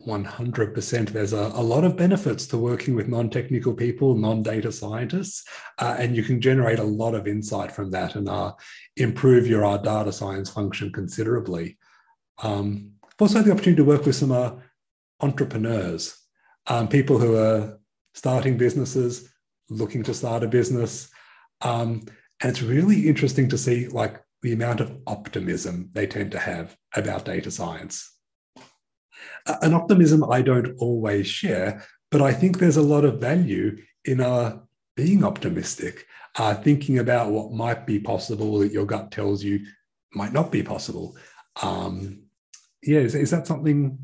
100%. 0.07 1.11
There's 1.11 1.33
a, 1.33 1.53
a 1.55 1.63
lot 1.63 1.85
of 1.85 1.97
benefits 1.97 2.47
to 2.49 2.59
working 2.59 2.95
with 2.95 3.09
non 3.09 3.31
technical 3.31 3.73
people, 3.73 4.17
non 4.17 4.43
data 4.43 4.73
scientists, 4.73 5.45
uh, 5.79 5.97
and 5.99 6.17
you 6.17 6.23
can 6.23 6.41
generate 6.41 6.79
a 6.79 6.85
lot 6.85 7.15
of 7.15 7.29
insight 7.29 7.71
from 7.71 7.91
that 7.93 8.17
and 8.17 8.29
uh, 8.29 8.53
improve 8.97 9.47
your 9.47 9.65
uh, 9.65 9.77
data 9.77 10.13
science 10.13 10.51
function 10.51 10.93
considerably. 10.93 11.79
Um, 12.43 12.93
I've 13.05 13.15
also 13.21 13.39
had 13.39 13.45
the 13.45 13.53
opportunity 13.53 13.83
to 13.83 13.89
work 13.89 14.05
with 14.05 14.17
some 14.17 14.33
uh, 14.33 14.53
entrepreneurs, 15.21 16.19
um, 16.67 16.89
people 16.89 17.19
who 17.19 17.37
are 17.37 17.79
starting 18.15 18.57
businesses, 18.57 19.33
looking 19.71 20.03
to 20.03 20.15
start 20.15 20.43
a 20.43 20.49
business. 20.49 21.09
Um, 21.61 22.03
and 22.41 22.51
it's 22.51 22.63
really 22.63 23.09
interesting 23.09 23.49
to 23.51 23.59
see 23.59 23.87
like 23.89 24.21
the 24.43 24.53
amount 24.53 24.81
of 24.81 24.97
optimism 25.07 25.91
they 25.93 26.07
tend 26.07 26.33
to 26.33 26.39
have 26.39 26.77
about 26.95 27.25
data 27.25 27.51
science 27.51 28.13
an 29.47 29.75
optimism 29.75 30.31
I 30.31 30.43
don't 30.43 30.77
always 30.79 31.27
share, 31.27 31.85
but 32.11 32.23
I 32.23 32.33
think 32.33 32.59
there's 32.59 32.77
a 32.77 32.83
lot 32.83 33.05
of 33.05 33.21
value 33.21 33.79
in 34.05 34.21
uh, 34.21 34.59
being 34.97 35.25
optimistic, 35.25 36.07
uh, 36.37 36.55
thinking 36.55 36.99
about 36.99 37.31
what 37.31 37.53
might 37.53 37.87
be 37.87 37.99
possible 37.99 38.59
that 38.59 38.73
your 38.73 38.87
gut 38.87 39.11
tells 39.11 39.43
you 39.43 39.67
might 40.15 40.33
not 40.33 40.53
be 40.53 40.63
possible. 40.63 41.17
Um, 41.63 42.25
yeah, 42.83 43.01
is, 43.01 43.15
is 43.15 43.31
that 43.31 43.47
something? 43.47 43.99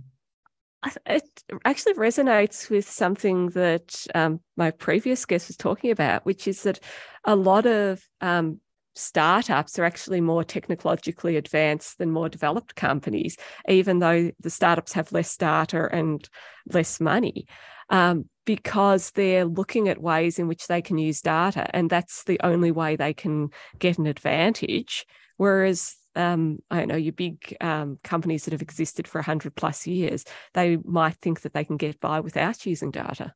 It 1.06 1.24
actually 1.64 1.94
resonates 1.94 2.70
with 2.70 2.88
something 2.88 3.50
that 3.50 4.06
um, 4.14 4.40
my 4.56 4.70
previous 4.70 5.24
guest 5.24 5.48
was 5.48 5.56
talking 5.56 5.90
about, 5.90 6.24
which 6.24 6.46
is 6.46 6.62
that 6.62 6.78
a 7.24 7.34
lot 7.34 7.66
of 7.66 8.02
um, 8.20 8.60
startups 8.98 9.78
are 9.78 9.84
actually 9.84 10.20
more 10.20 10.44
technologically 10.44 11.36
advanced 11.36 11.98
than 11.98 12.10
more 12.10 12.28
developed 12.28 12.74
companies, 12.74 13.36
even 13.68 13.98
though 13.98 14.30
the 14.40 14.50
startups 14.50 14.92
have 14.92 15.12
less 15.12 15.36
data 15.36 15.88
and 15.92 16.28
less 16.72 17.00
money. 17.00 17.46
Um, 17.90 18.28
because 18.44 19.10
they're 19.10 19.44
looking 19.44 19.88
at 19.88 20.00
ways 20.00 20.38
in 20.38 20.48
which 20.48 20.66
they 20.66 20.80
can 20.80 20.98
use 20.98 21.20
data, 21.20 21.68
and 21.74 21.88
that's 21.90 22.24
the 22.24 22.40
only 22.42 22.70
way 22.70 22.96
they 22.96 23.12
can 23.12 23.50
get 23.78 23.98
an 23.98 24.06
advantage. 24.06 25.06
Whereas, 25.36 25.94
um, 26.16 26.58
I 26.70 26.78
don't 26.78 26.88
know, 26.88 26.96
your 26.96 27.12
big 27.12 27.56
um, 27.60 27.98
companies 28.02 28.44
that 28.44 28.52
have 28.52 28.62
existed 28.62 29.06
for 29.06 29.18
100 29.18 29.54
plus 29.54 29.86
years, 29.86 30.24
they 30.54 30.78
might 30.84 31.16
think 31.16 31.42
that 31.42 31.52
they 31.52 31.64
can 31.64 31.76
get 31.76 32.00
by 32.00 32.20
without 32.20 32.64
using 32.66 32.90
data. 32.90 33.34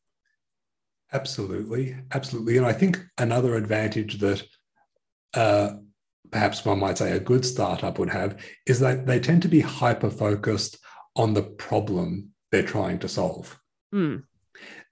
Absolutely. 1.12 1.94
Absolutely. 2.12 2.56
And 2.56 2.66
I 2.66 2.72
think 2.72 3.04
another 3.18 3.56
advantage 3.56 4.18
that 4.20 4.42
uh, 5.34 5.70
perhaps 6.30 6.64
one 6.64 6.80
might 6.80 6.98
say 6.98 7.12
a 7.12 7.20
good 7.20 7.44
startup 7.44 7.98
would 7.98 8.10
have 8.10 8.42
is 8.66 8.80
that 8.80 9.06
they 9.06 9.20
tend 9.20 9.42
to 9.42 9.48
be 9.48 9.60
hyper 9.60 10.10
focused 10.10 10.78
on 11.14 11.34
the 11.34 11.42
problem 11.42 12.30
they're 12.50 12.62
trying 12.62 12.98
to 13.00 13.08
solve. 13.08 13.58
Mm. 13.94 14.24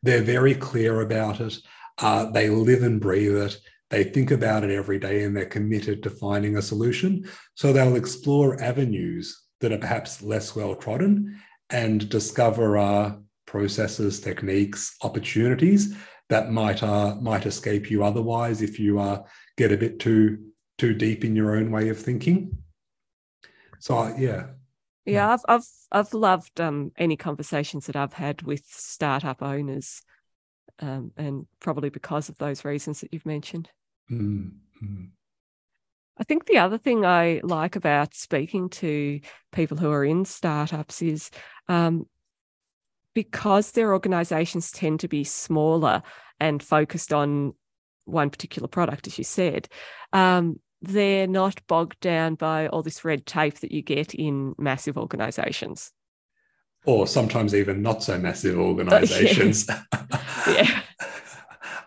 They're 0.02 0.22
very 0.22 0.54
clear 0.54 1.00
about 1.00 1.40
it. 1.40 1.56
Uh, 1.98 2.30
they 2.30 2.48
live 2.48 2.82
and 2.82 3.00
breathe 3.00 3.36
it. 3.36 3.58
They 3.90 4.04
think 4.04 4.30
about 4.30 4.64
it 4.64 4.70
every 4.70 4.98
day 4.98 5.24
and 5.24 5.36
they're 5.36 5.46
committed 5.46 6.02
to 6.02 6.10
finding 6.10 6.56
a 6.56 6.62
solution. 6.62 7.28
So 7.54 7.72
they'll 7.72 7.96
explore 7.96 8.62
avenues 8.62 9.38
that 9.60 9.72
are 9.72 9.78
perhaps 9.78 10.22
less 10.22 10.54
well 10.54 10.74
trodden 10.74 11.40
and 11.70 12.08
discover 12.08 12.78
uh, 12.78 13.16
processes, 13.46 14.20
techniques, 14.20 14.96
opportunities 15.02 15.94
that 16.28 16.52
might 16.52 16.82
uh, 16.82 17.16
might 17.16 17.44
escape 17.44 17.90
you 17.90 18.04
otherwise 18.04 18.62
if 18.62 18.78
you 18.78 19.00
uh, 19.00 19.22
get 19.56 19.72
a 19.72 19.76
bit 19.76 19.98
too 19.98 20.38
too 20.78 20.94
deep 20.94 21.24
in 21.24 21.36
your 21.36 21.56
own 21.56 21.70
way 21.70 21.88
of 21.88 21.98
thinking. 21.98 22.58
So 23.78 24.14
yeah. 24.18 24.46
Yeah, 25.06 25.32
I've 25.32 25.44
I've 25.48 25.66
I've 25.90 26.14
loved 26.14 26.60
um, 26.60 26.92
any 26.96 27.16
conversations 27.16 27.86
that 27.86 27.96
I've 27.96 28.12
had 28.12 28.42
with 28.42 28.62
startup 28.66 29.42
owners, 29.42 30.02
um, 30.78 31.12
and 31.16 31.46
probably 31.58 31.90
because 31.90 32.28
of 32.28 32.38
those 32.38 32.64
reasons 32.64 33.00
that 33.00 33.12
you've 33.12 33.26
mentioned. 33.26 33.70
Mm-hmm. 34.10 35.06
I 36.18 36.24
think 36.24 36.44
the 36.44 36.58
other 36.58 36.76
thing 36.76 37.06
I 37.06 37.40
like 37.42 37.76
about 37.76 38.14
speaking 38.14 38.68
to 38.70 39.20
people 39.52 39.78
who 39.78 39.90
are 39.90 40.04
in 40.04 40.26
startups 40.26 41.00
is 41.00 41.30
um, 41.66 42.06
because 43.14 43.70
their 43.70 43.94
organizations 43.94 44.70
tend 44.70 45.00
to 45.00 45.08
be 45.08 45.24
smaller 45.24 46.02
and 46.38 46.62
focused 46.62 47.14
on 47.14 47.54
one 48.10 48.30
particular 48.30 48.68
product, 48.68 49.06
as 49.06 49.18
you 49.18 49.24
said, 49.24 49.68
um, 50.12 50.60
they're 50.82 51.26
not 51.26 51.60
bogged 51.66 52.00
down 52.00 52.34
by 52.34 52.68
all 52.68 52.82
this 52.82 53.04
red 53.04 53.26
tape 53.26 53.60
that 53.60 53.72
you 53.72 53.82
get 53.82 54.14
in 54.14 54.54
massive 54.58 54.96
organizations. 54.96 55.92
Or 56.86 57.06
sometimes 57.06 57.54
even 57.54 57.82
not 57.82 58.02
so 58.02 58.18
massive 58.18 58.58
organizations. 58.58 59.68
yeah. 60.46 60.80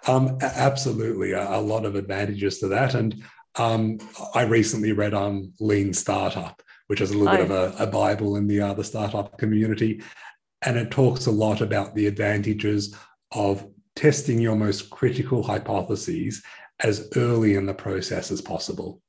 um, 0.08 0.38
absolutely. 0.42 1.32
A, 1.32 1.56
a, 1.56 1.62
lot 1.62 1.86
of 1.86 1.96
advantages 1.96 2.60
to 2.60 2.68
that. 2.68 2.94
And 2.94 3.24
um, 3.56 3.98
I 4.36 4.44
recently 4.44 4.92
read 4.92 5.16
on 5.16 5.54
Lean 5.60 5.94
Startup, 5.94 6.62
which 6.88 7.02
is 7.02 7.10
a 7.10 7.18
little 7.18 7.36
bit 7.36 7.46
of 7.46 7.52
a, 7.52 7.84
a 7.84 7.88
Bible 7.88 8.36
in 8.36 8.48
the, 8.48 8.62
uh, 8.62 8.74
the 8.76 8.84
startup 8.84 9.40
community. 9.40 10.04
And 10.62 10.78
it 10.78 10.92
talks 10.92 11.26
a 11.26 11.32
lot 11.32 11.62
about 11.62 11.96
the 11.96 12.06
advantages 12.06 12.96
of 13.32 13.68
testing 13.96 14.40
your 14.40 14.56
most 14.56 14.90
critical 14.90 15.44
hypotheses 15.44 16.44
as 16.80 17.10
early 17.16 17.56
in 17.56 17.66
the 17.66 17.74
process 17.74 18.32
as 18.32 18.42
possible. 18.42 19.02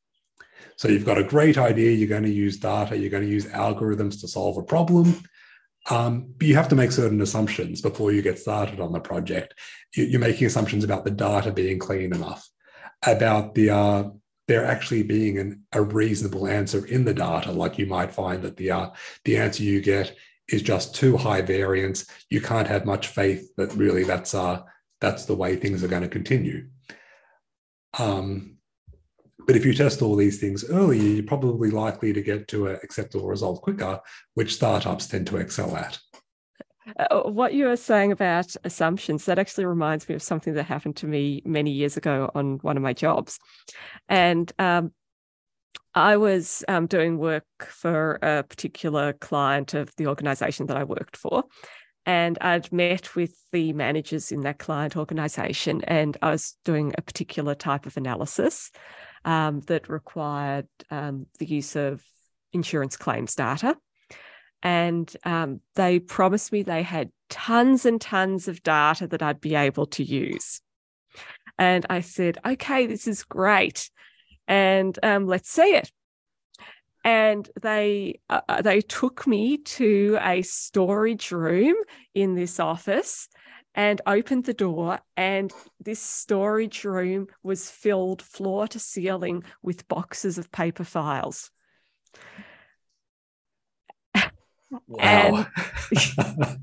So 0.76 0.88
you've 0.88 1.06
got 1.06 1.18
a 1.18 1.24
great 1.24 1.56
idea, 1.56 1.92
you're 1.92 2.08
going 2.08 2.24
to 2.24 2.30
use 2.30 2.58
data, 2.58 2.96
you're 2.96 3.10
going 3.10 3.24
to 3.24 3.30
use 3.30 3.46
algorithms 3.46 4.20
to 4.20 4.28
solve 4.28 4.58
a 4.58 4.62
problem. 4.62 5.22
Um, 5.90 6.32
but 6.38 6.46
you 6.46 6.54
have 6.54 6.68
to 6.68 6.76
make 6.76 6.92
certain 6.92 7.20
assumptions 7.20 7.80
before 7.80 8.10
you 8.10 8.22
get 8.22 8.38
started 8.38 8.80
on 8.80 8.92
the 8.92 9.00
project. 9.00 9.54
You're 9.94 10.20
making 10.20 10.46
assumptions 10.46 10.82
about 10.82 11.04
the 11.04 11.10
data 11.10 11.52
being 11.52 11.78
clean 11.78 12.14
enough, 12.14 12.48
about 13.06 13.54
the 13.54 13.70
uh, 13.70 14.04
there 14.48 14.64
actually 14.64 15.02
being 15.02 15.38
an, 15.38 15.62
a 15.72 15.82
reasonable 15.82 16.46
answer 16.46 16.86
in 16.86 17.04
the 17.04 17.14
data. 17.14 17.52
Like 17.52 17.78
you 17.78 17.86
might 17.86 18.12
find 18.12 18.42
that 18.42 18.56
the 18.56 18.70
uh, 18.70 18.90
the 19.24 19.36
answer 19.36 19.62
you 19.62 19.82
get 19.82 20.16
is 20.48 20.62
just 20.62 20.94
too 20.94 21.16
high 21.16 21.42
variance. 21.42 22.06
You 22.30 22.40
can't 22.40 22.68
have 22.68 22.86
much 22.86 23.08
faith 23.08 23.54
that 23.56 23.74
really 23.74 24.04
that's 24.04 24.34
uh, 24.34 24.62
that's 25.00 25.24
the 25.26 25.34
way 25.34 25.56
things 25.56 25.82
are 25.82 25.88
going 25.88 26.02
to 26.02 26.08
continue. 26.08 26.68
Um, 27.98 28.58
but 29.46 29.56
if 29.56 29.64
you 29.64 29.74
test 29.74 30.02
all 30.02 30.16
these 30.16 30.40
things 30.40 30.68
earlier, 30.70 31.02
you're 31.02 31.24
probably 31.24 31.70
likely 31.70 32.12
to 32.12 32.22
get 32.22 32.48
to 32.48 32.68
an 32.68 32.78
acceptable 32.82 33.28
result 33.28 33.62
quicker, 33.62 34.00
which 34.34 34.54
startups 34.54 35.06
tend 35.06 35.26
to 35.28 35.36
excel 35.36 35.76
at. 35.76 35.98
Uh, 36.98 37.22
what 37.22 37.54
you 37.54 37.66
were 37.66 37.76
saying 37.76 38.12
about 38.12 38.54
assumptions, 38.64 39.24
that 39.24 39.38
actually 39.38 39.64
reminds 39.64 40.08
me 40.08 40.14
of 40.14 40.22
something 40.22 40.54
that 40.54 40.64
happened 40.64 40.96
to 40.96 41.06
me 41.06 41.42
many 41.44 41.70
years 41.70 41.96
ago 41.96 42.30
on 42.34 42.58
one 42.58 42.76
of 42.76 42.82
my 42.82 42.92
jobs. 42.92 43.38
And 44.08 44.52
um, 44.58 44.92
I 45.94 46.16
was 46.16 46.64
um, 46.68 46.86
doing 46.86 47.18
work 47.18 47.46
for 47.60 48.18
a 48.22 48.42
particular 48.42 49.12
client 49.14 49.74
of 49.74 49.94
the 49.96 50.08
organization 50.08 50.66
that 50.66 50.76
I 50.76 50.84
worked 50.84 51.16
for. 51.16 51.44
And 52.06 52.36
I'd 52.40 52.70
met 52.70 53.14
with 53.14 53.34
the 53.50 53.72
managers 53.72 54.30
in 54.30 54.40
that 54.42 54.58
client 54.58 54.96
organization, 54.96 55.82
and 55.84 56.16
I 56.20 56.30
was 56.30 56.56
doing 56.64 56.92
a 56.98 57.02
particular 57.02 57.54
type 57.54 57.86
of 57.86 57.96
analysis 57.96 58.70
um, 59.24 59.60
that 59.68 59.88
required 59.88 60.68
um, 60.90 61.26
the 61.38 61.46
use 61.46 61.76
of 61.76 62.04
insurance 62.52 62.96
claims 62.96 63.34
data. 63.34 63.76
And 64.62 65.14
um, 65.24 65.60
they 65.74 65.98
promised 65.98 66.52
me 66.52 66.62
they 66.62 66.82
had 66.82 67.10
tons 67.28 67.84
and 67.84 68.00
tons 68.00 68.48
of 68.48 68.62
data 68.62 69.06
that 69.08 69.22
I'd 69.22 69.40
be 69.40 69.54
able 69.54 69.86
to 69.86 70.02
use. 70.02 70.60
And 71.58 71.86
I 71.88 72.00
said, 72.00 72.38
okay, 72.44 72.86
this 72.86 73.06
is 73.06 73.24
great. 73.24 73.90
And 74.48 74.98
um, 75.02 75.26
let's 75.26 75.50
see 75.50 75.74
it. 75.74 75.90
And 77.04 77.48
they 77.60 78.20
uh, 78.30 78.40
uh, 78.48 78.62
they 78.62 78.80
took 78.80 79.26
me 79.26 79.58
to 79.58 80.18
a 80.20 80.42
storage 80.42 81.30
room 81.30 81.76
in 82.14 82.34
this 82.34 82.58
office 82.58 83.28
and 83.74 84.00
opened 84.06 84.44
the 84.44 84.54
door 84.54 85.00
and 85.16 85.52
this 85.80 86.00
storage 86.00 86.84
room 86.84 87.26
was 87.42 87.68
filled 87.68 88.22
floor 88.22 88.68
to 88.68 88.78
ceiling 88.78 89.42
with 89.62 89.88
boxes 89.88 90.38
of 90.38 90.50
paper 90.52 90.84
files 90.84 91.50
Wow. 94.86 95.46
And, 95.90 96.08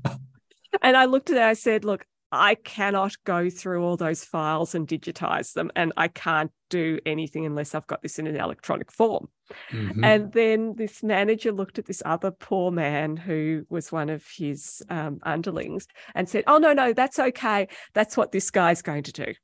and 0.82 0.96
I 0.96 1.04
looked 1.06 1.30
at 1.30 1.36
it, 1.36 1.42
I 1.42 1.54
said, 1.54 1.84
look, 1.84 2.06
I 2.30 2.54
cannot 2.54 3.14
go 3.24 3.50
through 3.50 3.84
all 3.84 3.96
those 3.96 4.24
files 4.24 4.74
and 4.74 4.88
digitize 4.88 5.52
them, 5.52 5.70
and 5.76 5.92
I 5.96 6.08
can't 6.08 6.50
do 6.70 6.98
anything 7.04 7.44
unless 7.44 7.74
I've 7.74 7.86
got 7.86 8.02
this 8.02 8.18
in 8.18 8.26
an 8.26 8.36
electronic 8.36 8.90
form. 8.90 9.28
Mm-hmm. 9.70 10.04
And 10.04 10.32
then 10.32 10.74
this 10.76 11.02
manager 11.02 11.52
looked 11.52 11.78
at 11.78 11.86
this 11.86 12.02
other 12.04 12.30
poor 12.30 12.70
man 12.70 13.16
who 13.16 13.66
was 13.68 13.92
one 13.92 14.10
of 14.10 14.26
his 14.36 14.82
um, 14.88 15.20
underlings 15.22 15.86
and 16.14 16.28
said, 16.28 16.44
Oh, 16.46 16.58
no, 16.58 16.72
no, 16.72 16.92
that's 16.92 17.18
okay. 17.18 17.68
That's 17.94 18.16
what 18.16 18.32
this 18.32 18.50
guy's 18.50 18.82
going 18.82 19.04
to 19.04 19.12
do. 19.12 19.34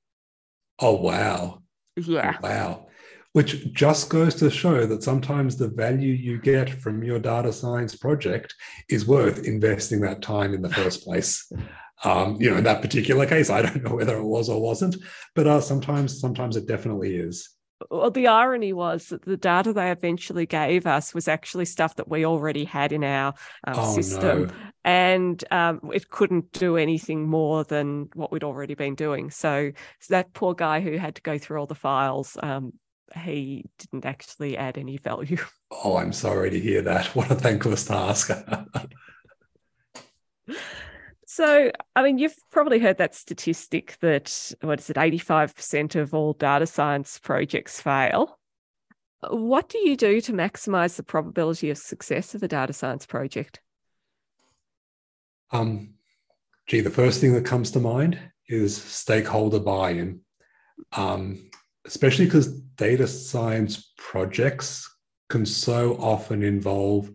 Oh, 0.79 0.95
wow. 0.95 1.63
Yeah. 1.97 2.37
Wow 2.43 2.89
which 3.33 3.73
just 3.73 4.11
goes 4.11 4.35
to 4.35 4.51
show 4.51 4.87
that 4.87 5.03
sometimes 5.03 5.57
the 5.57 5.69
value 5.69 6.13
you 6.13 6.41
get 6.41 6.69
from 6.69 7.05
your 7.05 7.19
data 7.19 7.53
science 7.53 7.95
project 7.95 8.55
is 8.89 9.07
worth 9.07 9.47
investing 9.47 10.01
that 10.01 10.23
time 10.23 10.55
in 10.55 10.63
the 10.63 10.71
first 10.71 11.05
place. 11.05 11.51
Um, 12.05 12.41
you 12.41 12.49
know, 12.49 12.59
in 12.59 12.63
that 12.63 12.81
particular 12.81 13.27
case, 13.27 13.51
I 13.51 13.61
don't 13.61 13.83
know 13.83 13.97
whether 13.97 14.17
it 14.17 14.23
was 14.23 14.49
or 14.49 14.63
wasn't, 14.63 14.95
but 15.35 15.49
uh, 15.49 15.61
sometimes, 15.61 16.21
sometimes 16.21 16.57
it 16.57 16.69
definitely 16.69 17.17
is. 17.17 17.51
Well, 17.91 18.11
the 18.11 18.27
irony 18.27 18.73
was 18.73 19.09
that 19.09 19.25
the 19.25 19.37
data 19.37 19.73
they 19.73 19.91
eventually 19.91 20.47
gave 20.47 20.87
us 20.87 21.15
was 21.15 21.29
actually 21.29 21.65
stuff 21.65 21.95
that 21.97 22.09
we 22.09 22.27
already 22.27 22.65
had 22.65 22.93
in 22.93 23.05
our 23.05 23.35
um, 23.65 23.75
oh, 23.77 23.95
system, 23.95 24.47
no. 24.47 24.53
and 24.85 25.45
um, 25.53 25.81
it 25.93 26.11
couldn't 26.11 26.51
do 26.53 26.77
anything 26.77 27.29
more 27.29 27.63
than 27.63 28.09
what 28.15 28.33
we'd 28.33 28.43
already 28.43 28.75
been 28.75 28.97
doing. 28.97 29.31
So, 29.31 29.71
so 30.01 30.15
that 30.15 30.33
poor 30.33 30.55
guy 30.55 30.81
who 30.81 30.99
had 30.99 31.15
to 31.17 31.23
go 31.23 31.39
through 31.39 31.61
all 31.61 31.67
the 31.67 31.77
files 31.77 32.37
um, 32.43 32.73
he 33.17 33.65
didn't 33.79 34.05
actually 34.05 34.57
add 34.57 34.79
any 34.79 34.97
value. 34.97 35.39
Oh, 35.85 35.99
I'm 35.99 36.15
sorry 36.15 36.49
to 36.49 36.59
hear 36.59 36.81
that. 36.81 37.15
What 37.15 37.31
a 37.31 37.35
thankless 37.35 37.85
task. 37.85 38.31
so, 41.39 41.71
I 41.95 42.03
mean, 42.03 42.19
you've 42.19 42.35
probably 42.51 42.81
heard 42.81 42.99
that 42.99 43.15
statistic 43.15 43.97
that, 44.01 44.53
what 44.61 44.81
is 44.81 44.91
it, 44.91 44.97
85% 44.97 45.95
of 45.95 46.13
all 46.13 46.33
data 46.33 46.67
science 46.67 47.17
projects 47.21 47.81
fail. 47.81 48.41
What 49.31 49.69
do 49.69 49.79
you 49.79 49.97
do 49.97 50.21
to 50.23 50.33
maximize 50.33 50.97
the 50.97 51.05
probability 51.05 51.71
of 51.71 51.79
success 51.79 52.35
of 52.35 52.43
a 52.43 52.49
data 52.49 52.73
science 52.73 53.07
project? 53.07 53.61
Um, 55.53 55.91
gee, 56.67 56.81
the 56.81 56.91
first 56.91 57.21
thing 57.21 57.35
that 57.35 57.45
comes 57.45 57.71
to 57.71 57.79
mind 57.79 58.19
is 58.49 58.77
stakeholder 58.77 59.61
buy 59.61 59.91
in. 59.91 60.23
Um, 60.97 61.51
especially 61.87 62.25
because 62.25 62.53
data 62.77 63.07
science 63.07 63.93
projects 63.97 64.93
can 65.29 65.47
so 65.47 65.95
often 66.01 66.43
involve 66.43 67.13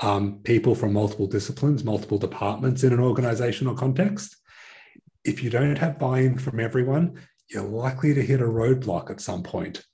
um, 0.00 0.40
people 0.44 0.74
from 0.74 0.92
multiple 0.92 1.26
disciplines, 1.26 1.84
multiple 1.84 2.18
departments 2.18 2.84
in 2.84 2.92
an 2.92 3.00
organizational 3.00 3.74
context. 3.74 4.36
If 5.24 5.42
you 5.42 5.50
don't 5.50 5.76
have 5.76 5.98
buy 5.98 6.20
in 6.20 6.38
from 6.38 6.60
everyone, 6.60 7.20
you're 7.50 7.62
likely 7.62 8.14
to 8.14 8.22
hit 8.22 8.40
a 8.40 8.44
roadblock 8.44 9.10
at 9.10 9.20
some 9.20 9.42
point. 9.42 9.84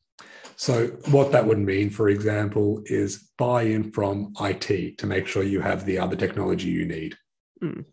So, 0.56 0.86
what 1.10 1.32
that 1.32 1.46
would 1.46 1.58
mean, 1.58 1.90
for 1.90 2.08
example, 2.08 2.82
is 2.84 3.30
buy 3.38 3.62
in 3.62 3.90
from 3.90 4.32
IT 4.40 4.98
to 4.98 5.06
make 5.06 5.26
sure 5.26 5.42
you 5.42 5.60
have 5.60 5.84
the 5.84 5.98
other 5.98 6.14
technology 6.14 6.68
you 6.68 6.86
need. 6.86 7.16
Mm 7.62 7.84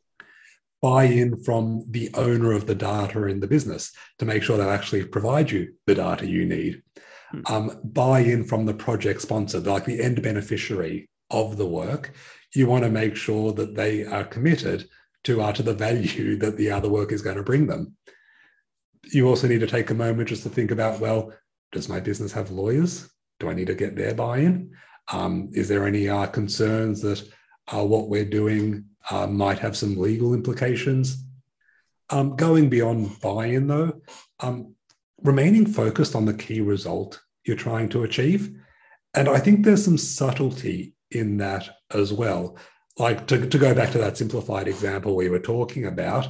buy 0.81 1.03
in 1.03 1.41
from 1.43 1.85
the 1.89 2.09
owner 2.15 2.51
of 2.51 2.65
the 2.65 2.75
data 2.75 3.25
in 3.27 3.39
the 3.39 3.47
business 3.47 3.93
to 4.17 4.25
make 4.25 4.41
sure 4.41 4.57
they'll 4.57 4.69
actually 4.69 5.05
provide 5.05 5.51
you 5.51 5.73
the 5.85 5.95
data 5.95 6.25
you 6.25 6.45
need. 6.45 6.81
Hmm. 7.31 7.41
Um, 7.45 7.79
buy 7.83 8.21
in 8.21 8.43
from 8.43 8.65
the 8.65 8.73
project 8.73 9.21
sponsor, 9.21 9.59
like 9.59 9.85
the 9.85 10.01
end 10.01 10.21
beneficiary 10.21 11.09
of 11.31 11.57
the 11.57 11.65
work. 11.65 12.13
You 12.53 12.67
want 12.67 12.83
to 12.83 12.89
make 12.89 13.15
sure 13.15 13.53
that 13.53 13.75
they 13.75 14.05
are 14.05 14.23
committed 14.23 14.87
to, 15.23 15.41
uh, 15.41 15.51
to 15.53 15.63
the 15.63 15.73
value 15.73 16.35
that 16.39 16.57
the 16.57 16.71
other 16.71 16.89
work 16.89 17.11
is 17.11 17.21
going 17.21 17.37
to 17.37 17.43
bring 17.43 17.67
them. 17.67 17.95
You 19.11 19.27
also 19.27 19.47
need 19.47 19.61
to 19.61 19.67
take 19.67 19.89
a 19.89 19.95
moment 19.95 20.29
just 20.29 20.43
to 20.43 20.49
think 20.49 20.71
about 20.71 20.99
well, 20.99 21.33
does 21.71 21.89
my 21.89 21.99
business 21.99 22.31
have 22.33 22.51
lawyers? 22.51 23.09
Do 23.39 23.49
I 23.49 23.53
need 23.53 23.67
to 23.67 23.75
get 23.75 23.95
their 23.95 24.13
buy 24.13 24.39
in? 24.39 24.71
Um, 25.11 25.49
is 25.53 25.67
there 25.67 25.87
any 25.87 26.07
uh, 26.07 26.27
concerns 26.27 27.01
that 27.01 27.27
uh, 27.73 27.83
what 27.83 28.09
we're 28.09 28.25
doing 28.25 28.85
uh, 29.09 29.27
might 29.27 29.59
have 29.59 29.75
some 29.75 29.97
legal 29.97 30.33
implications. 30.33 31.23
Um, 32.09 32.35
going 32.35 32.69
beyond 32.69 33.19
buy 33.21 33.47
in, 33.47 33.67
though, 33.67 34.01
um, 34.41 34.75
remaining 35.21 35.65
focused 35.65 36.15
on 36.15 36.25
the 36.25 36.33
key 36.33 36.61
result 36.61 37.21
you're 37.45 37.55
trying 37.55 37.89
to 37.89 38.03
achieve. 38.03 38.57
And 39.13 39.29
I 39.29 39.39
think 39.39 39.63
there's 39.63 39.83
some 39.83 39.97
subtlety 39.97 40.93
in 41.11 41.37
that 41.37 41.69
as 41.91 42.11
well. 42.13 42.57
Like 42.97 43.27
to, 43.27 43.47
to 43.47 43.57
go 43.57 43.73
back 43.73 43.91
to 43.91 43.97
that 43.99 44.17
simplified 44.17 44.67
example 44.67 45.15
we 45.15 45.29
were 45.29 45.39
talking 45.39 45.85
about, 45.85 46.27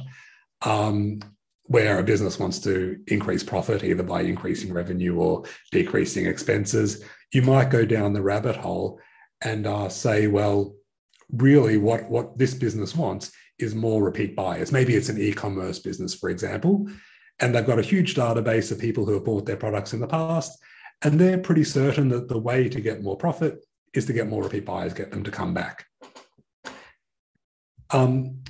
um, 0.62 1.20
where 1.64 1.98
a 1.98 2.02
business 2.02 2.38
wants 2.38 2.58
to 2.60 2.98
increase 3.06 3.42
profit 3.42 3.84
either 3.84 4.02
by 4.02 4.22
increasing 4.22 4.72
revenue 4.72 5.16
or 5.16 5.44
decreasing 5.70 6.26
expenses, 6.26 7.04
you 7.32 7.42
might 7.42 7.70
go 7.70 7.84
down 7.84 8.12
the 8.12 8.22
rabbit 8.22 8.56
hole 8.56 9.00
and 9.42 9.66
uh, 9.66 9.88
say, 9.88 10.26
well, 10.26 10.74
really 11.30 11.78
what, 11.78 12.08
what 12.10 12.36
this 12.38 12.54
business 12.54 12.94
wants 12.94 13.32
is 13.58 13.74
more 13.74 14.02
repeat 14.02 14.36
buyers. 14.36 14.72
Maybe 14.72 14.94
it's 14.94 15.08
an 15.08 15.20
e-commerce 15.20 15.78
business, 15.78 16.14
for 16.14 16.30
example, 16.30 16.88
and 17.40 17.54
they've 17.54 17.66
got 17.66 17.78
a 17.78 17.82
huge 17.82 18.14
database 18.14 18.70
of 18.70 18.78
people 18.78 19.06
who 19.06 19.14
have 19.14 19.24
bought 19.24 19.46
their 19.46 19.56
products 19.56 19.92
in 19.92 20.00
the 20.00 20.06
past, 20.06 20.58
and 21.02 21.18
they're 21.18 21.38
pretty 21.38 21.64
certain 21.64 22.08
that 22.10 22.28
the 22.28 22.38
way 22.38 22.68
to 22.68 22.80
get 22.80 23.02
more 23.02 23.16
profit 23.16 23.64
is 23.94 24.06
to 24.06 24.12
get 24.12 24.28
more 24.28 24.42
repeat 24.42 24.64
buyers, 24.64 24.94
get 24.94 25.10
them 25.10 25.22
to 25.24 25.30
come 25.30 25.54
back. 25.54 25.86
Um, 27.90 28.42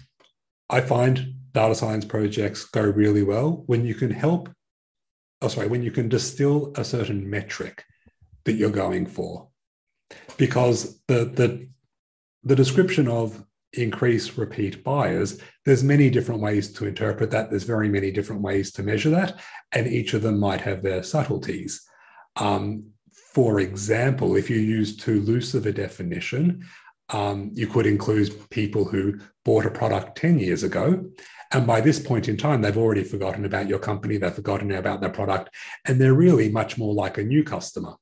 I 0.70 0.80
find 0.80 1.34
data 1.52 1.74
science 1.74 2.04
projects 2.04 2.64
go 2.64 2.82
really 2.82 3.22
well 3.22 3.64
when 3.66 3.84
you 3.84 3.94
can 3.94 4.10
help, 4.10 4.48
oh 5.40 5.48
sorry, 5.48 5.68
when 5.68 5.82
you 5.82 5.90
can 5.90 6.08
distill 6.08 6.72
a 6.76 6.84
certain 6.84 7.28
metric 7.28 7.84
that 8.44 8.54
you're 8.54 8.70
going 8.70 9.06
for. 9.06 9.48
Because 10.36 11.00
the, 11.08 11.24
the 11.24 11.68
the 12.44 12.56
description 12.56 13.08
of 13.08 13.44
increase 13.72 14.36
repeat 14.36 14.84
buyers, 14.84 15.40
there's 15.64 15.84
many 15.84 16.10
different 16.10 16.40
ways 16.40 16.72
to 16.72 16.86
interpret 16.86 17.30
that. 17.30 17.50
There's 17.50 17.64
very 17.64 17.88
many 17.88 18.10
different 18.10 18.42
ways 18.42 18.72
to 18.72 18.82
measure 18.82 19.10
that, 19.10 19.40
and 19.72 19.86
each 19.86 20.12
of 20.14 20.22
them 20.22 20.38
might 20.38 20.60
have 20.60 20.82
their 20.82 21.02
subtleties. 21.02 21.82
Um, 22.36 22.91
for 23.34 23.60
example, 23.60 24.36
if 24.36 24.50
you 24.50 24.58
use 24.58 24.96
too 24.96 25.20
loose 25.22 25.54
of 25.54 25.66
a 25.66 25.72
definition, 25.72 26.66
um, 27.10 27.50
you 27.54 27.66
could 27.66 27.86
include 27.86 28.50
people 28.50 28.84
who 28.84 29.18
bought 29.44 29.66
a 29.66 29.70
product 29.70 30.16
10 30.16 30.38
years 30.38 30.62
ago. 30.62 31.04
And 31.52 31.66
by 31.66 31.80
this 31.80 31.98
point 31.98 32.28
in 32.28 32.36
time, 32.36 32.62
they've 32.62 32.76
already 32.76 33.04
forgotten 33.04 33.44
about 33.44 33.68
your 33.68 33.78
company, 33.78 34.16
they've 34.16 34.34
forgotten 34.34 34.70
about 34.72 35.00
their 35.00 35.10
product, 35.10 35.50
and 35.86 36.00
they're 36.00 36.14
really 36.14 36.48
much 36.50 36.78
more 36.78 36.94
like 36.94 37.18
a 37.18 37.22
new 37.22 37.44
customer. 37.44 37.94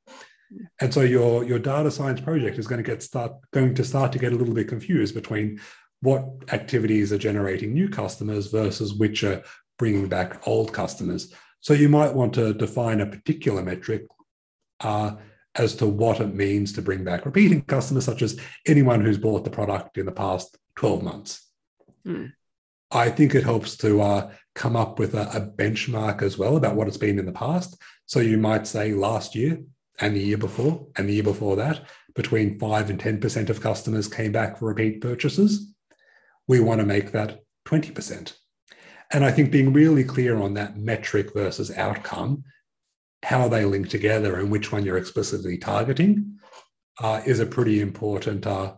And 0.81 0.93
so 0.93 1.03
your, 1.03 1.45
your 1.45 1.59
data 1.59 1.91
science 1.91 2.21
project 2.21 2.59
is 2.59 2.67
going 2.67 2.83
to 2.83 2.89
get 2.89 3.03
start 3.03 3.33
going 3.53 3.75
to 3.75 3.85
start 3.85 4.13
to 4.13 4.19
get 4.19 4.33
a 4.33 4.37
little 4.37 4.55
bit 4.55 4.69
confused 4.69 5.15
between 5.15 5.61
what 6.03 6.25
activities 6.53 7.13
are 7.13 7.19
generating 7.19 7.73
new 7.73 7.89
customers 7.89 8.49
versus 8.49 8.95
which 8.95 9.23
are 9.23 9.43
bringing 9.79 10.09
back 10.09 10.47
old 10.47 10.73
customers. 10.73 11.33
So 11.61 11.73
you 11.73 11.89
might 11.89 12.15
want 12.15 12.35
to 12.35 12.55
define 12.55 13.01
a 13.01 13.07
particular 13.07 13.63
metric 13.63 14.07
uh, 14.81 15.13
as 15.57 15.75
to 15.77 15.87
what 15.87 16.21
it 16.21 16.35
means 16.35 16.73
to 16.73 16.83
bring 16.83 17.05
back 17.05 17.27
repeating 17.27 17.63
customers, 17.63 18.05
such 18.05 18.23
as 18.23 18.39
anyone 18.67 19.01
who's 19.01 19.19
bought 19.19 19.45
the 19.45 19.51
product 19.51 19.99
in 19.99 20.07
the 20.07 20.13
past 20.13 20.57
12 20.77 21.03
months. 21.03 21.47
Mm. 22.07 22.33
I 22.91 23.11
think 23.11 23.35
it 23.35 23.45
helps 23.45 23.77
to 23.79 24.01
uh, 24.01 24.33
come 24.55 24.77
up 24.77 24.99
with 24.99 25.15
a, 25.15 25.29
a, 25.37 25.41
benchmark 25.41 26.23
as 26.23 26.37
well 26.37 26.57
about 26.57 26.75
what 26.75 26.89
it's 26.89 26.97
been 26.97 27.19
in 27.19 27.27
the 27.27 27.33
past. 27.33 27.81
So 28.07 28.19
you 28.21 28.37
might 28.37 28.67
say 28.67 28.95
last 28.95 29.35
year 29.35 29.61
and 30.01 30.17
the 30.17 30.21
year 30.21 30.39
before 30.39 30.87
and 30.97 31.09
the 31.09 31.15
year 31.15 31.23
before 31.23 31.57
that, 31.57 31.83
between 32.15 32.59
5 32.59 32.91
and 32.91 33.01
10% 33.01 33.49
of 33.49 33.61
customers 33.61 34.09
came 34.09 34.33
back 34.33 34.59
for 34.59 34.67
repeat 34.67 35.01
purchases. 35.01 35.73
We 36.49 36.59
want 36.59 36.81
to 36.81 36.87
make 36.87 37.13
that 37.13 37.41
20%. 37.67 38.33
And 39.13 39.25
I 39.25 39.31
think 39.31 39.51
being 39.51 39.73
really 39.73 40.05
clear 40.05 40.41
on 40.41 40.55
that 40.55 40.77
metric 40.77 41.33
versus 41.35 41.77
outcome 41.77 42.45
how 43.23 43.49
they 43.49 43.65
link 43.65 43.89
together 43.89 44.39
and 44.39 44.51
which 44.51 44.73
one 44.73 44.85
you're 44.85 44.97
explicitly 44.97 45.59
targeting 45.59 46.39
uh, 47.01 47.21
is 47.27 47.41
a 47.41 47.47
pretty 47.47 47.81
important 47.81 48.47
uh, 48.47 48.75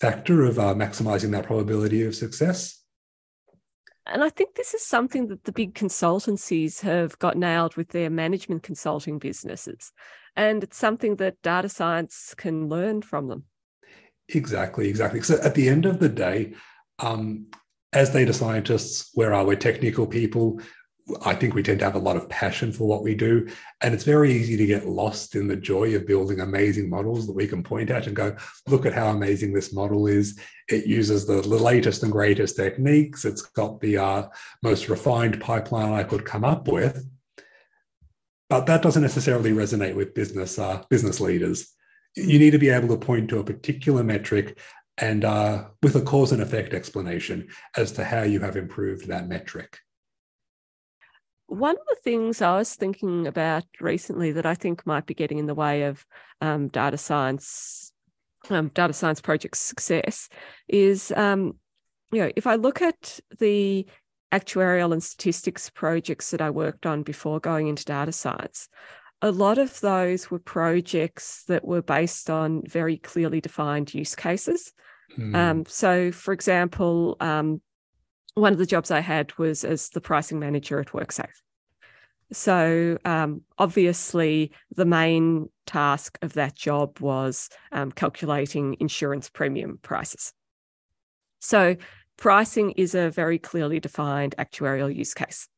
factor 0.00 0.44
of 0.44 0.58
uh, 0.58 0.74
maximizing 0.74 1.32
that 1.32 1.46
probability 1.46 2.04
of 2.04 2.14
success. 2.14 2.82
And 4.06 4.24
I 4.24 4.30
think 4.30 4.54
this 4.54 4.72
is 4.72 4.84
something 4.84 5.28
that 5.28 5.44
the 5.44 5.52
big 5.52 5.74
consultancies 5.74 6.80
have 6.80 7.18
got 7.18 7.36
nailed 7.36 7.76
with 7.76 7.90
their 7.90 8.08
management 8.08 8.62
consulting 8.62 9.18
businesses. 9.18 9.92
And 10.34 10.62
it's 10.64 10.78
something 10.78 11.16
that 11.16 11.42
data 11.42 11.68
science 11.68 12.34
can 12.36 12.68
learn 12.68 13.02
from 13.02 13.28
them. 13.28 13.44
Exactly, 14.28 14.88
exactly. 14.88 15.20
So 15.22 15.38
at 15.42 15.54
the 15.54 15.68
end 15.68 15.84
of 15.84 15.98
the 15.98 16.08
day, 16.08 16.54
um, 16.98 17.46
as 17.92 18.10
data 18.10 18.32
scientists, 18.32 19.10
where 19.14 19.34
are 19.34 19.44
we 19.44 19.56
technical 19.56 20.06
people? 20.06 20.60
I 21.24 21.34
think 21.34 21.54
we 21.54 21.62
tend 21.62 21.78
to 21.78 21.84
have 21.84 21.94
a 21.94 22.00
lot 22.00 22.16
of 22.16 22.28
passion 22.28 22.72
for 22.72 22.86
what 22.86 23.02
we 23.02 23.14
do. 23.14 23.48
And 23.80 23.94
it's 23.94 24.04
very 24.04 24.32
easy 24.32 24.56
to 24.56 24.66
get 24.66 24.86
lost 24.86 25.34
in 25.34 25.48
the 25.48 25.56
joy 25.56 25.94
of 25.94 26.06
building 26.06 26.40
amazing 26.40 26.90
models 26.90 27.26
that 27.26 27.36
we 27.36 27.46
can 27.46 27.62
point 27.62 27.90
at 27.90 28.06
and 28.06 28.14
go, 28.14 28.36
look 28.66 28.84
at 28.84 28.92
how 28.92 29.08
amazing 29.08 29.52
this 29.52 29.72
model 29.72 30.06
is. 30.06 30.38
It 30.68 30.86
uses 30.86 31.26
the, 31.26 31.42
latest 31.42 32.02
and 32.02 32.12
greatest 32.12 32.56
techniques. 32.56 33.24
It's 33.24 33.42
got 33.42 33.80
the 33.80 33.96
uh, 33.98 34.28
most 34.62 34.88
refined 34.88 35.40
pipeline 35.40 35.92
I 35.92 36.04
could 36.04 36.24
come 36.24 36.44
up 36.44 36.68
with. 36.68 37.06
But 38.50 38.66
that 38.66 38.82
doesn't 38.82 39.02
necessarily 39.02 39.52
resonate 39.52 39.94
with 39.94 40.14
business, 40.14 40.58
uh, 40.58 40.82
business 40.88 41.20
leaders. 41.20 41.74
You 42.16 42.38
need 42.38 42.50
to 42.50 42.58
be 42.58 42.70
able 42.70 42.88
to 42.88 42.96
point 42.96 43.28
to 43.30 43.38
a 43.38 43.44
particular 43.44 44.02
metric 44.02 44.58
and 44.98 45.24
uh, 45.24 45.64
with 45.82 45.96
a 45.96 46.02
cause 46.02 46.32
and 46.32 46.42
effect 46.42 46.74
explanation 46.74 47.48
as 47.76 47.92
to 47.92 48.04
how 48.04 48.22
you 48.22 48.40
have 48.40 48.56
improved 48.56 49.06
that 49.06 49.28
metric. 49.28 49.78
One 51.48 51.76
of 51.76 51.82
the 51.88 51.96
things 52.02 52.40
I 52.42 52.56
was 52.58 52.74
thinking 52.74 53.26
about 53.26 53.64
recently 53.80 54.32
that 54.32 54.46
I 54.46 54.54
think 54.54 54.86
might 54.86 55.06
be 55.06 55.14
getting 55.14 55.38
in 55.38 55.46
the 55.46 55.54
way 55.54 55.84
of 55.84 56.04
um, 56.40 56.68
data 56.68 56.98
science, 56.98 57.92
um, 58.50 58.68
data 58.68 58.92
science 58.92 59.20
project 59.20 59.56
success, 59.56 60.28
is 60.68 61.10
um, 61.16 61.56
you 62.12 62.22
know 62.22 62.30
if 62.36 62.46
I 62.46 62.54
look 62.56 62.82
at 62.82 63.18
the 63.38 63.86
actuarial 64.30 64.92
and 64.92 65.02
statistics 65.02 65.70
projects 65.70 66.30
that 66.30 66.42
I 66.42 66.50
worked 66.50 66.84
on 66.84 67.02
before 67.02 67.40
going 67.40 67.68
into 67.68 67.84
data 67.84 68.12
science, 68.12 68.68
a 69.22 69.30
lot 69.30 69.58
of 69.58 69.80
those 69.80 70.30
were 70.30 70.38
projects 70.38 71.44
that 71.48 71.64
were 71.64 71.82
based 71.82 72.30
on 72.30 72.62
very 72.66 72.98
clearly 72.98 73.40
defined 73.40 73.92
use 73.94 74.14
cases. 74.14 74.72
Um, 75.34 75.64
so, 75.66 76.12
for 76.12 76.32
example, 76.32 77.16
um, 77.20 77.60
one 78.34 78.52
of 78.52 78.58
the 78.58 78.66
jobs 78.66 78.90
I 78.90 79.00
had 79.00 79.36
was 79.38 79.64
as 79.64 79.90
the 79.90 80.00
pricing 80.00 80.38
manager 80.38 80.78
at 80.80 80.88
WorkSafe. 80.88 81.28
So, 82.30 82.98
um, 83.04 83.42
obviously, 83.56 84.52
the 84.74 84.84
main 84.84 85.48
task 85.66 86.18
of 86.20 86.34
that 86.34 86.54
job 86.54 87.00
was 87.00 87.48
um, 87.72 87.90
calculating 87.90 88.76
insurance 88.80 89.30
premium 89.30 89.78
prices. 89.80 90.32
So, 91.38 91.76
pricing 92.18 92.72
is 92.72 92.94
a 92.94 93.10
very 93.10 93.38
clearly 93.38 93.80
defined 93.80 94.34
actuarial 94.38 94.94
use 94.94 95.14
case. 95.14 95.48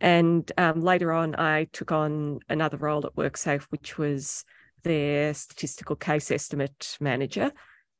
And 0.00 0.50
um, 0.56 0.82
later 0.82 1.12
on, 1.12 1.34
I 1.34 1.64
took 1.72 1.90
on 1.90 2.40
another 2.48 2.76
role 2.76 3.04
at 3.04 3.16
WorkSafe, 3.16 3.62
which 3.70 3.98
was 3.98 4.44
their 4.84 5.34
statistical 5.34 5.96
case 5.96 6.30
estimate 6.30 6.96
manager 7.00 7.50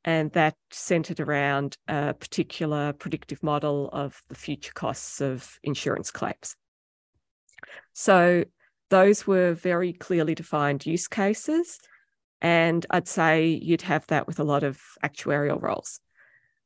and 0.05 0.31
that 0.31 0.55
centered 0.71 1.19
around 1.19 1.77
a 1.87 2.13
particular 2.13 2.93
predictive 2.93 3.43
model 3.43 3.89
of 3.91 4.21
the 4.29 4.35
future 4.35 4.73
costs 4.73 5.21
of 5.21 5.59
insurance 5.63 6.11
claims. 6.11 6.55
So 7.93 8.45
those 8.89 9.27
were 9.27 9.53
very 9.53 9.93
clearly 9.93 10.35
defined 10.35 10.85
use 10.85 11.07
cases. 11.07 11.79
And 12.41 12.85
I'd 12.89 13.07
say 13.07 13.47
you'd 13.47 13.81
have 13.81 14.05
that 14.07 14.27
with 14.27 14.39
a 14.39 14.43
lot 14.43 14.63
of 14.63 14.79
actuarial 15.03 15.61
roles. 15.61 15.99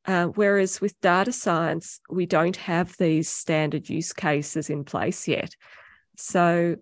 Uh, 0.04 0.26
whereas 0.26 0.80
with 0.80 1.00
data 1.00 1.32
science, 1.32 2.00
we 2.10 2.26
don't 2.26 2.56
have 2.56 2.96
these 2.96 3.28
standard 3.28 3.88
use 3.88 4.12
cases 4.12 4.68
in 4.68 4.84
place 4.84 5.28
yet. 5.28 5.54
So 6.16 6.76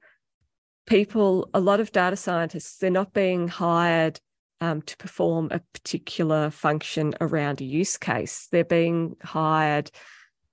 people, 0.86 1.48
a 1.55 1.61
lot 1.61 1.80
of 1.80 1.92
data 1.92 2.16
scientists, 2.16 2.78
they're 2.78 2.90
not 2.90 3.12
being 3.12 3.46
hired 3.46 4.20
um, 4.61 4.82
to 4.82 4.96
perform 4.96 5.48
a 5.50 5.61
particular 5.72 6.50
function 6.50 7.14
around 7.20 7.61
a 7.61 7.64
use 7.64 7.96
case. 7.96 8.48
They're 8.50 8.64
being 8.64 9.16
hired 9.22 9.90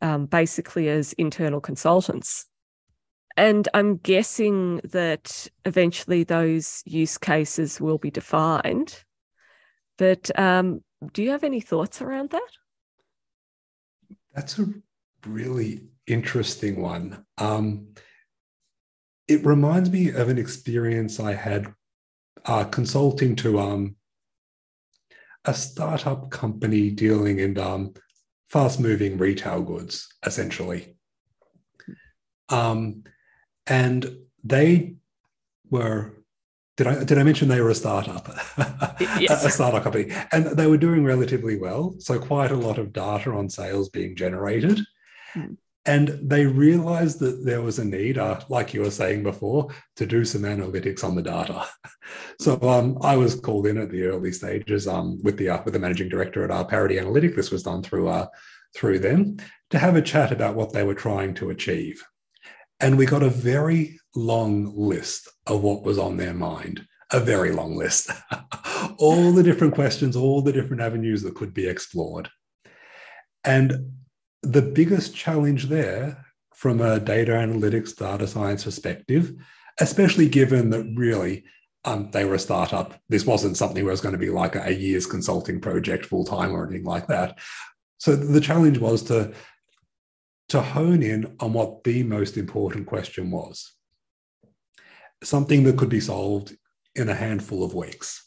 um, 0.01 0.25
basically 0.25 0.89
as 0.89 1.13
internal 1.13 1.61
consultants. 1.61 2.45
And 3.35 3.67
I'm 3.73 3.97
guessing 3.97 4.81
that 4.83 5.47
eventually 5.65 6.23
those 6.23 6.81
use 6.85 7.17
cases 7.17 7.79
will 7.79 7.99
be 7.99 8.09
defined. 8.09 9.03
But 9.97 10.37
um, 10.39 10.81
do 11.13 11.21
you 11.21 11.31
have 11.31 11.43
any 11.43 11.59
thoughts 11.59 12.01
around 12.01 12.31
that? 12.31 12.49
That's 14.33 14.57
a 14.59 14.67
really 15.25 15.83
interesting 16.07 16.81
one. 16.81 17.25
Um, 17.37 17.89
it 19.27 19.45
reminds 19.45 19.91
me 19.91 20.09
of 20.09 20.29
an 20.29 20.37
experience 20.37 21.19
I 21.19 21.33
had 21.33 21.73
uh, 22.45 22.63
consulting 22.65 23.35
to 23.37 23.59
um, 23.59 23.95
a 25.45 25.53
startup 25.53 26.29
company 26.29 26.89
dealing 26.89 27.39
in 27.39 27.57
um, 27.57 27.93
fast 28.49 28.79
moving 28.79 29.17
retail 29.17 29.61
goods, 29.61 30.07
essentially. 30.25 30.95
Um, 32.49 33.03
and 33.65 34.17
they 34.43 34.95
were 35.69 36.13
did 36.77 36.87
I 36.87 37.03
did 37.03 37.17
I 37.17 37.23
mention 37.23 37.47
they 37.47 37.59
were 37.61 37.71
a 37.71 37.75
startup? 37.75 38.29
Yes. 39.19 39.45
a 39.45 39.49
startup 39.49 39.83
company. 39.83 40.11
And 40.31 40.45
they 40.45 40.67
were 40.67 40.77
doing 40.77 41.03
relatively 41.03 41.57
well. 41.57 41.95
So 41.99 42.19
quite 42.19 42.51
a 42.51 42.55
lot 42.55 42.77
of 42.77 42.93
data 42.93 43.31
on 43.31 43.49
sales 43.49 43.89
being 43.89 44.15
generated. 44.15 44.79
Mm. 45.35 45.57
And 45.87 46.09
they 46.21 46.45
realized 46.45 47.19
that 47.19 47.45
there 47.45 47.61
was 47.61 47.79
a 47.79 47.85
need, 47.85 48.17
uh, 48.17 48.41
like 48.49 48.73
you 48.73 48.81
were 48.81 48.91
saying 48.91 49.23
before, 49.23 49.69
to 49.95 50.05
do 50.05 50.25
some 50.25 50.41
analytics 50.41 51.03
on 51.03 51.15
the 51.15 51.23
data. 51.23 51.65
So 52.39 52.57
um, 52.61 52.97
I 53.01 53.17
was 53.17 53.37
called 53.37 53.67
in 53.67 53.77
at 53.77 53.89
the 53.89 54.03
early 54.03 54.31
stages 54.31 54.87
um, 54.87 55.21
with 55.23 55.35
the 55.35 55.49
uh, 55.49 55.61
with 55.65 55.73
the 55.73 55.79
managing 55.79 56.07
director 56.07 56.45
at 56.45 56.51
our 56.51 56.61
uh, 56.61 56.63
Parity 56.63 56.97
Analytic. 56.99 57.35
This 57.35 57.51
was 57.51 57.63
done 57.63 57.83
through 57.83 58.07
uh, 58.07 58.27
through 58.73 58.99
them 58.99 59.37
to 59.71 59.77
have 59.77 59.97
a 59.97 60.01
chat 60.01 60.31
about 60.31 60.55
what 60.55 60.71
they 60.71 60.83
were 60.83 60.93
trying 60.93 61.33
to 61.33 61.49
achieve. 61.49 62.01
And 62.79 62.97
we 62.97 63.05
got 63.05 63.23
a 63.23 63.29
very 63.29 63.99
long 64.15 64.71
list 64.73 65.27
of 65.47 65.63
what 65.63 65.83
was 65.83 65.99
on 65.99 66.15
their 66.15 66.33
mind, 66.33 66.87
a 67.11 67.19
very 67.19 67.51
long 67.51 67.75
list. 67.75 68.09
all 68.97 69.33
the 69.33 69.43
different 69.43 69.73
questions, 69.73 70.15
all 70.15 70.41
the 70.41 70.53
different 70.53 70.81
avenues 70.81 71.23
that 71.23 71.35
could 71.35 71.53
be 71.53 71.67
explored. 71.67 72.29
And 73.43 73.96
the 74.43 74.61
biggest 74.61 75.15
challenge 75.15 75.65
there 75.65 76.25
from 76.53 76.81
a 76.81 76.99
data 76.99 77.31
analytics, 77.33 77.95
data 77.95 78.27
science 78.27 78.63
perspective, 78.63 79.33
especially 79.79 80.27
given 80.27 80.69
that 80.71 80.91
really 80.95 81.43
um, 81.85 82.09
they 82.11 82.25
were 82.25 82.35
a 82.35 82.39
startup. 82.39 82.99
This 83.09 83.25
wasn't 83.25 83.57
something 83.57 83.83
where 83.83 83.91
it 83.91 83.93
was 83.93 84.01
going 84.01 84.13
to 84.13 84.19
be 84.19 84.29
like 84.29 84.55
a 84.55 84.73
year's 84.73 85.05
consulting 85.05 85.61
project 85.61 86.05
full 86.05 86.25
time 86.25 86.51
or 86.51 86.65
anything 86.65 86.85
like 86.85 87.07
that. 87.07 87.39
So 87.99 88.15
the 88.15 88.41
challenge 88.41 88.79
was 88.79 89.03
to, 89.03 89.33
to 90.49 90.61
hone 90.61 91.01
in 91.01 91.35
on 91.39 91.53
what 91.53 91.83
the 91.83 92.03
most 92.03 92.37
important 92.37 92.87
question 92.87 93.31
was. 93.31 93.73
Something 95.23 95.63
that 95.63 95.77
could 95.77 95.89
be 95.89 95.99
solved 95.99 96.55
in 96.95 97.09
a 97.09 97.15
handful 97.15 97.63
of 97.63 97.73
weeks. 97.73 98.23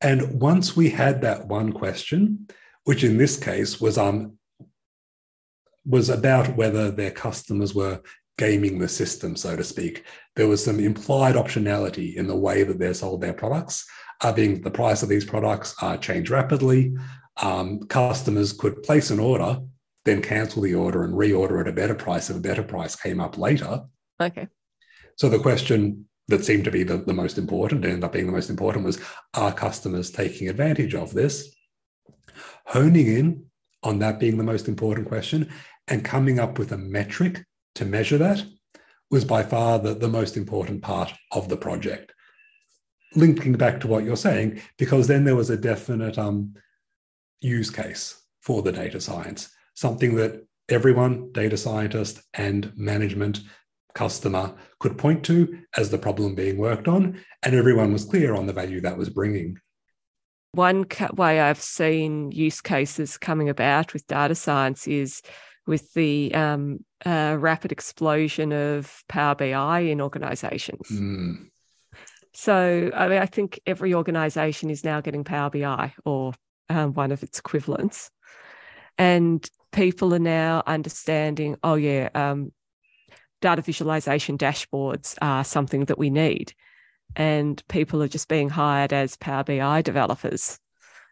And 0.00 0.40
once 0.40 0.76
we 0.76 0.90
had 0.90 1.22
that 1.22 1.46
one 1.46 1.72
question, 1.72 2.48
which 2.84 3.04
in 3.04 3.18
this 3.18 3.36
case 3.36 3.80
was 3.80 3.98
um, 3.98 4.38
was 5.86 6.08
about 6.08 6.56
whether 6.56 6.90
their 6.90 7.10
customers 7.10 7.74
were 7.74 8.00
gaming 8.38 8.78
the 8.78 8.88
system, 8.88 9.36
so 9.36 9.54
to 9.56 9.64
speak. 9.64 10.04
There 10.34 10.48
was 10.48 10.64
some 10.64 10.80
implied 10.80 11.34
optionality 11.34 12.16
in 12.16 12.26
the 12.26 12.36
way 12.36 12.62
that 12.62 12.78
they 12.78 12.92
sold 12.92 13.20
their 13.20 13.32
products, 13.34 13.86
uh, 14.22 14.32
being 14.32 14.60
the 14.60 14.70
price 14.70 15.02
of 15.02 15.08
these 15.08 15.24
products 15.24 15.74
uh, 15.82 15.96
change 15.96 16.30
rapidly. 16.30 16.96
Um, 17.42 17.80
customers 17.86 18.52
could 18.52 18.82
place 18.82 19.10
an 19.10 19.20
order, 19.20 19.60
then 20.04 20.22
cancel 20.22 20.62
the 20.62 20.74
order 20.74 21.04
and 21.04 21.14
reorder 21.14 21.60
at 21.60 21.68
a 21.68 21.72
better 21.72 21.94
price 21.94 22.30
if 22.30 22.36
a 22.36 22.40
better 22.40 22.62
price 22.62 22.96
came 22.96 23.20
up 23.20 23.38
later. 23.38 23.82
Okay. 24.20 24.48
So 25.16 25.28
the 25.28 25.38
question 25.38 26.06
that 26.28 26.44
seemed 26.44 26.64
to 26.64 26.70
be 26.70 26.82
the, 26.82 26.96
the 26.96 27.12
most 27.12 27.38
important, 27.38 27.84
ended 27.84 28.04
up 28.04 28.12
being 28.12 28.26
the 28.26 28.32
most 28.32 28.50
important, 28.50 28.84
was 28.84 29.00
are 29.34 29.52
customers 29.52 30.10
taking 30.10 30.48
advantage 30.48 30.94
of 30.94 31.12
this? 31.12 31.53
Honing 32.66 33.06
in 33.06 33.44
on 33.82 33.98
that 33.98 34.18
being 34.18 34.38
the 34.38 34.44
most 34.44 34.68
important 34.68 35.08
question 35.08 35.50
and 35.88 36.04
coming 36.04 36.38
up 36.38 36.58
with 36.58 36.72
a 36.72 36.78
metric 36.78 37.44
to 37.74 37.84
measure 37.84 38.18
that 38.18 38.44
was 39.10 39.24
by 39.24 39.42
far 39.42 39.78
the, 39.78 39.94
the 39.94 40.08
most 40.08 40.36
important 40.36 40.82
part 40.82 41.12
of 41.32 41.48
the 41.48 41.56
project. 41.56 42.12
Linking 43.14 43.52
back 43.52 43.80
to 43.80 43.86
what 43.86 44.04
you're 44.04 44.16
saying, 44.16 44.60
because 44.78 45.06
then 45.06 45.24
there 45.24 45.36
was 45.36 45.50
a 45.50 45.56
definite 45.56 46.18
um, 46.18 46.54
use 47.40 47.70
case 47.70 48.20
for 48.40 48.62
the 48.62 48.72
data 48.72 49.00
science, 49.00 49.50
something 49.74 50.16
that 50.16 50.44
everyone, 50.68 51.30
data 51.32 51.56
scientist 51.56 52.22
and 52.34 52.72
management 52.76 53.40
customer 53.94 54.54
could 54.80 54.98
point 54.98 55.24
to 55.24 55.60
as 55.76 55.90
the 55.90 55.98
problem 55.98 56.34
being 56.34 56.58
worked 56.58 56.88
on, 56.88 57.20
and 57.42 57.54
everyone 57.54 57.92
was 57.92 58.04
clear 58.04 58.34
on 58.34 58.46
the 58.46 58.52
value 58.52 58.80
that 58.80 58.98
was 58.98 59.10
bringing. 59.10 59.56
One 60.54 60.86
way 61.14 61.40
I've 61.40 61.60
seen 61.60 62.30
use 62.30 62.60
cases 62.60 63.18
coming 63.18 63.48
about 63.48 63.92
with 63.92 64.06
data 64.06 64.34
science 64.34 64.86
is 64.86 65.20
with 65.66 65.92
the 65.94 66.34
um, 66.34 66.84
uh, 67.04 67.36
rapid 67.38 67.72
explosion 67.72 68.52
of 68.52 69.02
Power 69.08 69.34
BI 69.34 69.80
in 69.80 70.00
organizations. 70.00 70.88
Mm. 70.90 71.48
So, 72.32 72.90
I 72.94 73.08
mean, 73.08 73.18
I 73.18 73.26
think 73.26 73.60
every 73.66 73.94
organization 73.94 74.70
is 74.70 74.84
now 74.84 75.00
getting 75.00 75.24
Power 75.24 75.50
BI 75.50 75.92
or 76.04 76.34
um, 76.68 76.92
one 76.92 77.12
of 77.12 77.22
its 77.22 77.38
equivalents. 77.38 78.10
And 78.98 79.48
people 79.72 80.14
are 80.14 80.20
now 80.20 80.62
understanding, 80.66 81.56
oh, 81.62 81.74
yeah, 81.74 82.08
um, 82.14 82.52
data 83.40 83.62
visualization 83.62 84.38
dashboards 84.38 85.16
are 85.20 85.44
something 85.44 85.84
that 85.86 85.98
we 85.98 86.10
need. 86.10 86.54
And 87.16 87.62
people 87.68 88.02
are 88.02 88.08
just 88.08 88.28
being 88.28 88.48
hired 88.48 88.92
as 88.92 89.16
Power 89.16 89.44
BI 89.44 89.82
developers. 89.82 90.58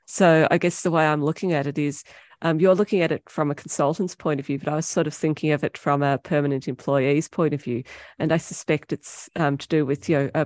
So 0.06 0.46
I 0.50 0.58
guess 0.58 0.82
the 0.82 0.90
way 0.90 1.06
I'm 1.06 1.24
looking 1.24 1.52
at 1.52 1.66
it 1.66 1.78
is 1.78 2.04
um, 2.42 2.58
you're 2.58 2.74
looking 2.74 3.02
at 3.02 3.12
it 3.12 3.22
from 3.28 3.50
a 3.50 3.54
consultant's 3.54 4.16
point 4.16 4.40
of 4.40 4.46
view, 4.46 4.58
but 4.58 4.68
I 4.68 4.76
was 4.76 4.86
sort 4.86 5.06
of 5.06 5.14
thinking 5.14 5.52
of 5.52 5.62
it 5.62 5.78
from 5.78 6.02
a 6.02 6.18
permanent 6.18 6.66
employee's 6.66 7.28
point 7.28 7.54
of 7.54 7.62
view. 7.62 7.84
And 8.18 8.32
I 8.32 8.36
suspect 8.36 8.92
it's 8.92 9.30
um, 9.36 9.56
to 9.58 9.68
do 9.68 9.86
with, 9.86 10.08
you 10.08 10.18
know, 10.18 10.30
uh, 10.34 10.44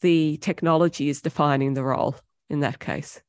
the 0.00 0.36
technology 0.38 1.08
is 1.08 1.22
defining 1.22 1.74
the 1.74 1.84
role 1.84 2.16
in 2.50 2.60
that 2.60 2.80
case. 2.80 3.20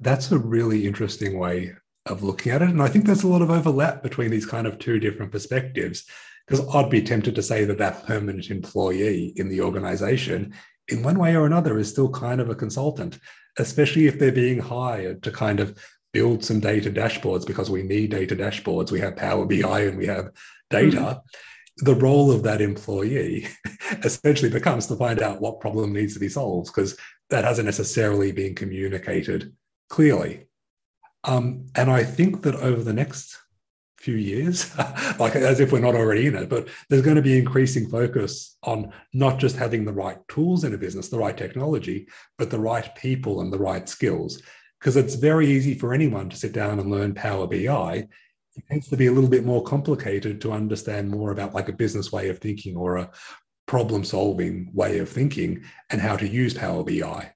That's 0.00 0.30
a 0.32 0.38
really 0.38 0.86
interesting 0.86 1.38
way 1.38 1.74
of 2.04 2.22
looking 2.22 2.52
at 2.52 2.62
it. 2.62 2.68
And 2.68 2.82
I 2.82 2.88
think 2.88 3.06
there's 3.06 3.22
a 3.22 3.28
lot 3.28 3.42
of 3.42 3.50
overlap 3.50 4.02
between 4.02 4.30
these 4.30 4.46
kind 4.46 4.66
of 4.66 4.78
two 4.78 4.98
different 4.98 5.32
perspectives. 5.32 6.04
Because 6.46 6.66
I'd 6.74 6.90
be 6.90 7.02
tempted 7.02 7.34
to 7.34 7.42
say 7.42 7.64
that 7.64 7.78
that 7.78 8.06
permanent 8.06 8.50
employee 8.50 9.32
in 9.36 9.48
the 9.48 9.60
organization, 9.60 10.54
in 10.88 11.02
one 11.02 11.18
way 11.18 11.34
or 11.34 11.46
another, 11.46 11.78
is 11.78 11.90
still 11.90 12.08
kind 12.08 12.40
of 12.40 12.48
a 12.48 12.54
consultant, 12.54 13.18
especially 13.58 14.06
if 14.06 14.18
they're 14.18 14.32
being 14.32 14.60
hired 14.60 15.22
to 15.24 15.32
kind 15.32 15.58
of 15.58 15.76
build 16.12 16.44
some 16.44 16.60
data 16.60 16.90
dashboards 16.90 17.46
because 17.46 17.68
we 17.68 17.82
need 17.82 18.10
data 18.10 18.34
dashboards. 18.34 18.90
We 18.90 19.00
have 19.00 19.16
Power 19.16 19.44
BI 19.44 19.80
and 19.80 19.98
we 19.98 20.06
have 20.06 20.30
data. 20.70 20.96
Mm-hmm. 20.96 21.84
The 21.84 21.94
role 21.94 22.30
of 22.30 22.42
that 22.44 22.62
employee 22.62 23.48
essentially 24.02 24.50
becomes 24.50 24.86
to 24.86 24.96
find 24.96 25.20
out 25.20 25.42
what 25.42 25.60
problem 25.60 25.92
needs 25.92 26.14
to 26.14 26.20
be 26.20 26.28
solved 26.28 26.68
because 26.68 26.96
that 27.28 27.44
hasn't 27.44 27.66
necessarily 27.66 28.32
been 28.32 28.54
communicated 28.54 29.52
clearly. 29.90 30.46
Um, 31.24 31.66
and 31.74 31.90
I 31.90 32.04
think 32.04 32.42
that 32.42 32.54
over 32.54 32.82
the 32.82 32.92
next 32.92 33.36
few 34.06 34.16
years, 34.16 34.74
like 35.18 35.34
as 35.34 35.58
if 35.58 35.72
we're 35.72 35.80
not 35.80 35.96
already 35.96 36.28
in 36.28 36.36
it, 36.36 36.48
but 36.48 36.68
there's 36.88 37.02
going 37.02 37.16
to 37.16 37.22
be 37.22 37.36
increasing 37.36 37.90
focus 37.90 38.56
on 38.62 38.92
not 39.12 39.38
just 39.38 39.56
having 39.56 39.84
the 39.84 39.92
right 39.92 40.18
tools 40.28 40.62
in 40.62 40.72
a 40.72 40.78
business, 40.78 41.08
the 41.08 41.18
right 41.18 41.36
technology, 41.36 42.06
but 42.38 42.48
the 42.48 42.58
right 42.58 42.94
people 42.94 43.40
and 43.40 43.52
the 43.52 43.58
right 43.58 43.88
skills. 43.88 44.40
Because 44.78 44.96
it's 44.96 45.16
very 45.16 45.48
easy 45.48 45.74
for 45.74 45.92
anyone 45.92 46.30
to 46.30 46.36
sit 46.36 46.52
down 46.52 46.78
and 46.78 46.88
learn 46.88 47.14
Power 47.14 47.48
BI. 47.48 48.06
It 48.56 48.64
tends 48.70 48.88
to 48.88 48.96
be 48.96 49.08
a 49.08 49.12
little 49.12 49.28
bit 49.28 49.44
more 49.44 49.64
complicated 49.64 50.40
to 50.42 50.52
understand 50.52 51.10
more 51.10 51.32
about 51.32 51.52
like 51.52 51.68
a 51.68 51.72
business 51.72 52.12
way 52.12 52.28
of 52.28 52.38
thinking 52.38 52.76
or 52.76 52.96
a 52.96 53.10
problem 53.66 54.04
solving 54.04 54.70
way 54.72 55.00
of 55.00 55.08
thinking 55.08 55.64
and 55.90 56.00
how 56.00 56.16
to 56.16 56.28
use 56.28 56.54
Power 56.54 56.84
BI. 56.84 57.32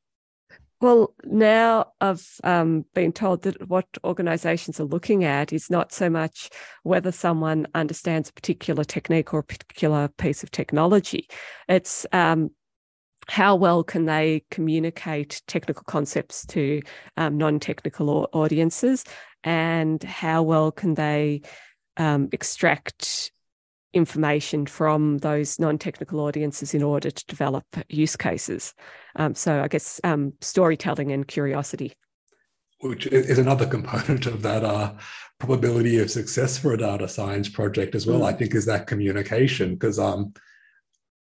Well, 0.81 1.15
now 1.25 1.93
I've 2.01 2.27
um, 2.43 2.87
been 2.95 3.13
told 3.13 3.43
that 3.43 3.69
what 3.69 3.87
organizations 4.03 4.81
are 4.81 4.85
looking 4.85 5.25
at 5.25 5.53
is 5.53 5.69
not 5.69 5.93
so 5.93 6.09
much 6.09 6.49
whether 6.85 7.13
someone 7.13 7.67
understands 7.75 8.31
a 8.31 8.33
particular 8.33 8.83
technique 8.83 9.35
or 9.35 9.41
a 9.41 9.45
particular 9.45 10.09
piece 10.09 10.43
of 10.43 10.51
technology. 10.51 11.29
It's 11.69 12.07
um, 12.13 12.51
how 13.29 13.57
well 13.57 13.85
can 13.85 14.07
they 14.07 14.43
communicate 14.51 15.43
technical 15.47 15.85
concepts 15.85 16.47
to 16.47 16.81
um, 17.19 17.37
non 17.37 17.61
technical 17.61 18.31
audiences 18.33 19.05
and 19.45 20.03
how 20.03 20.43
well 20.43 20.73
can 20.73 20.95
they 20.95 21.43
um, 21.99 22.31
extract 22.33 23.33
information 23.93 24.67
from 24.67 25.19
those 25.19 25.59
non-technical 25.59 26.21
audiences 26.21 26.75
in 26.75 26.83
order 26.83 27.11
to 27.11 27.27
develop 27.27 27.65
use 27.89 28.17
cases. 28.17 28.75
Um, 29.17 29.35
so 29.35 29.63
I 29.63 29.69
guess 29.69 30.01
um, 30.05 30.33
storytelling 30.41 31.13
and 31.13 31.27
curiosity. 31.27 31.95
Which 32.81 33.07
is 33.07 33.39
another 33.39 33.67
component 33.67 34.27
of 34.27 34.43
that 34.43 34.65
uh, 34.65 34.95
probability 35.39 35.99
of 35.99 36.11
success 36.11 36.57
for 36.57 36.73
a 36.73 36.79
data 36.79 37.09
science 37.09 37.49
project 37.49 37.95
as 37.95 38.07
well. 38.07 38.21
Mm. 38.21 38.27
I 38.27 38.33
think 38.33 38.55
is 38.55 38.67
that 38.67 38.87
communication 38.87 39.75
because 39.75 39.99
um, 39.99 40.33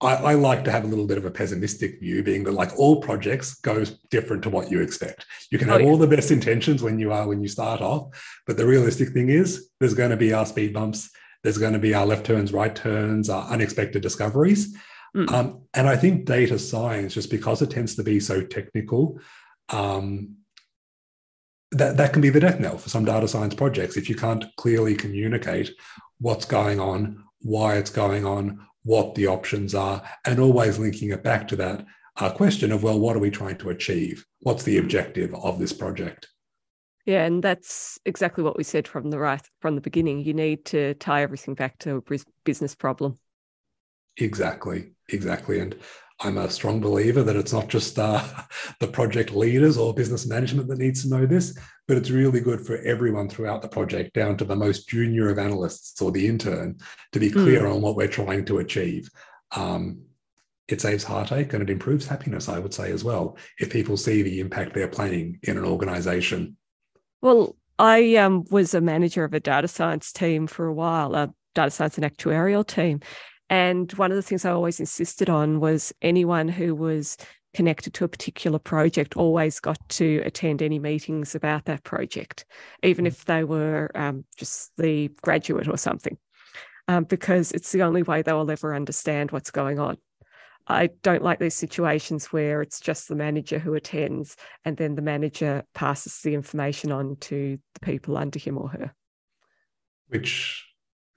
I, 0.02 0.16
I, 0.16 0.34
like 0.36 0.64
to 0.64 0.72
have 0.72 0.86
a 0.86 0.88
little 0.88 1.08
bit 1.08 1.18
of 1.18 1.26
a 1.26 1.32
pessimistic 1.32 2.00
view, 2.00 2.24
being 2.24 2.46
that 2.46 2.54
like 2.54 2.78
all 2.78 3.02
projects 3.02 3.56
go 3.56 3.84
different 4.10 4.44
to 4.44 4.50
what 4.50 4.72
you 4.72 4.82
expect. 4.82 5.26
You 5.52 5.58
can 5.58 5.68
have 5.68 5.82
oh, 5.82 5.84
yeah. 5.84 5.90
all 5.90 5.98
the 5.98 6.08
best 6.08 6.32
intentions 6.32 6.82
when 6.82 7.00
you 7.00 7.12
are 7.12 7.28
when 7.28 7.42
you 7.42 7.50
start 7.50 7.82
off, 7.82 8.08
but 8.48 8.56
the 8.56 8.66
realistic 8.66 9.10
thing 9.10 9.30
is 9.30 9.70
there's 9.80 9.94
going 9.94 10.12
to 10.12 10.18
be 10.18 10.32
our 10.32 10.46
speed 10.46 10.74
bumps 10.74 11.10
there's 11.44 11.58
going 11.58 11.74
to 11.74 11.80
be 11.80 11.94
our 11.94 12.06
left 12.06 12.26
turns, 12.26 12.54
right 12.54 12.76
turns, 12.76 13.30
our 13.30 13.48
unexpected 13.50 14.02
discoveries. 14.02 14.76
Mm. 15.16 15.32
Um, 15.32 15.62
and 15.74 15.88
I 15.88 15.96
think 15.96 16.26
data 16.26 16.60
science, 16.60 17.14
just 17.14 17.32
because 17.32 17.62
it 17.62 17.72
tends 17.72 17.96
to 17.96 18.04
be 18.04 18.20
so 18.20 18.42
technical, 18.42 19.20
um, 19.70 20.36
that, 21.72 21.98
that 21.98 22.14
can 22.14 22.22
be 22.22 22.30
the 22.30 22.40
death 22.40 22.60
knell 22.60 22.78
for 22.78 22.90
some 22.90 23.06
data 23.06 23.28
science 23.28 23.56
projects. 23.56 23.98
If 23.98 24.10
you 24.10 24.16
can't 24.16 24.46
clearly 24.58 24.96
communicate 24.96 25.72
what's 26.20 26.46
going 26.46 26.80
on, 26.80 27.24
why 27.42 27.76
it's 27.76 27.92
going 27.92 28.26
on, 28.26 28.66
what 28.84 29.16
the 29.16 29.28
options 29.28 29.76
are, 29.76 30.02
and 30.26 30.40
always 30.40 30.80
linking 30.80 31.12
it 31.12 31.24
back 31.24 31.48
to 31.50 31.56
that 31.58 31.86
uh, 32.18 32.32
question 32.32 32.72
of, 32.72 32.84
well, 32.84 33.00
what 33.00 33.16
are 33.16 33.20
we 33.20 33.30
trying 33.30 33.58
to 33.58 33.70
achieve? 33.70 34.26
What's 34.42 34.64
the 34.64 34.78
objective 34.78 35.34
of 35.36 35.60
this 35.60 35.74
project? 35.74 36.28
Yeah, 37.06 37.26
and 37.26 37.44
that's 37.44 37.98
exactly 38.06 38.44
what 38.44 38.58
we 38.58 38.64
said 38.64 38.88
from 38.88 39.10
the 39.10 39.20
right 39.20 39.42
from 39.62 39.76
the 39.76 39.82
beginning. 39.82 40.20
You 40.20 40.34
need 40.34 40.66
to 40.66 40.94
tie 40.96 41.24
everything 41.24 41.54
back 41.54 41.78
to 41.80 41.98
a 41.98 42.18
business 42.44 42.76
problem. 42.76 43.18
Exactly, 44.18 44.92
exactly, 45.10 45.60
and 45.60 45.76
I'm 46.22 46.38
a 46.38 46.50
strong 46.50 46.82
believer 46.82 47.24
that 47.24 47.38
it's 47.38 47.54
not 47.54 47.70
just 47.70 47.98
uh, 47.98 48.22
the 48.80 48.88
project 48.88 49.32
leaders 49.32 49.78
or 49.78 49.94
business 49.94 50.28
management 50.28 50.68
that 50.68 50.80
needs 50.80 51.04
to 51.04 51.10
know 51.10 51.26
this, 51.26 51.58
but 51.88 51.98
it's 51.98 52.10
really 52.10 52.42
good 52.42 52.66
for 52.66 52.78
everyone 52.80 53.30
throughout 53.30 53.62
the 53.62 53.70
project, 53.70 54.14
down 54.14 54.36
to 54.38 54.46
the 54.46 54.56
most 54.56 54.90
junior 54.90 55.30
of 55.30 55.40
analysts 55.40 56.02
or 56.02 56.12
the 56.12 56.28
intern, 56.28 56.78
to 57.14 57.20
be 57.20 57.32
clear 57.32 57.62
mm. 57.62 57.76
on 57.76 57.82
what 57.82 57.96
we're 57.96 58.08
trying 58.08 58.44
to 58.46 58.60
achieve. 58.60 59.10
Um, 59.56 60.02
it 60.68 60.82
saves 60.82 61.04
heartache 61.04 61.54
and 61.54 61.64
it 61.64 61.70
improves 61.70 62.06
happiness, 62.06 62.50
I 62.50 62.60
would 62.60 62.74
say, 62.74 62.92
as 62.92 63.04
well, 63.04 63.38
if 63.58 63.72
people 63.72 63.98
see 63.98 64.22
the 64.22 64.40
impact 64.40 64.74
they're 64.74 64.88
planning 64.88 65.40
in 65.44 65.58
an 65.58 65.66
organization. 65.66 66.58
Well, 67.22 67.56
I 67.78 68.16
um, 68.16 68.46
was 68.50 68.74
a 68.74 68.82
manager 68.82 69.24
of 69.24 69.34
a 69.34 69.40
data 69.40 69.68
science 69.68 70.12
team 70.12 70.48
for 70.48 70.66
a 70.66 70.74
while, 70.74 71.16
a 71.16 71.34
data 71.56 71.72
science 71.72 71.98
and 71.98 72.06
actuarial 72.06 72.66
team. 72.66 73.02
And 73.50 73.92
one 73.94 74.12
of 74.12 74.16
the 74.16 74.22
things 74.22 74.46
I 74.46 74.52
always 74.52 74.80
insisted 74.80 75.30
on 75.30 75.60
was 75.60 75.94
anyone 76.02 76.48
who 76.48 76.76
was 76.76 77.18
connected 77.54 77.94
to 77.96 78.06
a 78.06 78.10
particular 78.10 78.60
project 78.60 79.18
always 79.18 79.60
got 79.60 79.80
to 79.90 80.22
attend 80.24 80.62
any 80.62 80.78
meetings 80.78 81.34
about 81.36 81.66
that 81.66 81.84
project, 81.84 82.46
even 82.84 83.08
if 83.08 83.26
they 83.26 83.44
were 83.44 83.90
um, 83.96 84.24
just 84.38 84.72
the 84.78 85.10
graduate 85.22 85.68
or 85.68 85.78
something, 85.78 86.18
um, 86.88 87.06
because 87.06 87.52
it's 87.52 87.72
the 87.72 87.82
only 87.82 88.04
way 88.04 88.22
they 88.22 88.34
will 88.34 88.52
ever 88.52 88.76
understand 88.76 89.32
what's 89.32 89.52
going 89.52 89.80
on. 89.80 89.98
I 90.70 90.92
don't 91.02 91.24
like 91.24 91.40
these 91.40 91.56
situations 91.56 92.28
where 92.28 92.62
it's 92.62 92.80
just 92.80 93.08
the 93.08 93.16
manager 93.16 93.58
who 93.58 93.74
attends 93.74 94.36
and 94.64 94.78
then 94.78 94.96
the 94.96 95.02
manager 95.02 95.64
passes 95.74 96.22
the 96.22 96.36
information 96.36 96.92
on 96.92 97.18
to 97.22 97.58
the 97.74 97.80
people 97.80 98.16
under 98.16 98.38
him 98.38 98.58
or 98.58 98.70
her. 98.70 98.94
Which 100.08 100.66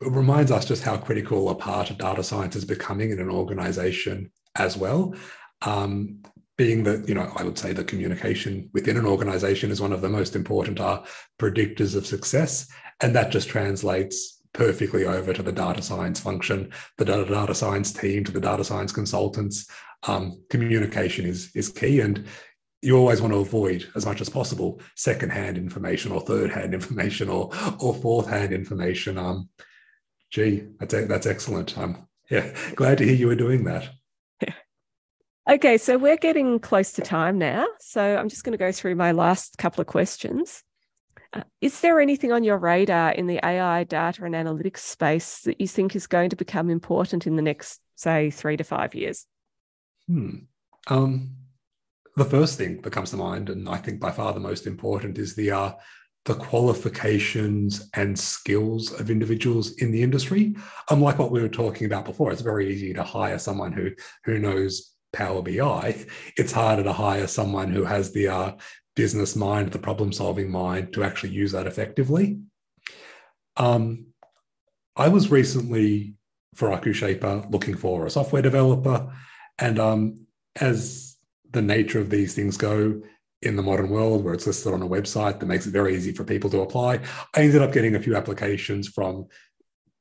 reminds 0.01 0.51
us 0.51 0.65
just 0.65 0.83
how 0.83 0.97
critical 0.97 1.51
a 1.51 1.55
part 1.55 1.91
of 1.91 1.99
data 1.99 2.23
science 2.23 2.57
is 2.57 2.65
becoming 2.65 3.11
in 3.11 3.21
an 3.21 3.31
organization 3.31 4.33
as 4.57 4.77
well. 4.77 5.15
Um, 5.61 6.23
being 6.57 6.85
that, 6.85 7.09
you 7.09 7.15
know, 7.15 7.33
I 7.37 7.43
would 7.43 7.59
say 7.59 7.73
the 7.73 7.85
communication 7.85 8.71
within 8.73 8.97
an 8.97 9.07
organization 9.07 9.71
is 9.71 9.81
one 9.81 9.93
of 9.93 10.01
the 10.01 10.09
most 10.09 10.35
important 10.35 10.81
uh, 10.81 11.03
predictors 11.39 11.95
of 11.95 12.07
success. 12.07 12.69
And 13.01 13.15
that 13.15 13.31
just 13.31 13.49
translates 13.49 14.42
perfectly 14.53 15.05
over 15.05 15.33
to 15.33 15.43
the 15.43 15.53
data 15.53 15.83
science 15.83 16.21
function, 16.21 16.71
the 16.99 17.05
data, 17.05 17.55
science 17.55 17.93
team, 17.93 18.25
to 18.25 18.33
the 18.33 18.41
data 18.41 18.65
science 18.65 18.93
consultants. 18.93 19.69
Um, 20.07 20.43
communication 20.51 21.27
is 21.27 21.51
is 21.55 21.69
key, 21.69 22.01
and 22.01 22.27
you 22.81 22.97
always 22.97 23.21
want 23.21 23.33
to 23.33 23.39
avoid 23.41 23.89
as 23.95 24.05
much 24.05 24.21
as 24.21 24.29
possible 24.29 24.81
secondhand 24.97 25.57
information 25.57 26.13
or 26.13 26.21
third-hand 26.21 26.75
information 26.79 27.29
or 27.29 27.51
or 27.81 27.95
fourth-hand 27.95 28.53
information. 28.53 29.19
Um, 29.19 29.49
gee, 30.31 30.65
that's 30.79 30.95
that's 31.07 31.27
excellent. 31.27 31.77
Um, 31.79 32.09
yeah, 32.31 32.55
glad 32.75 32.99
to 32.99 33.05
hear 33.05 33.15
you 33.15 33.29
were 33.29 33.35
doing 33.35 33.65
that. 33.65 33.89
Okay, 35.51 35.77
so 35.77 35.99
we're 35.99 36.17
getting 36.17 36.61
close 36.61 36.93
to 36.93 37.03
time 37.03 37.37
now. 37.37 37.67
So 37.81 38.17
I'm 38.17 38.29
just 38.29 38.45
going 38.45 38.53
to 38.53 38.59
go 38.59 38.71
through 38.71 38.95
my 38.95 39.11
last 39.11 39.59
couple 39.59 39.81
of 39.81 39.89
questions. 39.89 40.63
Is 41.61 41.81
there 41.81 42.01
anything 42.01 42.33
on 42.33 42.45
your 42.45 42.59
radar 42.59 43.13
in 43.13 43.27
the 43.27 43.41
AI 43.45 43.85
data 43.85 44.25
and 44.25 44.35
analytics 44.35 44.79
space 44.79 45.41
that 45.41 45.61
you 45.61 45.67
think 45.67 45.97
is 45.97 46.07
going 46.07 46.31
to 46.31 46.37
become 46.37 46.69
important 46.69 47.27
in 47.27 47.37
the 47.37 47.43
next, 47.43 47.81
say, 47.95 48.31
three 48.31 48.57
to 48.57 48.65
five 48.65 48.95
years? 48.95 49.27
Hmm. 50.07 50.39
Um, 50.89 51.37
the 52.17 52.25
first 52.25 52.59
thing 52.59 52.83
that 52.83 52.93
comes 52.93 53.11
to 53.11 53.17
mind, 53.17 53.49
and 53.49 53.69
I 53.69 53.79
think 53.79 54.01
by 54.01 54.11
far 54.11 54.33
the 54.33 54.41
most 54.41 54.67
important, 54.67 55.19
is 55.19 55.35
the 55.35 55.53
uh, 55.53 55.73
the 56.25 56.35
qualifications 56.35 57.89
and 57.95 58.17
skills 58.17 58.93
of 58.93 59.11
individuals 59.11 59.73
in 59.79 59.91
the 59.91 60.03
industry. 60.03 60.55
Unlike 60.91 61.19
what 61.19 61.33
we 61.33 61.41
were 61.41 61.49
talking 61.49 61.87
about 61.87 62.05
before, 62.05 62.31
it's 62.31 62.43
very 62.43 62.73
easy 62.73 62.93
to 62.95 63.03
hire 63.03 63.39
someone 63.39 63.73
who 63.73 63.91
who 64.25 64.39
knows 64.39 64.93
Power 65.13 65.43
BI. 65.43 66.07
It's 66.37 66.53
harder 66.53 66.83
to 66.85 66.93
hire 66.93 67.27
someone 67.27 67.71
who 67.71 67.85
has 67.85 68.13
the 68.13 68.29
uh, 68.29 68.53
business 68.95 69.37
mind, 69.37 69.73
the 69.73 69.79
problem 69.79 70.13
solving 70.13 70.51
mind 70.51 70.93
to 70.93 71.05
actually 71.05 71.31
use 71.31 71.53
that 71.53 71.67
effectively. 71.67 72.41
Um, 73.57 74.07
I 74.97 75.09
was 75.09 75.31
recently 75.31 76.15
for 76.55 76.69
AkuShaper 76.69 77.51
looking 77.51 77.77
for 77.77 78.07
a 78.07 78.11
software 78.11 78.43
developer. 78.43 79.13
And 79.59 79.79
um, 79.79 80.27
as 80.61 81.17
the 81.51 81.63
nature 81.63 82.01
of 82.01 82.11
these 82.11 82.35
things 82.35 82.57
go 82.57 83.01
in 83.41 83.57
the 83.57 83.63
modern 83.63 83.89
world, 83.89 84.23
where 84.23 84.35
it's 84.35 84.47
listed 84.47 84.73
on 84.73 84.83
a 84.83 84.89
website 84.89 85.41
that 85.41 85.47
makes 85.47 85.67
it 85.67 85.71
very 85.71 85.97
easy 85.97 86.13
for 86.13 86.25
people 86.25 86.51
to 86.51 86.61
apply, 86.61 87.01
I 87.35 87.43
ended 87.43 87.63
up 87.63 87.73
getting 87.73 87.95
a 87.95 88.01
few 88.01 88.17
applications 88.17 88.89
from 88.89 89.27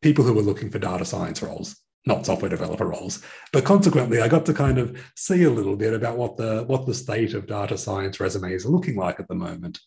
people 0.01 0.25
who 0.25 0.33
were 0.33 0.41
looking 0.41 0.69
for 0.69 0.79
data 0.79 1.05
science 1.05 1.41
roles 1.41 1.81
not 2.05 2.25
software 2.25 2.49
developer 2.49 2.87
roles. 2.87 3.23
But 3.53 3.65
consequently, 3.65 4.21
I 4.21 4.27
got 4.27 4.45
to 4.47 4.53
kind 4.53 4.77
of 4.77 4.99
see 5.15 5.43
a 5.43 5.49
little 5.51 5.75
bit 5.75 5.93
about 5.93 6.17
what 6.17 6.37
the 6.37 6.63
what 6.63 6.85
the 6.85 6.93
state 6.93 7.33
of 7.33 7.47
data 7.47 7.77
science 7.77 8.19
resumes 8.19 8.65
are 8.65 8.69
looking 8.69 8.95
like 8.95 9.19
at 9.19 9.27
the 9.27 9.35
moment. 9.35 9.79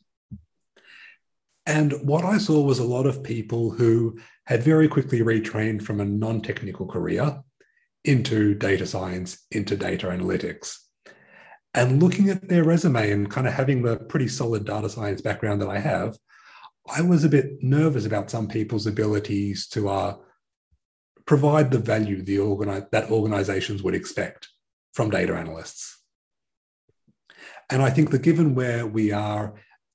And 1.67 1.93
what 2.03 2.25
I 2.25 2.39
saw 2.39 2.61
was 2.63 2.79
a 2.79 2.85
lot 2.85 3.07
of 3.07 3.23
people 3.23 3.71
who 3.71 4.19
had 4.47 4.63
very 4.63 4.87
quickly 4.87 5.21
retrained 5.21 5.83
from 5.83 6.01
a 6.01 6.05
non-technical 6.05 6.87
career 6.87 7.43
into 8.05 8.55
data 8.55 8.87
science, 8.87 9.47
into 9.51 9.77
data 9.77 10.09
analytics. 10.09 10.77
And 11.73 12.03
looking 12.03 12.29
at 12.29 12.47
their 12.49 12.65
resume 12.65 13.11
and 13.11 13.31
kind 13.31 13.49
of 13.49 13.55
having 13.55 13.83
the 13.83 13.97
pretty 13.97 14.29
solid 14.29 14.67
data 14.67 14.91
science 14.91 15.23
background 15.23 15.63
that 15.63 15.71
I 15.71 15.79
have, 15.79 16.19
I 16.87 17.01
was 17.01 17.25
a 17.25 17.31
bit 17.31 17.63
nervous 17.63 18.05
about 18.05 18.31
some 18.31 18.47
people's 18.47 18.87
abilities 18.87 19.67
to 19.69 19.89
uh, 19.89 20.17
provide 21.27 21.71
the 21.71 21.79
value 21.79 22.23
the 22.23 22.37
organi- 22.37 22.91
that 22.91 23.11
organizations 23.11 23.83
would 23.83 23.95
expect 23.95 24.49
from 24.93 25.11
data 25.11 25.35
analysts. 25.35 26.03
And 27.71 27.83
I 27.83 27.91
think 27.91 28.11
that 28.11 28.23
given 28.23 28.55
where 28.55 28.87
we 28.87 29.11
are 29.13 29.55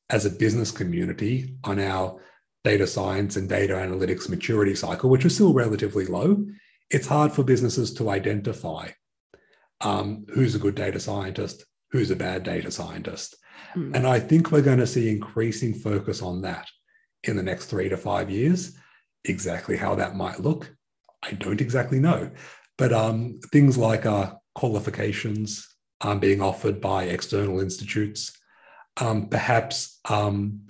as 0.10 0.26
a 0.26 0.32
business 0.32 0.72
community 0.72 1.56
on 1.64 1.80
our 1.80 2.20
data 2.64 2.88
science 2.88 3.36
and 3.36 3.48
data 3.48 3.74
analytics 3.74 4.28
maturity 4.28 4.76
cycle, 4.76 5.10
which 5.10 5.26
is 5.26 5.36
still 5.36 5.54
relatively 5.54 6.06
low, 6.06 6.46
it's 6.90 7.08
hard 7.08 7.32
for 7.32 7.44
businesses 7.44 7.94
to 7.94 8.10
identify 8.10 8.90
um, 9.82 10.26
who's 10.34 10.56
a 10.56 10.60
good 10.60 10.76
data 10.76 11.00
scientist, 11.00 11.64
who's 11.92 12.12
a 12.12 12.16
bad 12.16 12.44
data 12.44 12.72
scientist. 12.72 13.36
Mm. 13.76 13.96
And 13.96 14.08
I 14.08 14.20
think 14.20 14.52
we're 14.52 14.62
going 14.62 14.80
to 14.80 14.88
see 14.88 15.10
increasing 15.10 15.74
focus 15.74 16.22
on 16.22 16.42
that 16.42 16.68
in 17.24 17.38
the 17.38 17.44
next 17.44 17.68
three 17.68 17.90
to 17.90 17.98
five 17.98 18.30
years. 18.30 18.76
Exactly 19.26 19.78
how 19.78 19.96
that 19.96 20.16
might 20.16 20.40
look 20.40 20.74
I 21.24 21.34
don't 21.34 21.62
exactly 21.62 22.00
know. 22.00 22.32
But 22.78 22.94
um, 22.94 23.40
things 23.52 23.78
like 23.78 24.06
uh, 24.06 24.34
qualifications 24.56 25.68
um, 26.02 26.20
being 26.20 26.42
offered 26.42 26.80
by 26.80 27.04
external 27.04 27.60
institutes, 27.60 28.38
um, 28.98 29.28
perhaps 29.28 30.00
um, 30.10 30.62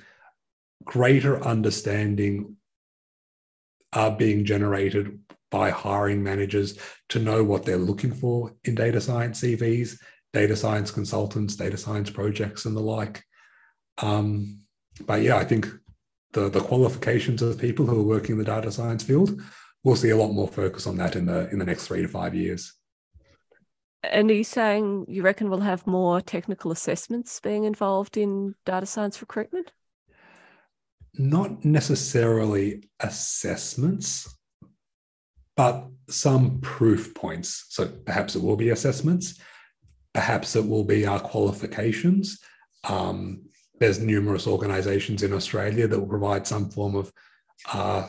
greater 0.84 1.44
understanding 1.44 2.56
are 3.94 4.12
being 4.12 4.46
generated 4.46 5.20
by 5.52 5.70
hiring 5.70 6.24
managers 6.24 6.78
to 7.10 7.20
know 7.20 7.44
what 7.44 7.66
they're 7.66 7.78
looking 7.78 8.14
for 8.14 8.54
in 8.64 8.76
data 8.76 9.02
science 9.02 9.42
CVs, 9.42 10.00
data 10.34 10.56
science 10.56 10.92
consultants, 10.92 11.56
data 11.56 11.78
science 11.78 12.10
projects, 12.10 12.66
and 12.66 12.76
the 12.76 12.82
like. 12.82 13.24
Um, 14.00 14.60
but 15.06 15.22
yeah, 15.22 15.38
I 15.38 15.44
think 15.44 15.68
the, 16.34 16.50
the 16.50 16.62
qualifications 16.62 17.42
of 17.42 17.58
people 17.58 17.86
who 17.86 18.00
are 18.00 18.04
working 18.04 18.34
in 18.34 18.40
the 18.40 18.46
data 18.46 18.72
science 18.72 19.04
field 19.04 19.42
we'll 19.84 19.96
see 19.96 20.10
a 20.10 20.18
lot 20.18 20.32
more 20.32 20.48
focus 20.48 20.88
on 20.88 20.98
that 20.98 21.16
in 21.16 21.26
the 21.26 21.50
in 21.50 21.60
the 21.60 21.66
next 21.66 21.88
three 21.88 22.02
to 22.02 22.08
five 22.08 22.36
years. 22.36 22.74
And 24.04 24.32
are 24.32 24.34
you 24.34 24.44
saying 24.44 25.06
you 25.10 25.24
reckon 25.24 25.50
we'll 25.50 25.60
have 25.60 25.86
more 25.86 26.22
technical 26.22 26.72
assessments 26.72 27.40
being 27.42 27.66
involved 27.66 28.16
in 28.18 28.56
data 28.66 28.86
science 28.86 29.20
recruitment? 29.22 29.72
Not 31.18 31.66
necessarily 31.66 32.90
assessments, 33.02 34.34
but 35.58 35.88
some 36.08 36.62
proof 36.62 37.14
points. 37.14 37.66
So 37.70 37.88
perhaps 37.88 38.36
it 38.36 38.42
will 38.42 38.56
be 38.56 38.70
assessments, 38.70 39.40
perhaps 40.14 40.56
it 40.56 40.66
will 40.66 40.86
be 40.86 41.06
our 41.06 41.20
qualifications. 41.20 42.40
Um, 42.86 43.42
there's 43.80 44.00
numerous 44.00 44.48
organizations 44.48 45.24
in 45.24 45.34
Australia 45.34 45.88
that 45.88 46.00
will 46.00 46.08
provide 46.08 46.48
some 46.48 46.70
form 46.70 46.96
of 46.96 47.12
uh, 47.74 48.08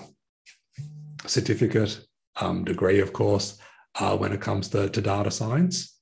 certificate 1.31 2.01
um, 2.41 2.65
degree, 2.65 3.01
of 3.01 3.13
course, 3.13 3.59
uh, 3.99 4.17
when 4.17 4.33
it 4.33 4.41
comes 4.41 4.69
to, 4.69 4.89
to 4.91 5.01
data 5.01 5.31
science. 5.31 5.97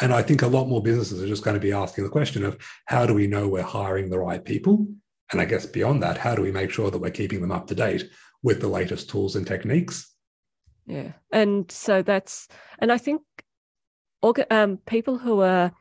And 0.00 0.12
I 0.12 0.22
think 0.22 0.42
a 0.42 0.46
lot 0.46 0.68
more 0.68 0.82
businesses 0.82 1.22
are 1.22 1.26
just 1.26 1.42
going 1.44 1.54
to 1.54 1.60
be 1.60 1.72
asking 1.72 2.04
the 2.04 2.10
question 2.10 2.44
of 2.44 2.56
how 2.86 3.04
do 3.04 3.14
we 3.14 3.26
know 3.26 3.48
we're 3.48 3.62
hiring 3.62 4.10
the 4.10 4.18
right 4.18 4.44
people? 4.44 4.86
And 5.32 5.40
I 5.40 5.44
guess 5.44 5.66
beyond 5.66 6.02
that, 6.02 6.18
how 6.18 6.34
do 6.34 6.42
we 6.42 6.52
make 6.52 6.70
sure 6.70 6.90
that 6.90 6.98
we're 6.98 7.10
keeping 7.10 7.40
them 7.40 7.50
up 7.52 7.66
to 7.66 7.74
date 7.74 8.08
with 8.42 8.60
the 8.60 8.68
latest 8.68 9.10
tools 9.10 9.34
and 9.34 9.46
techniques? 9.46 10.14
Yeah. 10.86 11.12
And 11.32 11.70
so 11.70 12.02
that's, 12.02 12.48
and 12.78 12.92
I 12.92 12.98
think 12.98 13.22
um, 14.50 14.78
people 14.86 15.18
who 15.18 15.42
are 15.42 15.72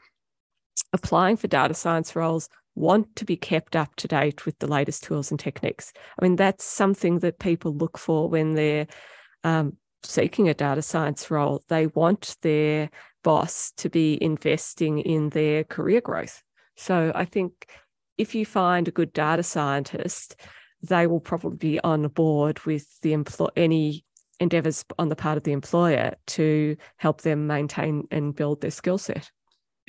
applying 0.93 1.37
for 1.37 1.47
data 1.47 1.73
science 1.73 2.15
roles 2.15 2.49
want 2.77 3.15
to 3.15 3.25
be 3.25 3.35
kept 3.35 3.75
up 3.75 3.95
to 3.95 4.07
date 4.07 4.45
with 4.45 4.57
the 4.59 4.67
latest 4.67 5.03
tools 5.03 5.31
and 5.31 5.39
techniques. 5.39 5.91
I 6.19 6.23
mean, 6.23 6.35
that's 6.35 6.63
something 6.63 7.19
that 7.19 7.39
people 7.39 7.75
look 7.75 7.97
for 7.97 8.29
when 8.29 8.53
they're 8.53 8.87
um, 9.43 9.77
seeking 10.03 10.47
a 10.47 10.53
data 10.53 10.81
science 10.81 11.31
role. 11.31 11.63
They 11.69 11.87
want 11.87 12.37
their 12.41 12.89
boss 13.23 13.71
to 13.77 13.89
be 13.89 14.21
investing 14.21 14.99
in 14.99 15.29
their 15.29 15.63
career 15.63 16.01
growth. 16.01 16.43
So 16.75 17.11
I 17.15 17.25
think 17.25 17.67
if 18.17 18.35
you 18.35 18.45
find 18.45 18.87
a 18.87 18.91
good 18.91 19.11
data 19.11 19.43
scientist, 19.43 20.35
they 20.83 21.07
will 21.07 21.19
probably 21.19 21.57
be 21.57 21.79
on 21.79 22.07
board 22.09 22.59
with 22.65 22.85
the 23.01 23.51
any 23.55 24.05
endeavors 24.39 24.85
on 24.99 25.09
the 25.09 25.15
part 25.15 25.37
of 25.37 25.43
the 25.43 25.51
employer 25.51 26.13
to 26.27 26.77
help 26.97 27.21
them 27.21 27.47
maintain 27.47 28.07
and 28.11 28.35
build 28.35 28.61
their 28.61 28.71
skill 28.71 28.99
set. 28.99 29.31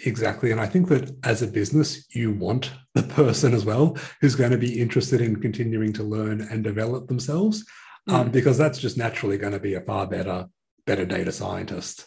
Exactly. 0.05 0.53
And 0.53 0.61
I 0.61 0.67
think 0.67 0.89
that 0.89 1.11
as 1.25 1.43
a 1.43 1.47
business, 1.47 2.07
you 2.15 2.33
want 2.33 2.73
the 2.95 3.03
person 3.03 3.53
as 3.53 3.65
well 3.65 3.97
who's 4.21 4.37
going 4.37 4.53
to 4.53 4.59
be 4.59 4.81
interested 4.81 5.21
in 5.21 5.41
continuing 5.41 5.93
to 5.95 6.05
learn 6.05 6.41
and 6.41 6.63
develop 6.63 7.09
themselves, 7.09 7.65
um, 8.07 8.15
mm. 8.15 8.21
um, 8.21 8.31
because 8.31 8.57
that's 8.57 8.79
just 8.79 8.97
naturally 8.97 9.39
going 9.39 9.53
to 9.53 9.61
be 9.61 9.75
a 9.75 9.81
far 9.81 10.07
better, 10.07 10.47
better 10.87 11.05
data 11.05 11.33
scientist. 11.33 12.07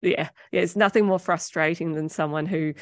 Yeah. 0.00 0.28
Yeah. 0.52 0.60
It's 0.62 0.76
nothing 0.76 1.04
more 1.04 1.18
frustrating 1.18 1.92
than 1.92 2.08
someone 2.08 2.46
who 2.46 2.74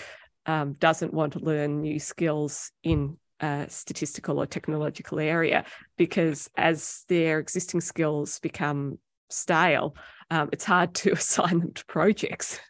um, 0.47 0.75
doesn't 0.75 1.14
want 1.14 1.35
to 1.35 1.39
learn 1.41 1.81
new 1.81 1.99
skills 1.99 2.70
in 2.83 3.16
a 3.41 3.66
statistical 3.68 4.41
or 4.41 4.47
technological 4.47 5.18
area 5.18 5.64
because 5.97 6.49
as 6.57 7.05
their 7.09 7.39
existing 7.39 7.81
skills 7.81 8.39
become 8.39 8.99
stale, 9.31 9.97
um, 10.31 10.49
it's 10.53 10.64
hard 10.64 10.95
to 10.95 11.12
assign 11.12 11.59
them 11.59 11.73
to 11.73 11.85
projects. 11.87 12.61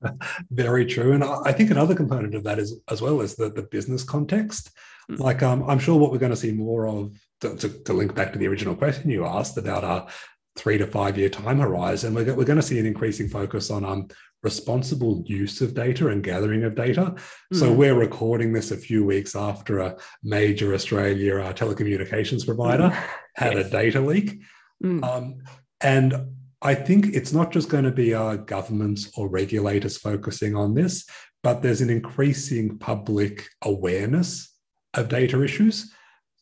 Very 0.50 0.86
true. 0.86 1.12
And 1.12 1.24
I 1.24 1.52
think 1.52 1.70
another 1.70 1.94
component 1.94 2.34
of 2.34 2.44
that 2.44 2.58
is 2.58 2.80
as 2.90 3.02
well 3.02 3.20
is 3.20 3.34
the, 3.34 3.50
the 3.50 3.62
business 3.62 4.04
context. 4.04 4.70
Mm. 5.10 5.18
Like 5.18 5.42
um, 5.42 5.68
I'm 5.68 5.78
sure 5.78 5.98
what 5.98 6.12
we're 6.12 6.18
going 6.18 6.30
to 6.30 6.36
see 6.36 6.52
more 6.52 6.86
of 6.86 7.18
to, 7.40 7.56
to, 7.56 7.68
to, 7.68 7.92
link 7.92 8.14
back 8.14 8.32
to 8.32 8.38
the 8.38 8.48
original 8.48 8.74
question 8.74 9.10
you 9.10 9.24
asked 9.24 9.56
about 9.56 9.84
our 9.84 10.08
three 10.56 10.76
to 10.78 10.86
five 10.86 11.16
year 11.16 11.28
time 11.28 11.60
horizon, 11.60 12.14
we're, 12.14 12.34
we're 12.34 12.44
going 12.44 12.56
to 12.56 12.62
see 12.62 12.78
an 12.78 12.86
increasing 12.86 13.28
focus 13.28 13.70
on 13.70 13.84
um, 13.84 14.08
responsible 14.42 15.22
use 15.26 15.60
of 15.60 15.74
data 15.74 16.08
and 16.08 16.22
gathering 16.22 16.64
of 16.64 16.74
data. 16.74 17.14
Mm. 17.52 17.58
So 17.58 17.72
we're 17.72 17.94
recording 17.94 18.52
this 18.52 18.70
a 18.70 18.76
few 18.76 19.04
weeks 19.04 19.34
after 19.34 19.78
a 19.78 19.96
major 20.22 20.74
Australia 20.74 21.40
uh, 21.40 21.52
telecommunications 21.52 22.44
provider 22.44 22.90
mm. 22.90 23.04
had 23.36 23.54
yes. 23.54 23.66
a 23.66 23.70
data 23.70 24.00
leak. 24.00 24.40
Mm. 24.82 25.04
Um, 25.04 25.38
and 25.80 26.14
I 26.60 26.74
think 26.74 27.14
it's 27.14 27.32
not 27.32 27.52
just 27.52 27.68
going 27.68 27.84
to 27.84 27.92
be 27.92 28.14
our 28.14 28.36
governments 28.36 29.10
or 29.16 29.28
regulators 29.28 29.96
focusing 29.96 30.56
on 30.56 30.74
this, 30.74 31.06
but 31.42 31.62
there's 31.62 31.80
an 31.80 31.90
increasing 31.90 32.78
public 32.78 33.48
awareness 33.62 34.52
of 34.94 35.08
data 35.08 35.42
issues. 35.42 35.92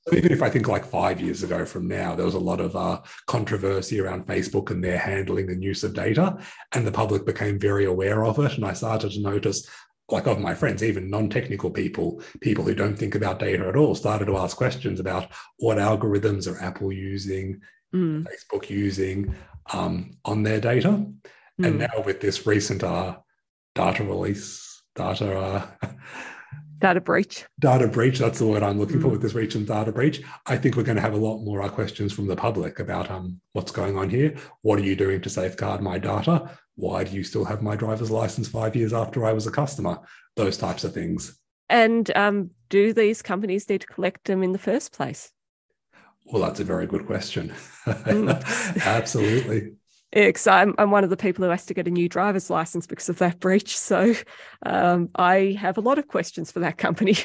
So 0.08 0.16
even 0.16 0.32
if 0.32 0.40
I 0.40 0.48
think 0.48 0.68
like 0.68 0.86
five 0.86 1.20
years 1.20 1.42
ago 1.42 1.66
from 1.66 1.88
now, 1.88 2.14
there 2.14 2.24
was 2.24 2.34
a 2.34 2.38
lot 2.38 2.60
of 2.60 2.76
uh, 2.76 3.00
controversy 3.26 4.00
around 4.00 4.26
Facebook 4.26 4.70
and 4.70 4.82
their 4.82 4.98
handling 4.98 5.50
and 5.50 5.62
use 5.62 5.82
of 5.82 5.94
data, 5.94 6.38
and 6.72 6.86
the 6.86 6.92
public 6.92 7.26
became 7.26 7.58
very 7.58 7.84
aware 7.84 8.24
of 8.24 8.38
it. 8.38 8.54
And 8.56 8.64
I 8.64 8.72
started 8.72 9.10
to 9.12 9.20
notice, 9.20 9.68
like 10.08 10.28
of 10.28 10.38
my 10.38 10.54
friends, 10.54 10.84
even 10.84 11.10
non-technical 11.10 11.72
people, 11.72 12.22
people 12.40 12.64
who 12.64 12.74
don't 12.74 12.96
think 12.96 13.16
about 13.16 13.40
data 13.40 13.66
at 13.66 13.76
all, 13.76 13.96
started 13.96 14.26
to 14.26 14.38
ask 14.38 14.56
questions 14.56 15.00
about 15.00 15.32
what 15.58 15.78
algorithms 15.78 16.50
are 16.50 16.62
Apple 16.62 16.92
using, 16.92 17.60
mm. 17.92 18.24
Facebook 18.24 18.70
using, 18.70 19.34
um, 19.72 20.16
on 20.24 20.42
their 20.42 20.60
data. 20.60 20.88
Mm. 21.60 21.66
And 21.66 21.78
now 21.78 22.02
with 22.04 22.20
this 22.20 22.46
recent 22.46 22.82
uh, 22.82 23.16
data 23.74 24.04
release, 24.04 24.82
data 24.94 25.38
uh, 25.38 25.88
data 26.78 27.00
breach, 27.00 27.44
data 27.58 27.88
breach. 27.88 28.18
That's 28.18 28.38
the 28.38 28.46
word 28.46 28.62
I'm 28.62 28.78
looking 28.78 28.98
mm. 28.98 29.02
for 29.02 29.08
with 29.08 29.22
this 29.22 29.34
recent 29.34 29.66
data 29.68 29.92
breach. 29.92 30.22
I 30.46 30.56
think 30.56 30.76
we're 30.76 30.82
going 30.82 30.96
to 30.96 31.02
have 31.02 31.14
a 31.14 31.18
lot 31.18 31.44
more 31.44 31.62
uh, 31.62 31.68
questions 31.68 32.12
from 32.12 32.26
the 32.26 32.36
public 32.36 32.78
about 32.78 33.10
um, 33.10 33.40
what's 33.52 33.72
going 33.72 33.96
on 33.96 34.10
here. 34.10 34.36
What 34.62 34.78
are 34.78 34.84
you 34.84 34.96
doing 34.96 35.20
to 35.22 35.30
safeguard 35.30 35.80
my 35.80 35.98
data? 35.98 36.50
Why 36.74 37.04
do 37.04 37.16
you 37.16 37.24
still 37.24 37.44
have 37.44 37.62
my 37.62 37.74
driver's 37.76 38.10
license 38.10 38.48
five 38.48 38.76
years 38.76 38.92
after 38.92 39.24
I 39.24 39.32
was 39.32 39.46
a 39.46 39.50
customer? 39.50 39.98
Those 40.36 40.58
types 40.58 40.84
of 40.84 40.92
things. 40.92 41.38
And 41.68 42.14
um, 42.14 42.50
do 42.68 42.92
these 42.92 43.22
companies 43.22 43.68
need 43.68 43.80
to 43.80 43.86
collect 43.86 44.24
them 44.24 44.42
in 44.42 44.52
the 44.52 44.58
first 44.58 44.92
place? 44.92 45.32
Well, 46.32 46.42
that's 46.42 46.60
a 46.60 46.64
very 46.64 46.86
good 46.86 47.06
question. 47.06 47.52
Mm. 47.86 48.84
Absolutely. 48.86 49.72
Because 50.12 50.46
I'm, 50.46 50.74
I'm 50.78 50.90
one 50.90 51.04
of 51.04 51.10
the 51.10 51.16
people 51.16 51.44
who 51.44 51.50
has 51.50 51.66
to 51.66 51.74
get 51.74 51.88
a 51.88 51.90
new 51.90 52.08
driver's 52.08 52.50
license 52.50 52.86
because 52.86 53.08
of 53.08 53.18
that 53.18 53.38
breach. 53.38 53.76
So 53.76 54.14
um, 54.64 55.10
I 55.14 55.56
have 55.60 55.78
a 55.78 55.82
lot 55.82 55.98
of 55.98 56.08
questions 56.08 56.50
for 56.50 56.60
that 56.60 56.78
company. 56.78 57.16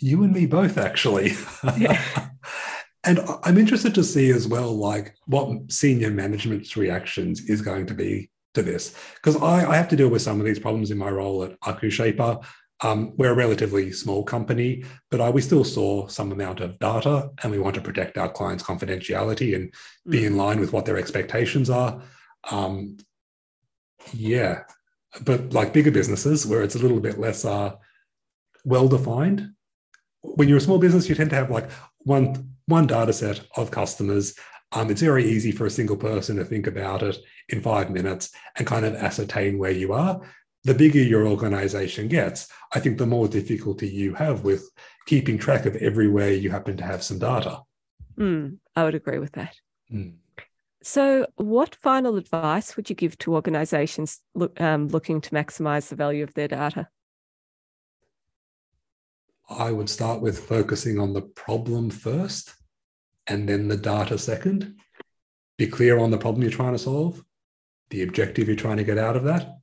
You 0.00 0.22
and 0.22 0.32
me 0.32 0.46
both, 0.46 0.78
actually. 0.78 1.32
Yeah. 1.76 2.00
and 3.04 3.20
I'm 3.42 3.58
interested 3.58 3.94
to 3.94 4.04
see 4.04 4.30
as 4.30 4.46
well, 4.46 4.72
like 4.72 5.14
what 5.26 5.70
senior 5.70 6.10
management's 6.10 6.76
reactions 6.76 7.48
is 7.48 7.62
going 7.62 7.86
to 7.86 7.94
be 7.94 8.30
to 8.54 8.62
this, 8.62 8.94
because 9.16 9.36
I, 9.36 9.70
I, 9.70 9.76
have 9.76 9.88
to 9.88 9.96
deal 9.96 10.08
with 10.08 10.22
some 10.22 10.40
of 10.40 10.46
these 10.46 10.58
problems 10.58 10.90
in 10.90 10.98
my 10.98 11.10
role 11.10 11.44
at 11.44 11.58
AkuShaper. 11.60 12.44
Um, 12.80 13.12
we're 13.16 13.32
a 13.32 13.34
relatively 13.34 13.90
small 13.90 14.22
company, 14.22 14.84
but 15.10 15.20
uh, 15.20 15.32
we 15.34 15.40
still 15.40 15.64
saw 15.64 16.06
some 16.06 16.30
amount 16.30 16.60
of 16.60 16.78
data 16.78 17.30
and 17.42 17.50
we 17.50 17.58
want 17.58 17.74
to 17.74 17.80
protect 17.80 18.16
our 18.16 18.28
clients' 18.28 18.62
confidentiality 18.62 19.56
and 19.56 19.74
be 20.08 20.24
in 20.24 20.34
mm. 20.34 20.36
line 20.36 20.60
with 20.60 20.72
what 20.72 20.84
their 20.84 20.96
expectations 20.96 21.70
are. 21.70 22.00
Um, 22.50 22.98
yeah, 24.12 24.62
but 25.22 25.52
like 25.52 25.72
bigger 25.72 25.90
businesses 25.90 26.46
where 26.46 26.62
it's 26.62 26.76
a 26.76 26.78
little 26.78 27.00
bit 27.00 27.18
less 27.18 27.44
uh, 27.44 27.74
well 28.64 28.88
defined, 28.88 29.54
when 30.20 30.48
you're 30.48 30.58
a 30.58 30.62
small 30.62 30.78
business, 30.78 31.08
you 31.08 31.14
tend 31.14 31.30
to 31.30 31.36
have 31.36 31.50
like 31.50 31.70
one 31.98 32.54
one 32.66 32.86
data 32.86 33.12
set 33.12 33.40
of 33.56 33.70
customers. 33.70 34.34
Um, 34.72 34.90
it's 34.90 35.00
very 35.00 35.24
easy 35.24 35.50
for 35.50 35.64
a 35.64 35.70
single 35.70 35.96
person 35.96 36.36
to 36.36 36.44
think 36.44 36.66
about 36.66 37.02
it 37.02 37.16
in 37.48 37.62
five 37.62 37.90
minutes 37.90 38.30
and 38.56 38.66
kind 38.66 38.84
of 38.84 38.94
ascertain 38.94 39.58
where 39.58 39.70
you 39.70 39.94
are 39.94 40.20
the 40.64 40.74
bigger 40.74 40.98
your 40.98 41.26
organization 41.26 42.08
gets, 42.08 42.48
I 42.74 42.80
think 42.80 42.98
the 42.98 43.06
more 43.06 43.28
difficulty 43.28 43.88
you 43.88 44.14
have 44.14 44.44
with 44.44 44.68
keeping 45.06 45.38
track 45.38 45.66
of 45.66 45.76
everywhere 45.76 46.32
you 46.32 46.50
happen 46.50 46.76
to 46.76 46.84
have 46.84 47.02
some 47.02 47.18
data. 47.18 47.62
Mm, 48.18 48.58
I 48.74 48.84
would 48.84 48.94
agree 48.94 49.18
with 49.18 49.32
that. 49.32 49.56
Mm. 49.92 50.16
So, 50.82 51.26
what 51.36 51.74
final 51.74 52.16
advice 52.16 52.76
would 52.76 52.88
you 52.88 52.96
give 52.96 53.18
to 53.18 53.34
organizations 53.34 54.20
look, 54.34 54.60
um, 54.60 54.88
looking 54.88 55.20
to 55.20 55.30
maximize 55.30 55.88
the 55.88 55.96
value 55.96 56.22
of 56.22 56.34
their 56.34 56.48
data? 56.48 56.88
I 59.48 59.72
would 59.72 59.88
start 59.88 60.20
with 60.20 60.38
focusing 60.38 60.98
on 60.98 61.14
the 61.14 61.22
problem 61.22 61.90
first 61.90 62.54
and 63.26 63.48
then 63.48 63.68
the 63.68 63.76
data 63.76 64.18
second. 64.18 64.76
Be 65.56 65.66
clear 65.66 65.98
on 65.98 66.10
the 66.10 66.18
problem 66.18 66.42
you're 66.42 66.50
trying 66.50 66.72
to 66.72 66.78
solve, 66.78 67.24
the 67.90 68.02
objective 68.02 68.46
you're 68.46 68.56
trying 68.56 68.76
to 68.76 68.84
get 68.84 68.98
out 68.98 69.16
of 69.16 69.24
that, 69.24 69.58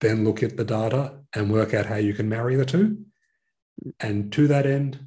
then 0.00 0.24
look 0.24 0.42
at 0.42 0.56
the 0.56 0.64
data 0.64 1.18
and 1.34 1.52
work 1.52 1.74
out 1.74 1.86
how 1.86 1.96
you 1.96 2.14
can 2.14 2.28
marry 2.28 2.56
the 2.56 2.64
two. 2.64 3.04
And 4.00 4.32
to 4.32 4.46
that 4.48 4.66
end, 4.66 5.06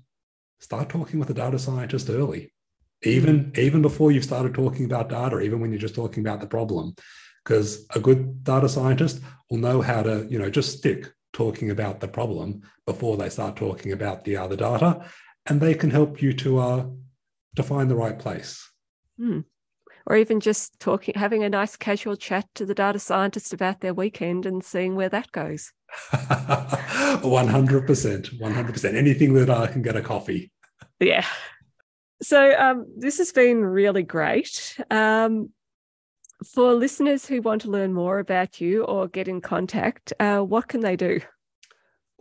start 0.59 0.89
talking 0.89 1.19
with 1.19 1.27
the 1.27 1.33
data 1.33 1.59
scientist 1.59 2.09
early, 2.09 2.53
even, 3.03 3.51
even 3.55 3.81
before 3.81 4.11
you've 4.11 4.23
started 4.23 4.53
talking 4.53 4.85
about 4.85 5.09
data, 5.09 5.39
even 5.39 5.59
when 5.59 5.71
you're 5.71 5.79
just 5.79 5.95
talking 5.95 6.25
about 6.25 6.41
the 6.41 6.47
problem. 6.47 6.95
Because 7.43 7.85
a 7.95 7.99
good 7.99 8.43
data 8.43 8.69
scientist 8.69 9.21
will 9.49 9.57
know 9.57 9.81
how 9.81 10.03
to, 10.03 10.27
you 10.29 10.37
know, 10.37 10.49
just 10.49 10.77
stick 10.77 11.11
talking 11.33 11.71
about 11.71 11.99
the 11.99 12.07
problem 12.07 12.61
before 12.85 13.17
they 13.17 13.29
start 13.29 13.55
talking 13.55 13.91
about 13.91 14.23
the 14.23 14.37
other 14.37 14.55
data. 14.55 15.05
And 15.45 15.59
they 15.59 15.73
can 15.73 15.89
help 15.89 16.21
you 16.21 16.33
to 16.33 16.59
uh, 16.59 16.85
to 17.55 17.63
find 17.63 17.89
the 17.89 17.95
right 17.95 18.19
place. 18.19 18.69
Mm 19.19 19.45
or 20.09 20.17
even 20.17 20.39
just 20.39 20.79
talking, 20.79 21.13
having 21.15 21.43
a 21.43 21.49
nice 21.49 21.77
casual 21.77 22.15
chat 22.15 22.47
to 22.55 22.65
the 22.65 22.73
data 22.73 22.97
scientist 22.97 23.53
about 23.53 23.81
their 23.81 23.93
weekend 23.93 24.47
and 24.47 24.63
seeing 24.63 24.95
where 24.95 25.09
that 25.09 25.31
goes. 25.31 25.71
100%. 26.11 28.39
100%. 28.39 28.95
Anything 28.95 29.35
that 29.35 29.51
I 29.51 29.67
can 29.67 29.83
get 29.83 29.95
a 29.95 30.01
coffee. 30.01 30.51
Yeah. 30.99 31.25
So 32.23 32.53
um, 32.57 32.87
this 32.97 33.19
has 33.19 33.31
been 33.31 33.63
really 33.63 34.03
great. 34.03 34.77
Um, 34.89 35.51
for 36.53 36.73
listeners 36.73 37.25
who 37.25 37.41
want 37.41 37.61
to 37.61 37.69
learn 37.69 37.93
more 37.93 38.19
about 38.19 38.59
you 38.59 38.83
or 38.85 39.07
get 39.07 39.27
in 39.27 39.41
contact, 39.41 40.13
uh, 40.19 40.39
what 40.39 40.67
can 40.67 40.81
they 40.81 40.95
do? 40.95 41.21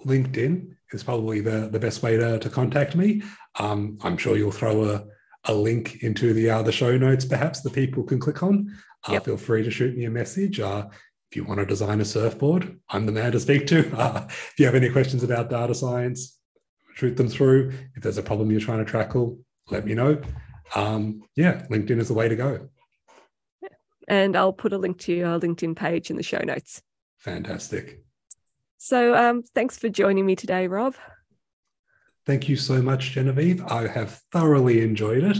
LinkedIn 0.05 0.75
is 0.93 1.03
probably 1.03 1.41
the, 1.41 1.71
the 1.73 1.81
best 1.81 2.03
way 2.03 2.19
to, 2.19 2.39
to 2.39 2.51
contact 2.51 2.97
me. 2.97 3.23
Um, 3.59 3.97
I'm 4.03 4.19
sure 4.19 4.37
you'll 4.37 4.53
throw 4.53 4.85
a, 4.85 5.05
a 5.49 5.55
link 5.55 6.03
into 6.03 6.33
the 6.33 6.51
uh, 6.51 6.63
the 6.63 6.73
show 6.73 6.97
notes, 6.97 7.25
perhaps 7.25 7.61
that 7.63 7.73
people 7.73 8.03
can 8.03 8.21
click 8.21 8.43
on. 8.43 8.73
Uh, 9.09 9.13
yep. 9.13 9.25
Feel 9.25 9.37
free 9.37 9.63
to 9.63 9.71
shoot 9.71 9.97
me 9.97 10.05
a 10.05 10.11
message. 10.11 10.61
Uh, 10.61 10.87
if 11.31 11.37
you 11.37 11.45
want 11.45 11.61
to 11.61 11.67
design 11.67 12.01
a 12.01 12.05
surfboard, 12.05 12.79
I'm 12.89 13.07
the 13.07 13.13
man 13.13 13.33
to 13.33 13.41
speak 13.41 13.67
to. 13.69 13.91
Uh, 13.99 14.27
if 14.29 14.55
you 14.59 14.67
have 14.67 14.75
any 14.75 14.91
questions 14.91 15.23
about 15.23 15.51
data 15.51 15.75
science, 15.75 16.39
shoot 16.95 17.17
them 17.17 17.29
through. 17.29 17.73
If 17.95 18.03
there's 18.03 18.19
a 18.19 18.23
problem 18.23 18.51
you're 18.51 18.61
trying 18.61 18.85
to 18.85 18.91
tackle, 18.91 19.39
let 19.71 19.85
me 19.85 19.95
know. 19.95 20.21
Um, 20.75 21.23
yeah, 21.37 21.67
LinkedIn 21.71 21.99
is 21.99 22.09
the 22.09 22.15
way 22.15 22.29
to 22.29 22.37
go. 22.37 22.69
And 24.07 24.37
I'll 24.37 24.53
put 24.53 24.73
a 24.73 24.79
link 24.79 24.99
to 25.01 25.13
your 25.13 25.39
LinkedIn 25.39 25.77
page 25.77 26.11
in 26.11 26.17
the 26.17 26.23
show 26.23 26.39
notes. 26.39 26.83
Fantastic. 27.19 28.03
So 28.79 29.15
um, 29.15 29.43
thanks 29.55 29.79
for 29.79 29.89
joining 29.89 30.25
me 30.25 30.37
today, 30.37 30.67
Rob. 30.67 30.95
Thank 32.29 32.47
you 32.47 32.57
so 32.57 32.83
much, 32.83 33.13
Genevieve. 33.13 33.65
I 33.65 33.87
have 33.87 34.21
thoroughly 34.33 34.83
enjoyed 34.83 35.25
it. 35.25 35.39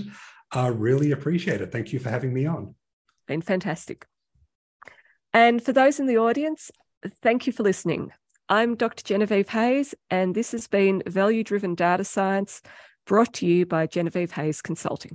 I 0.51 0.69
really 0.69 1.13
appreciate 1.13 1.61
it. 1.61 1.71
Thank 1.71 1.93
you 1.93 1.99
for 1.99 2.09
having 2.09 2.33
me 2.33 2.47
on. 2.47 2.75
Been 3.27 3.43
fantastic. 3.43 4.07
And 5.35 5.63
for 5.63 5.75
those 5.75 6.01
in 6.01 6.07
the 6.07 6.17
audience, 6.17 6.71
thank 7.21 7.47
you 7.47 7.53
for 7.53 7.63
listening. 7.63 8.13
I'm 8.49 8.75
Dr. 8.75 9.05
Genevieve 9.05 9.51
Hayes, 9.51 9.95
and 10.09 10.35
this 10.35 10.53
has 10.53 10.67
been 10.67 11.03
Value 11.07 11.45
Driven 11.45 11.75
Data 11.75 12.05
Science 12.05 12.63
brought 13.07 13.35
to 13.35 13.47
you 13.47 13.67
by 13.67 13.87
Genevieve 13.87 14.33
Hayes 14.33 14.63
Consulting. 14.63 15.13